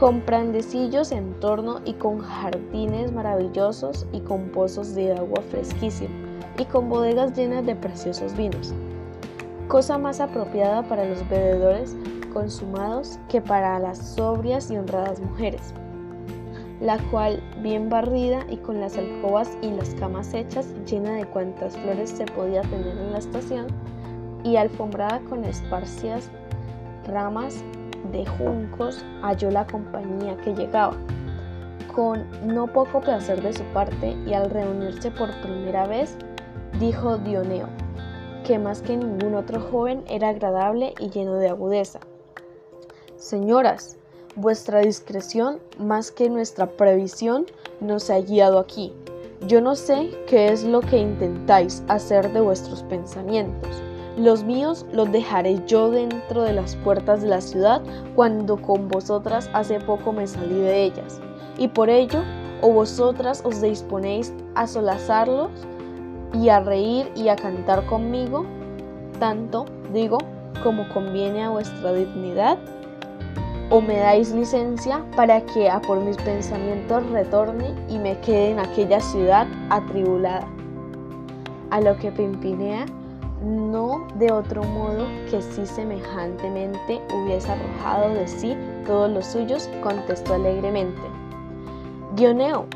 con 0.00 0.20
prandecillos 0.20 1.12
en 1.12 1.34
torno 1.40 1.80
y 1.84 1.92
con 1.94 2.20
jardines 2.20 3.12
maravillosos 3.12 4.06
y 4.12 4.20
con 4.20 4.48
pozos 4.48 4.94
de 4.94 5.12
agua 5.12 5.42
fresquísima 5.50 6.25
y 6.58 6.64
con 6.64 6.88
bodegas 6.88 7.36
llenas 7.36 7.64
de 7.66 7.76
preciosos 7.76 8.36
vinos, 8.36 8.74
cosa 9.68 9.98
más 9.98 10.20
apropiada 10.20 10.82
para 10.82 11.04
los 11.04 11.28
bebedores 11.28 11.96
consumados 12.32 13.18
que 13.28 13.40
para 13.40 13.78
las 13.78 13.98
sobrias 13.98 14.70
y 14.70 14.76
honradas 14.76 15.20
mujeres, 15.20 15.72
la 16.80 16.98
cual, 17.10 17.42
bien 17.62 17.88
barrida 17.88 18.44
y 18.50 18.58
con 18.58 18.80
las 18.80 18.98
alcobas 18.98 19.56
y 19.62 19.70
las 19.70 19.94
camas 19.94 20.34
hechas, 20.34 20.68
llena 20.84 21.14
de 21.14 21.24
cuantas 21.26 21.76
flores 21.78 22.10
se 22.10 22.26
podía 22.26 22.62
tener 22.62 22.96
en 22.98 23.12
la 23.12 23.18
estación, 23.18 23.66
y 24.44 24.56
alfombrada 24.56 25.20
con 25.28 25.44
esparcidas 25.44 26.30
ramas 27.06 27.62
de 28.12 28.26
juncos, 28.26 29.04
halló 29.22 29.50
la 29.50 29.66
compañía 29.66 30.36
que 30.44 30.54
llegaba, 30.54 30.94
con 31.94 32.26
no 32.46 32.66
poco 32.66 33.00
placer 33.00 33.42
de 33.42 33.54
su 33.54 33.64
parte, 33.72 34.16
y 34.26 34.34
al 34.34 34.50
reunirse 34.50 35.10
por 35.10 35.30
primera 35.40 35.86
vez, 35.86 36.16
dijo 36.78 37.16
Dioneo, 37.16 37.68
que 38.44 38.58
más 38.58 38.82
que 38.82 38.96
ningún 38.96 39.34
otro 39.34 39.60
joven 39.60 40.04
era 40.08 40.28
agradable 40.28 40.94
y 41.00 41.08
lleno 41.08 41.34
de 41.34 41.48
agudeza. 41.48 42.00
Señoras, 43.16 43.96
vuestra 44.34 44.80
discreción 44.80 45.58
más 45.78 46.10
que 46.10 46.28
nuestra 46.28 46.66
previsión 46.66 47.46
nos 47.80 48.10
ha 48.10 48.18
guiado 48.20 48.58
aquí. 48.58 48.92
Yo 49.46 49.60
no 49.60 49.74
sé 49.74 50.10
qué 50.26 50.48
es 50.48 50.64
lo 50.64 50.80
que 50.80 50.98
intentáis 50.98 51.82
hacer 51.88 52.32
de 52.32 52.40
vuestros 52.40 52.82
pensamientos. 52.84 53.70
Los 54.18 54.44
míos 54.44 54.86
los 54.92 55.10
dejaré 55.12 55.62
yo 55.66 55.90
dentro 55.90 56.42
de 56.42 56.52
las 56.52 56.76
puertas 56.76 57.22
de 57.22 57.28
la 57.28 57.40
ciudad 57.40 57.82
cuando 58.14 58.60
con 58.60 58.88
vosotras 58.88 59.50
hace 59.52 59.80
poco 59.80 60.12
me 60.12 60.26
salí 60.26 60.58
de 60.58 60.84
ellas. 60.84 61.20
Y 61.58 61.68
por 61.68 61.90
ello, 61.90 62.22
o 62.62 62.70
vosotras 62.70 63.42
os 63.44 63.60
disponéis 63.60 64.32
a 64.54 64.66
solazarlos 64.66 65.50
y 66.32 66.48
a 66.48 66.60
reír 66.60 67.10
y 67.14 67.28
a 67.28 67.36
cantar 67.36 67.84
conmigo, 67.86 68.44
tanto, 69.18 69.66
digo, 69.92 70.18
como 70.62 70.88
conviene 70.88 71.44
a 71.44 71.50
vuestra 71.50 71.92
dignidad, 71.92 72.58
o 73.70 73.80
me 73.80 73.98
dais 73.98 74.32
licencia 74.32 75.04
para 75.16 75.40
que 75.40 75.68
a 75.68 75.80
por 75.80 75.98
mis 75.98 76.16
pensamientos 76.18 77.04
retorne 77.10 77.74
y 77.88 77.98
me 77.98 78.18
quede 78.20 78.50
en 78.50 78.60
aquella 78.60 79.00
ciudad 79.00 79.46
atribulada. 79.70 80.46
A 81.70 81.80
lo 81.80 81.96
que 81.96 82.12
Pimpinea, 82.12 82.86
no 83.44 84.06
de 84.14 84.30
otro 84.32 84.62
modo 84.62 85.06
que 85.30 85.42
si 85.42 85.66
semejantemente 85.66 87.00
hubiese 87.12 87.50
arrojado 87.50 88.14
de 88.14 88.28
sí 88.28 88.56
todos 88.86 89.10
los 89.10 89.26
suyos, 89.26 89.68
contestó 89.82 90.34
alegremente. 90.34 91.02
Dioneo, 92.14 92.66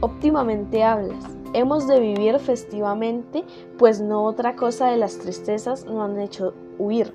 óptimamente 0.00 0.84
hablas. 0.84 1.37
Hemos 1.54 1.86
de 1.86 1.98
vivir 1.98 2.38
festivamente, 2.38 3.42
pues 3.78 4.00
no 4.00 4.24
otra 4.24 4.54
cosa 4.54 4.90
de 4.90 4.98
las 4.98 5.18
tristezas 5.18 5.86
nos 5.86 6.10
han 6.10 6.20
hecho 6.20 6.52
huir. 6.78 7.14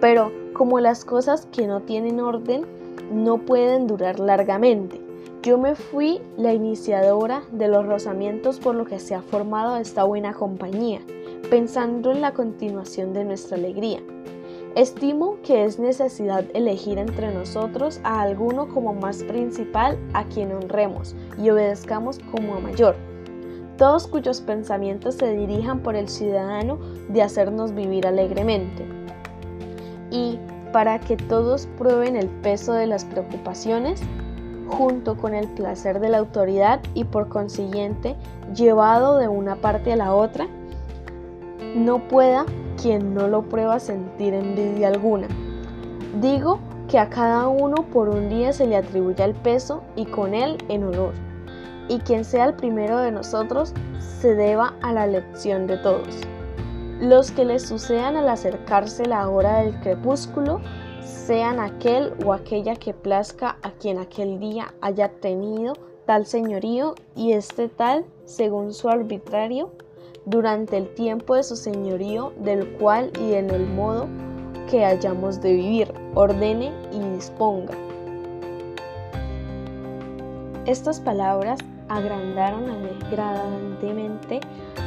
Pero 0.00 0.32
como 0.54 0.80
las 0.80 1.04
cosas 1.04 1.46
que 1.52 1.66
no 1.66 1.80
tienen 1.80 2.20
orden 2.20 2.66
no 3.12 3.38
pueden 3.38 3.86
durar 3.86 4.20
largamente. 4.20 5.00
Yo 5.42 5.58
me 5.58 5.74
fui 5.74 6.20
la 6.36 6.54
iniciadora 6.54 7.42
de 7.52 7.68
los 7.68 7.84
rozamientos 7.84 8.58
por 8.58 8.74
lo 8.74 8.84
que 8.86 8.98
se 8.98 9.14
ha 9.14 9.22
formado 9.22 9.76
esta 9.76 10.04
buena 10.04 10.32
compañía, 10.32 11.00
pensando 11.50 12.10
en 12.10 12.20
la 12.20 12.32
continuación 12.32 13.12
de 13.12 13.24
nuestra 13.24 13.58
alegría. 13.58 14.00
Estimo 14.76 15.36
que 15.42 15.64
es 15.64 15.78
necesidad 15.78 16.44
elegir 16.54 16.96
entre 16.96 17.34
nosotros 17.34 18.00
a 18.04 18.22
alguno 18.22 18.68
como 18.68 18.94
más 18.94 19.22
principal 19.24 19.98
a 20.14 20.24
quien 20.24 20.52
honremos 20.52 21.14
y 21.38 21.50
obedezcamos 21.50 22.18
como 22.30 22.54
a 22.54 22.60
mayor, 22.60 22.96
todos 23.82 24.06
cuyos 24.06 24.40
pensamientos 24.40 25.16
se 25.16 25.32
dirijan 25.34 25.80
por 25.80 25.96
el 25.96 26.08
ciudadano 26.08 26.78
de 27.08 27.20
hacernos 27.20 27.74
vivir 27.74 28.06
alegremente 28.06 28.86
y 30.12 30.38
para 30.72 31.00
que 31.00 31.16
todos 31.16 31.66
prueben 31.78 32.14
el 32.14 32.28
peso 32.28 32.74
de 32.74 32.86
las 32.86 33.04
preocupaciones 33.04 34.00
junto 34.68 35.16
con 35.16 35.34
el 35.34 35.48
placer 35.48 35.98
de 35.98 36.10
la 36.10 36.18
autoridad 36.18 36.80
y 36.94 37.02
por 37.02 37.28
consiguiente 37.28 38.14
llevado 38.54 39.18
de 39.18 39.26
una 39.26 39.56
parte 39.56 39.92
a 39.92 39.96
la 39.96 40.14
otra, 40.14 40.46
no 41.74 42.06
pueda 42.06 42.46
quien 42.80 43.14
no 43.14 43.26
lo 43.26 43.42
prueba 43.42 43.80
sentir 43.80 44.32
envidia 44.32 44.86
alguna. 44.86 45.26
Digo 46.20 46.60
que 46.88 47.00
a 47.00 47.10
cada 47.10 47.48
uno 47.48 47.84
por 47.92 48.10
un 48.10 48.28
día 48.28 48.52
se 48.52 48.68
le 48.68 48.76
atribuya 48.76 49.24
el 49.24 49.34
peso 49.34 49.82
y 49.96 50.06
con 50.06 50.34
él 50.34 50.58
en 50.68 50.84
honor, 50.84 51.14
y 51.92 51.98
quien 51.98 52.24
sea 52.24 52.46
el 52.46 52.54
primero 52.54 52.98
de 53.00 53.12
nosotros 53.12 53.74
se 54.00 54.34
deba 54.34 54.74
a 54.80 54.94
la 54.94 55.04
elección 55.04 55.66
de 55.66 55.76
todos. 55.76 56.16
Los 57.00 57.30
que 57.30 57.44
les 57.44 57.68
sucedan 57.68 58.16
al 58.16 58.30
acercarse 58.30 59.04
la 59.04 59.28
hora 59.28 59.58
del 59.58 59.78
crepúsculo, 59.80 60.60
sean 61.02 61.60
aquel 61.60 62.14
o 62.24 62.32
aquella 62.32 62.76
que 62.76 62.94
plazca 62.94 63.58
a 63.62 63.72
quien 63.72 63.98
aquel 63.98 64.40
día 64.40 64.72
haya 64.80 65.08
tenido 65.08 65.74
tal 66.06 66.24
señorío 66.24 66.94
y 67.14 67.32
este 67.32 67.68
tal 67.68 68.06
según 68.24 68.72
su 68.72 68.88
arbitrario 68.88 69.70
durante 70.24 70.78
el 70.78 70.94
tiempo 70.94 71.34
de 71.34 71.42
su 71.42 71.56
señorío 71.56 72.32
del 72.38 72.72
cual 72.78 73.10
y 73.20 73.34
en 73.34 73.50
el 73.50 73.66
modo 73.66 74.08
que 74.70 74.84
hayamos 74.84 75.42
de 75.42 75.52
vivir, 75.52 75.92
ordene 76.14 76.72
y 76.90 77.00
disponga. 77.14 77.74
Estas 80.64 81.00
palabras 81.00 81.58
agrandaron 81.92 82.70
alegrantemente 82.70 84.40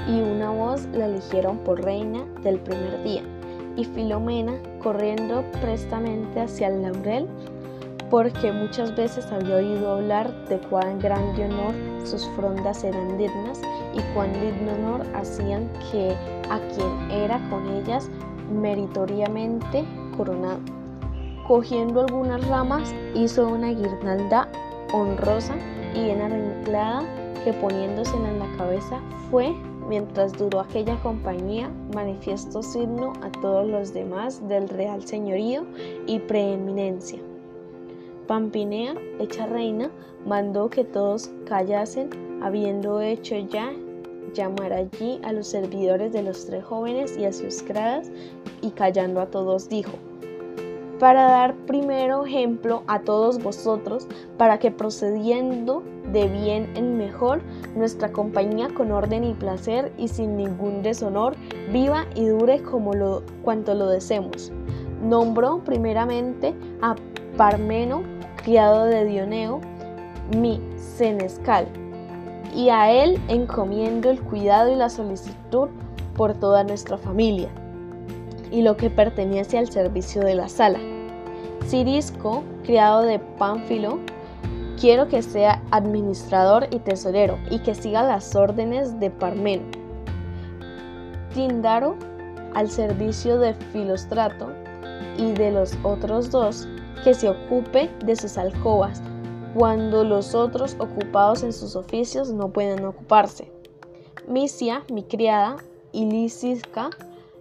y 0.08 0.22
una 0.22 0.50
voz 0.50 0.86
la 0.94 1.06
eligieron 1.06 1.60
por 1.60 1.84
reina 1.84 2.26
del 2.42 2.60
primer 2.60 3.04
día. 3.04 3.22
Y 3.76 3.86
Filomena, 3.86 4.54
corriendo 4.82 5.44
prestamente 5.62 6.42
hacia 6.42 6.68
el 6.68 6.82
laurel, 6.82 7.28
porque 8.10 8.52
muchas 8.52 8.96
veces 8.96 9.26
había 9.32 9.58
oído 9.58 9.96
hablar 9.96 10.32
de 10.48 10.58
cuán 10.60 11.00
grande 11.00 11.46
honor 11.46 11.74
sus 12.06 12.26
frondas 12.36 12.84
eran 12.84 13.18
dignas 13.18 13.62
y 13.94 14.02
cuán 14.14 14.32
digno 14.34 14.74
honor 14.74 15.06
hacían 15.16 15.70
que 15.92 16.16
a 16.50 16.60
quien 16.74 17.12
era 17.12 17.40
con 17.50 17.68
ellas 17.68 18.10
meritoriamente 18.52 19.84
coronado. 20.16 20.60
Cogiendo 21.48 22.02
algunas 22.02 22.48
ramas, 22.48 22.94
hizo 23.14 23.48
una 23.48 23.70
guirnalda 23.70 24.48
honrosa 24.94 25.56
y 25.96 26.04
bien 26.04 26.22
arreglada 26.22 27.04
que 27.44 27.54
poniéndosela 27.54 28.30
en 28.30 28.40
la 28.40 28.58
cabeza 28.58 29.00
fue 29.32 29.54
mientras 29.88 30.34
duró 30.34 30.60
aquella 30.60 30.96
compañía, 31.02 31.70
manifiesto 31.94 32.62
signo 32.64 33.14
a 33.22 33.32
todos 33.40 33.68
los 33.68 33.94
demás 33.94 34.46
del 34.48 34.68
real 34.68 35.06
señorío 35.06 35.64
y 36.08 36.20
preeminencia. 36.20 37.20
Pampinea, 38.28 38.96
hecha 39.20 39.46
reina, 39.46 39.92
mandó 40.26 40.70
que 40.70 40.84
todos 40.84 41.30
callasen, 41.46 42.10
habiendo 42.42 43.00
hecho 43.00 43.36
ya 43.38 43.72
llamar 44.34 44.74
allí 44.74 45.20
a 45.24 45.32
los 45.32 45.48
servidores 45.48 46.12
de 46.12 46.24
los 46.24 46.46
tres 46.48 46.66
jóvenes 46.66 47.16
y 47.18 47.26
a 47.26 47.32
sus 47.32 47.62
criadas, 47.62 48.12
y 48.62 48.72
callando 48.72 49.22
a 49.22 49.28
todos 49.28 49.70
dijo, 49.70 49.94
para 51.00 51.24
dar 51.24 51.56
primero 51.66 52.26
ejemplo 52.26 52.84
a 52.88 53.00
todos 53.00 53.42
vosotros, 53.42 54.08
para 54.38 54.60
que 54.60 54.72
procediendo 54.72 55.84
de 56.12 56.28
bien 56.28 56.72
en 56.76 56.98
mejor, 56.98 57.42
nuestra 57.76 58.12
compañía 58.12 58.70
con 58.74 58.92
orden 58.92 59.24
y 59.24 59.34
placer 59.34 59.92
y 59.98 60.08
sin 60.08 60.38
ningún 60.38 60.82
deshonor, 60.82 61.36
viva 61.72 62.06
y 62.16 62.26
dure 62.26 62.62
como 62.62 62.94
cuanto 63.44 63.74
lo 63.74 63.88
deseemos. 63.88 64.52
nombró 65.02 65.60
primeramente 65.60 66.56
a 66.82 66.96
Parmeno, 67.38 68.02
criado 68.44 68.86
de 68.86 69.06
Dioneo, 69.06 69.60
mi 70.38 70.62
senescal, 70.78 71.68
y 72.56 72.70
a 72.70 72.92
él 72.92 73.20
encomiendo 73.28 74.10
el 74.10 74.22
cuidado 74.22 74.72
y 74.72 74.76
la 74.76 74.90
solicitud 74.90 75.68
por 76.16 76.34
toda 76.34 76.64
nuestra 76.64 76.98
familia 76.98 77.50
y 78.52 78.62
lo 78.62 78.78
que 78.78 78.90
pertenece 78.90 79.58
al 79.58 79.72
servicio 79.72 80.22
de 80.22 80.36
la 80.36 80.50
sala. 80.50 80.80
Cirisco, 81.68 82.44
criado 82.64 83.02
de 83.02 83.20
Pánfilo, 83.20 84.00
quiero 84.80 85.08
que 85.08 85.22
sea 85.22 85.62
administrador 85.72 86.68
y 86.72 86.80
tesorero 86.80 87.38
y 87.50 87.60
que 87.60 87.76
siga 87.76 88.04
las 88.04 88.36
órdenes 88.36 89.00
de 89.00 89.10
Parmeno. 89.10 89.64
Tindaro, 91.34 91.96
al 92.54 92.70
servicio 92.70 93.40
de 93.40 93.54
Filostrato 93.54 94.52
y 95.18 95.32
de 95.34 95.52
los 95.52 95.78
otros 95.84 96.32
dos, 96.32 96.68
que 97.04 97.14
se 97.14 97.30
ocupe 97.30 97.90
de 98.06 98.16
sus 98.16 98.38
alcobas, 98.38 99.02
cuando 99.54 100.04
los 100.04 100.36
otros 100.36 100.76
ocupados 100.80 101.44
en 101.44 101.54
sus 101.54 101.76
oficios 101.76 102.32
no 102.32 102.50
pueden 102.50 102.86
ocuparse. 102.86 103.52
Misia, 104.28 104.84
mi 104.92 105.04
criada, 105.04 105.58
y 105.92 106.06
Lisisca 106.06 106.90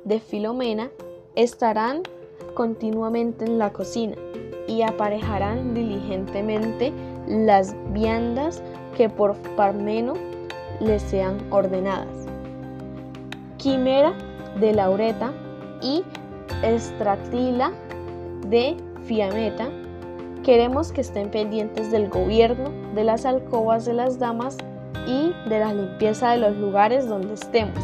de 0.04 0.20
Filomena 0.20 0.90
estarán 1.34 2.02
continuamente 2.54 3.44
en 3.44 3.58
la 3.58 3.72
cocina 3.72 4.16
y 4.68 4.82
aparejarán 4.82 5.74
diligentemente 5.74 6.92
las 7.26 7.74
viandas 7.92 8.62
que 8.96 9.08
por 9.08 9.34
Parmeno 9.56 10.14
les 10.80 11.02
sean 11.02 11.38
ordenadas. 11.50 12.26
Quimera 13.58 14.14
de 14.60 14.72
Laureta 14.72 15.32
y 15.82 16.04
Estratila 16.62 17.72
de 18.48 18.76
Fiameta 19.04 19.68
Queremos 20.44 20.92
que 20.92 21.00
estén 21.00 21.30
pendientes 21.30 21.90
del 21.90 22.10
gobierno, 22.10 22.70
de 22.94 23.02
las 23.02 23.24
alcobas 23.24 23.86
de 23.86 23.94
las 23.94 24.18
damas 24.18 24.58
y 25.06 25.32
de 25.48 25.58
la 25.58 25.72
limpieza 25.72 26.32
de 26.32 26.36
los 26.36 26.54
lugares 26.56 27.08
donde 27.08 27.32
estemos. 27.32 27.82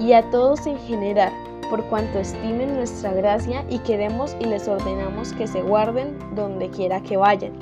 Y 0.00 0.12
a 0.12 0.28
todos 0.30 0.66
en 0.66 0.78
general, 0.78 1.32
por 1.70 1.82
cuanto 1.84 2.18
estimen 2.18 2.76
nuestra 2.76 3.12
gracia 3.12 3.64
y 3.70 3.78
queremos 3.78 4.36
y 4.40 4.44
les 4.44 4.68
ordenamos 4.68 5.32
que 5.32 5.46
se 5.46 5.62
guarden 5.62 6.16
donde 6.34 6.68
quiera 6.70 7.00
que 7.00 7.16
vayan 7.16 7.52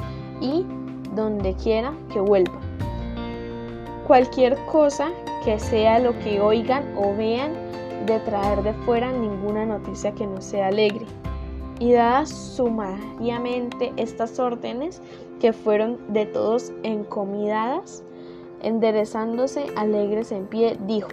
y 0.40 0.66
donde 1.14 1.54
quiera 1.54 1.92
que 2.12 2.20
vuelvan. 2.20 2.60
Cualquier 4.06 4.56
cosa 4.66 5.10
que 5.44 5.58
sea 5.58 5.98
lo 5.98 6.18
que 6.20 6.40
oigan 6.40 6.84
o 6.96 7.14
vean, 7.16 7.52
de 8.06 8.18
traer 8.20 8.62
de 8.62 8.72
fuera 8.84 9.12
ninguna 9.12 9.64
noticia 9.64 10.12
que 10.12 10.26
no 10.26 10.40
sea 10.40 10.68
alegre 10.68 11.06
y 11.78 11.92
dadas 11.92 12.30
sumariamente 12.30 13.92
estas 13.96 14.38
órdenes 14.38 15.00
que 15.40 15.52
fueron 15.52 15.98
de 16.12 16.26
todos 16.26 16.72
encomidadas, 16.84 18.04
enderezándose 18.62 19.66
alegres 19.76 20.30
en 20.30 20.46
pie, 20.46 20.78
dijo, 20.86 21.10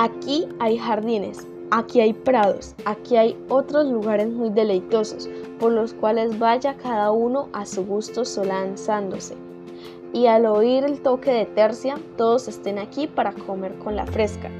aquí 0.00 0.48
hay 0.60 0.78
jardines, 0.78 1.46
aquí 1.70 2.00
hay 2.00 2.14
prados, 2.14 2.74
aquí 2.86 3.18
hay 3.18 3.36
otros 3.50 3.86
lugares 3.86 4.30
muy 4.30 4.48
deleitosos, 4.48 5.28
por 5.58 5.72
los 5.72 5.92
cuales 5.92 6.38
vaya 6.38 6.74
cada 6.78 7.10
uno 7.10 7.50
a 7.52 7.66
su 7.66 7.84
gusto 7.84 8.24
solanzándose. 8.24 9.36
Y 10.14 10.26
al 10.26 10.46
oír 10.46 10.84
el 10.84 11.02
toque 11.02 11.30
de 11.30 11.44
tercia, 11.44 11.96
todos 12.16 12.48
estén 12.48 12.78
aquí 12.78 13.08
para 13.08 13.32
comer 13.32 13.78
con 13.78 13.94
la 13.94 14.06
fresca. 14.06 14.50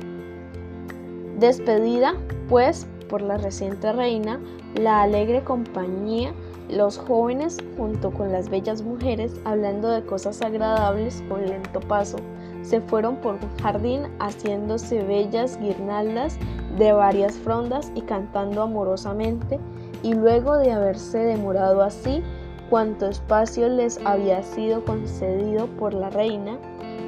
Despedida, 1.39 2.17
pues, 2.51 2.87
por 3.09 3.23
la 3.23 3.39
reciente 3.39 3.93
reina, 3.93 4.39
la 4.75 5.01
alegre 5.01 5.43
compañía, 5.43 6.35
los 6.69 6.99
jóvenes 6.99 7.57
junto 7.79 8.11
con 8.11 8.31
las 8.31 8.51
bellas 8.51 8.83
mujeres, 8.83 9.33
hablando 9.45 9.89
de 9.89 10.05
cosas 10.05 10.43
agradables 10.43 11.25
con 11.31 11.47
lento 11.47 11.81
paso, 11.81 12.19
se 12.63 12.81
fueron 12.81 13.17
por 13.17 13.35
un 13.35 13.59
jardín 13.63 14.03
haciéndose 14.19 15.03
bellas 15.03 15.59
guirnaldas 15.61 16.39
de 16.79 16.93
varias 16.93 17.35
frondas 17.37 17.91
y 17.95 18.03
cantando 18.03 18.63
amorosamente, 18.63 19.59
y 20.03 20.15
luego 20.15 20.57
de 20.57 20.73
haberse 20.73 21.19
demorado 21.19 21.83
así, 21.83 22.23
cuanto 22.71 23.09
espacio 23.09 23.69
les 23.69 23.99
había 24.07 24.43
sido 24.43 24.85
concedido 24.85 25.67
por 25.67 25.93
la 25.93 26.11
reina, 26.11 26.57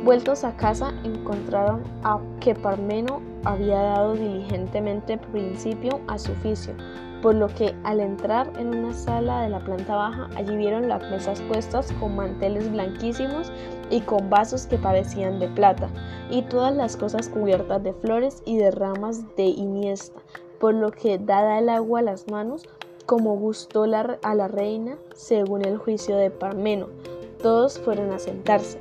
vueltos 0.05 0.45
a 0.45 0.57
casa 0.57 0.93
encontraron 1.05 1.83
a 2.03 2.19
que 2.41 2.55
Parmeno 2.55 3.23
había 3.45 3.81
dado 3.81 4.15
diligentemente 4.15 5.19
principio 5.19 6.01
a 6.09 6.19
su 6.19 6.33
oficio, 6.33 6.75
por 7.23 7.37
lo 7.37 7.47
que 7.47 7.75
al 7.85 8.01
entrar 8.01 8.53
en 8.59 8.75
una 8.75 8.93
sala 8.93 9.43
de 9.43 9.49
la 9.49 9.61
planta 9.61 9.95
baja, 9.95 10.29
allí 10.37 10.57
vieron 10.57 10.89
las 10.89 11.09
mesas 11.09 11.41
puestas 11.43 11.93
con 12.01 12.17
manteles 12.17 12.71
blanquísimos 12.71 13.53
y 13.91 14.01
con 14.01 14.29
vasos 14.29 14.67
que 14.67 14.77
parecían 14.77 15.39
de 15.39 15.49
plata, 15.49 15.89
y 16.31 16.43
todas 16.43 16.75
las 16.75 16.97
cosas 16.97 17.29
cubiertas 17.29 17.83
de 17.83 17.93
flores 17.95 18.43
y 18.45 18.59
de 18.59 18.73
ramas 18.73 19.25
de 19.37 19.45
iniesta, 19.45 20.21
por 20.59 20.75
lo 20.75 20.91
que 20.91 21.19
dada 21.19 21.61
el 21.61 21.69
agua 21.69 22.01
a 22.01 22.03
las 22.03 22.29
manos, 22.29 22.65
como 23.07 23.37
gustó 23.37 23.85
a 23.85 24.35
la 24.35 24.49
reina, 24.49 24.97
según 25.15 25.65
el 25.65 25.79
juicio 25.79 26.17
de 26.17 26.31
Parmeno, 26.31 26.89
todos 27.41 27.79
fueron 27.79 28.13
a 28.13 28.19
sentarse. 28.19 28.79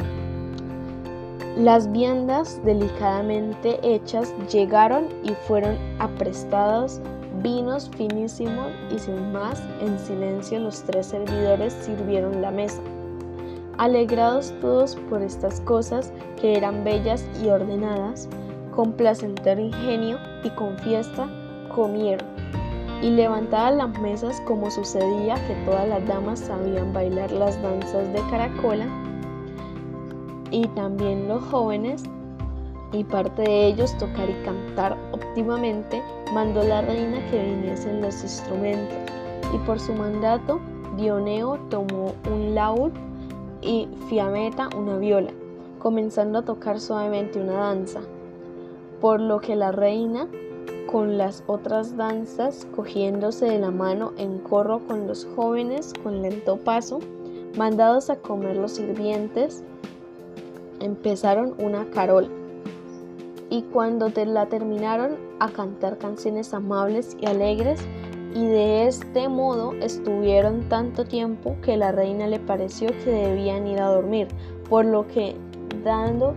Las 1.57 1.91
viandas 1.91 2.61
delicadamente 2.63 3.77
hechas 3.83 4.33
llegaron 4.49 5.07
y 5.23 5.33
fueron 5.47 5.77
aprestados 5.99 7.01
vinos 7.41 7.89
finísimos 7.95 8.71
y 8.93 8.99
sin 8.99 9.31
más, 9.31 9.61
en 9.79 9.97
silencio 9.99 10.59
los 10.59 10.81
tres 10.83 11.07
servidores 11.07 11.73
sirvieron 11.73 12.41
la 12.41 12.51
mesa. 12.51 12.81
Alegrados 13.77 14.53
todos 14.61 14.95
por 15.09 15.21
estas 15.21 15.59
cosas 15.61 16.11
que 16.39 16.55
eran 16.55 16.83
bellas 16.83 17.25
y 17.43 17.49
ordenadas, 17.49 18.29
con 18.75 18.93
placentero 18.93 19.61
ingenio 19.61 20.17
y 20.43 20.49
con 20.51 20.77
fiesta 20.79 21.27
comieron. 21.73 22.27
Y 23.01 23.09
levantadas 23.09 23.75
las 23.75 23.99
mesas 23.99 24.41
como 24.41 24.69
sucedía 24.69 25.35
que 25.47 25.55
todas 25.65 25.87
las 25.87 26.05
damas 26.07 26.39
sabían 26.39 26.93
bailar 26.93 27.31
las 27.31 27.59
danzas 27.61 28.13
de 28.13 28.21
caracola, 28.29 28.87
y 30.51 30.67
también 30.69 31.27
los 31.27 31.41
jóvenes 31.43 32.03
y 32.93 33.03
parte 33.03 33.43
de 33.43 33.67
ellos 33.67 33.97
tocar 33.97 34.29
y 34.29 34.43
cantar 34.43 34.97
óptimamente, 35.11 36.01
mandó 36.33 36.63
la 36.63 36.81
reina 36.81 37.19
que 37.29 37.43
viniesen 37.43 38.01
los 38.01 38.21
instrumentos. 38.23 38.97
Y 39.53 39.57
por 39.59 39.79
su 39.79 39.93
mandato 39.93 40.59
Dioneo 40.97 41.57
tomó 41.69 42.13
un 42.29 42.53
laúd 42.53 42.91
y 43.61 43.87
Fiameta 44.09 44.69
una 44.77 44.97
viola, 44.97 45.31
comenzando 45.79 46.39
a 46.39 46.45
tocar 46.45 46.79
suavemente 46.79 47.39
una 47.39 47.53
danza, 47.53 48.01
por 48.99 49.19
lo 49.19 49.39
que 49.39 49.55
la 49.55 49.71
reina 49.71 50.27
con 50.91 51.17
las 51.17 51.43
otras 51.47 51.95
danzas, 51.95 52.67
cogiéndose 52.75 53.45
de 53.45 53.59
la 53.59 53.71
mano 53.71 54.11
en 54.17 54.39
corro 54.39 54.79
con 54.79 55.07
los 55.07 55.25
jóvenes 55.35 55.93
con 56.03 56.21
lento 56.21 56.57
paso, 56.57 56.99
mandados 57.57 58.09
a 58.09 58.17
comer 58.17 58.57
los 58.57 58.73
sirvientes, 58.73 59.63
empezaron 60.81 61.55
una 61.59 61.89
carola 61.91 62.27
y 63.51 63.63
cuando 63.63 64.09
la 64.25 64.47
terminaron 64.47 65.17
a 65.39 65.49
cantar 65.49 65.99
canciones 65.99 66.53
amables 66.55 67.15
y 67.19 67.27
alegres. 67.27 67.79
Y 68.33 68.45
de 68.45 68.87
este 68.87 69.27
modo 69.27 69.73
estuvieron 69.81 70.69
tanto 70.69 71.03
tiempo 71.03 71.57
que 71.61 71.75
la 71.75 71.91
reina 71.91 72.27
le 72.27 72.39
pareció 72.39 72.87
que 73.03 73.11
debían 73.11 73.67
ir 73.67 73.81
a 73.81 73.87
dormir, 73.87 74.29
por 74.69 74.85
lo 74.85 75.05
que 75.05 75.35
dando 75.83 76.33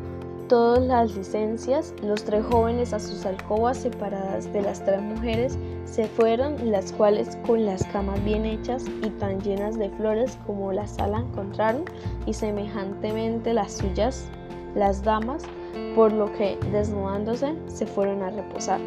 todas 0.49 0.83
las 0.83 1.15
licencias, 1.15 1.95
los 2.03 2.25
tres 2.25 2.45
jóvenes 2.47 2.93
a 2.93 2.99
sus 2.99 3.25
alcobas 3.25 3.79
separadas 3.79 4.53
de 4.53 4.62
las 4.62 4.85
tres 4.85 5.01
mujeres 5.01 5.57
se 5.85 6.09
fueron, 6.09 6.73
las 6.73 6.93
cuales 6.93 7.39
con 7.47 7.65
las 7.65 7.85
camas 7.87 8.23
bien 8.25 8.45
hechas 8.45 8.85
y 9.03 9.11
tan 9.11 9.41
llenas 9.41 9.79
de 9.79 9.89
flores 9.91 10.37
como 10.49 10.73
la 10.73 10.89
sala 10.89 11.21
encontraron, 11.21 11.85
y 12.27 12.35
semejantemente 12.35 13.55
las 13.55 13.75
suyas, 13.75 14.27
las 14.75 15.05
damas, 15.05 15.45
por 15.95 16.12
lo 16.12 16.33
que 16.33 16.59
desnudándose 16.72 17.55
se 17.66 17.87
fueron 17.87 18.22
a 18.22 18.31
reposar. 18.31 18.81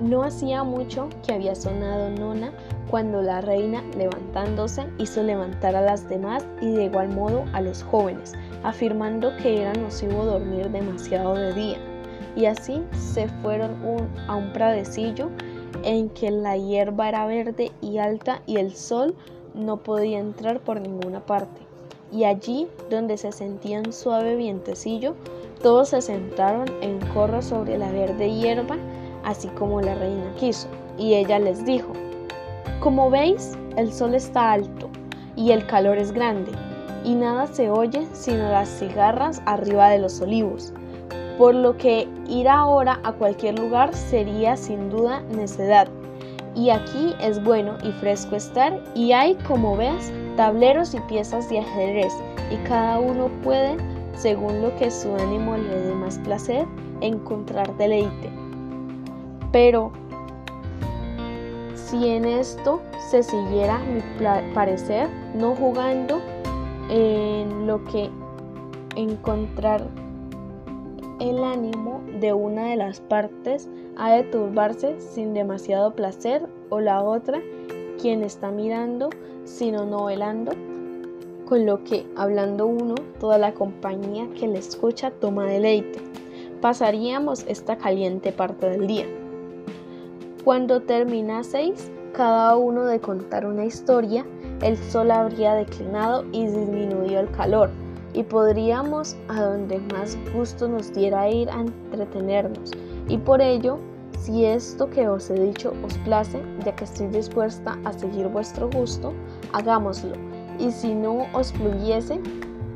No 0.00 0.24
hacía 0.24 0.64
mucho 0.64 1.08
que 1.24 1.32
había 1.32 1.54
sonado 1.54 2.10
nona 2.10 2.52
cuando 2.90 3.22
la 3.22 3.40
reina, 3.40 3.82
levantándose, 3.96 4.84
hizo 4.98 5.22
levantar 5.22 5.76
a 5.76 5.80
las 5.80 6.08
demás 6.08 6.44
y 6.60 6.72
de 6.72 6.84
igual 6.84 7.08
modo 7.08 7.44
a 7.52 7.60
los 7.60 7.84
jóvenes, 7.84 8.34
afirmando 8.64 9.34
que 9.36 9.62
era 9.62 9.72
nocivo 9.74 10.24
dormir 10.24 10.68
demasiado 10.70 11.34
de 11.34 11.54
día. 11.54 11.78
Y 12.34 12.46
así 12.46 12.82
se 12.92 13.28
fueron 13.28 13.76
a 14.26 14.36
un 14.36 14.52
pradecillo 14.52 15.30
en 15.84 16.10
que 16.10 16.30
la 16.30 16.56
hierba 16.56 17.08
era 17.08 17.24
verde 17.26 17.70
y 17.80 17.98
alta 17.98 18.42
y 18.46 18.56
el 18.56 18.74
sol 18.74 19.14
no 19.54 19.78
podía 19.78 20.18
entrar 20.18 20.60
por 20.60 20.80
ninguna 20.80 21.24
parte. 21.24 21.61
Y 22.12 22.24
allí, 22.24 22.68
donde 22.90 23.16
se 23.16 23.32
sentía 23.32 23.78
un 23.78 23.92
suave 23.92 24.36
vientecillo, 24.36 25.14
todos 25.62 25.88
se 25.88 26.02
sentaron 26.02 26.66
en 26.82 27.00
corro 27.14 27.40
sobre 27.40 27.78
la 27.78 27.90
verde 27.90 28.30
hierba, 28.30 28.76
así 29.24 29.48
como 29.48 29.80
la 29.80 29.94
reina 29.94 30.34
quiso. 30.38 30.68
y 30.98 31.14
ella 31.14 31.38
les 31.38 31.64
dijo, 31.64 31.92
Como 32.80 33.08
veis, 33.08 33.56
el 33.76 33.90
sol 33.92 34.14
está 34.14 34.52
alto 34.52 34.90
y 35.36 35.52
el 35.52 35.66
calor 35.66 35.96
es 35.96 36.12
grande, 36.12 36.52
y 37.02 37.14
nada 37.14 37.46
se 37.46 37.70
oye 37.70 38.06
sino 38.12 38.50
las 38.50 38.68
cigarras 38.68 39.40
arriba 39.46 39.88
de 39.88 39.98
los 39.98 40.20
olivos, 40.20 40.74
por 41.38 41.54
lo 41.54 41.76
que 41.78 42.06
ir 42.28 42.48
ahora 42.48 43.00
a 43.04 43.12
cualquier 43.12 43.58
lugar 43.58 43.94
sería 43.94 44.56
sin 44.56 44.90
duda 44.90 45.22
necedad. 45.34 45.88
Y 46.54 46.68
aquí 46.68 47.14
es 47.18 47.42
bueno 47.42 47.78
y 47.82 47.92
fresco 47.92 48.36
estar, 48.36 48.78
y 48.94 49.12
hay, 49.12 49.34
como 49.46 49.74
veas, 49.74 50.12
tableros 50.36 50.94
y 50.94 51.00
piezas 51.00 51.48
de 51.48 51.60
ajedrez, 51.60 52.12
y 52.50 52.56
cada 52.68 52.98
uno 52.98 53.28
puede, 53.42 53.76
según 54.16 54.62
lo 54.62 54.74
que 54.76 54.90
su 54.90 55.14
ánimo 55.14 55.56
le 55.56 55.80
dé 55.80 55.94
más 55.94 56.18
placer, 56.18 56.66
encontrar 57.00 57.76
deleite. 57.76 58.30
Pero 59.52 59.92
si 61.74 62.08
en 62.08 62.24
esto 62.24 62.80
se 63.10 63.22
siguiera 63.22 63.78
mi 63.80 64.00
parecer, 64.54 65.08
no 65.34 65.54
jugando 65.54 66.20
en 66.88 67.66
lo 67.66 67.84
que 67.84 68.10
encontrar 68.96 69.86
el 71.20 71.44
ánimo 71.44 72.02
de 72.20 72.32
una 72.32 72.68
de 72.68 72.76
las 72.76 73.00
partes 73.00 73.68
ha 73.96 74.12
de 74.12 74.24
turbarse 74.24 74.98
sin 75.00 75.34
demasiado 75.34 75.94
placer 75.94 76.48
o 76.70 76.80
la 76.80 77.02
otra 77.02 77.40
quien 78.02 78.24
está 78.24 78.50
mirando 78.50 79.10
sino 79.44 79.86
no 79.86 80.06
velando, 80.06 80.52
con 81.46 81.66
lo 81.66 81.82
que, 81.84 82.06
hablando 82.16 82.66
uno, 82.66 82.94
toda 83.20 83.38
la 83.38 83.54
compañía 83.54 84.28
que 84.38 84.48
le 84.48 84.58
escucha 84.58 85.10
toma 85.10 85.46
deleite. 85.46 86.00
Pasaríamos 86.60 87.44
esta 87.48 87.76
caliente 87.76 88.32
parte 88.32 88.70
del 88.70 88.86
día. 88.86 89.06
Cuando 90.44 90.80
terminaseis 90.80 91.90
cada 92.12 92.56
uno 92.56 92.84
de 92.84 93.00
contar 93.00 93.46
una 93.46 93.64
historia, 93.64 94.24
el 94.62 94.76
sol 94.76 95.10
habría 95.10 95.54
declinado 95.54 96.24
y 96.32 96.46
disminuido 96.46 97.20
el 97.20 97.30
calor, 97.30 97.70
y 98.14 98.22
podríamos 98.22 99.16
a 99.28 99.42
donde 99.42 99.78
más 99.92 100.16
gusto 100.34 100.68
nos 100.68 100.92
diera 100.92 101.28
ir 101.30 101.50
a 101.50 101.60
entretenernos. 101.60 102.70
Y 103.08 103.18
por 103.18 103.40
ello, 103.40 103.78
si 104.22 104.44
esto 104.44 104.88
que 104.88 105.08
os 105.08 105.28
he 105.30 105.34
dicho 105.34 105.72
os 105.84 105.98
place, 105.98 106.40
ya 106.64 106.76
que 106.76 106.84
estoy 106.84 107.08
dispuesta 107.08 107.76
a 107.84 107.92
seguir 107.92 108.28
vuestro 108.28 108.70
gusto, 108.70 109.12
hagámoslo. 109.52 110.14
Y 110.60 110.70
si 110.70 110.94
no 110.94 111.26
os 111.32 111.52
fluyese, 111.52 112.20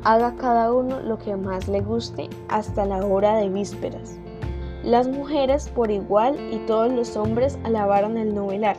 haga 0.02 0.34
cada 0.34 0.72
uno 0.72 0.98
lo 1.00 1.18
que 1.18 1.36
más 1.36 1.68
le 1.68 1.82
guste 1.82 2.28
hasta 2.48 2.84
la 2.84 2.98
hora 3.06 3.36
de 3.36 3.48
vísperas. 3.48 4.18
Las 4.82 5.06
mujeres 5.06 5.68
por 5.68 5.92
igual 5.92 6.36
y 6.52 6.58
todos 6.66 6.90
los 6.90 7.16
hombres 7.16 7.58
alabaron 7.62 8.18
el 8.18 8.34
novelar. 8.34 8.76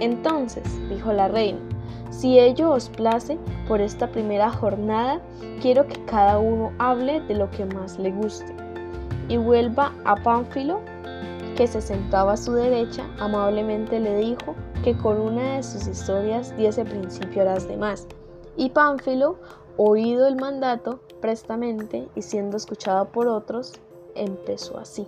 Entonces, 0.00 0.64
dijo 0.90 1.10
la 1.10 1.28
reina, 1.28 1.58
si 2.10 2.38
ello 2.38 2.70
os 2.72 2.90
place, 2.90 3.38
por 3.66 3.80
esta 3.80 4.08
primera 4.08 4.50
jornada, 4.50 5.22
quiero 5.62 5.86
que 5.86 6.04
cada 6.04 6.38
uno 6.38 6.70
hable 6.78 7.20
de 7.22 7.34
lo 7.34 7.50
que 7.50 7.64
más 7.64 7.98
le 7.98 8.12
guste. 8.12 8.54
Y 9.28 9.38
vuelva 9.38 9.92
a 10.04 10.16
Pánfilo, 10.16 10.80
que 11.54 11.66
se 11.66 11.80
sentaba 11.80 12.32
a 12.32 12.36
su 12.36 12.52
derecha, 12.52 13.04
amablemente 13.18 14.00
le 14.00 14.16
dijo 14.16 14.54
que 14.82 14.96
con 14.96 15.20
una 15.20 15.56
de 15.56 15.62
sus 15.62 15.86
historias 15.86 16.56
diese 16.56 16.84
principio 16.84 17.42
a 17.42 17.46
las 17.46 17.68
demás. 17.68 18.06
Y 18.56 18.70
Pánfilo, 18.70 19.36
oído 19.76 20.26
el 20.26 20.36
mandato, 20.36 21.00
prestamente 21.20 22.08
y 22.14 22.22
siendo 22.22 22.56
escuchado 22.56 23.06
por 23.06 23.28
otros, 23.28 23.72
empezó 24.14 24.78
así. 24.78 25.06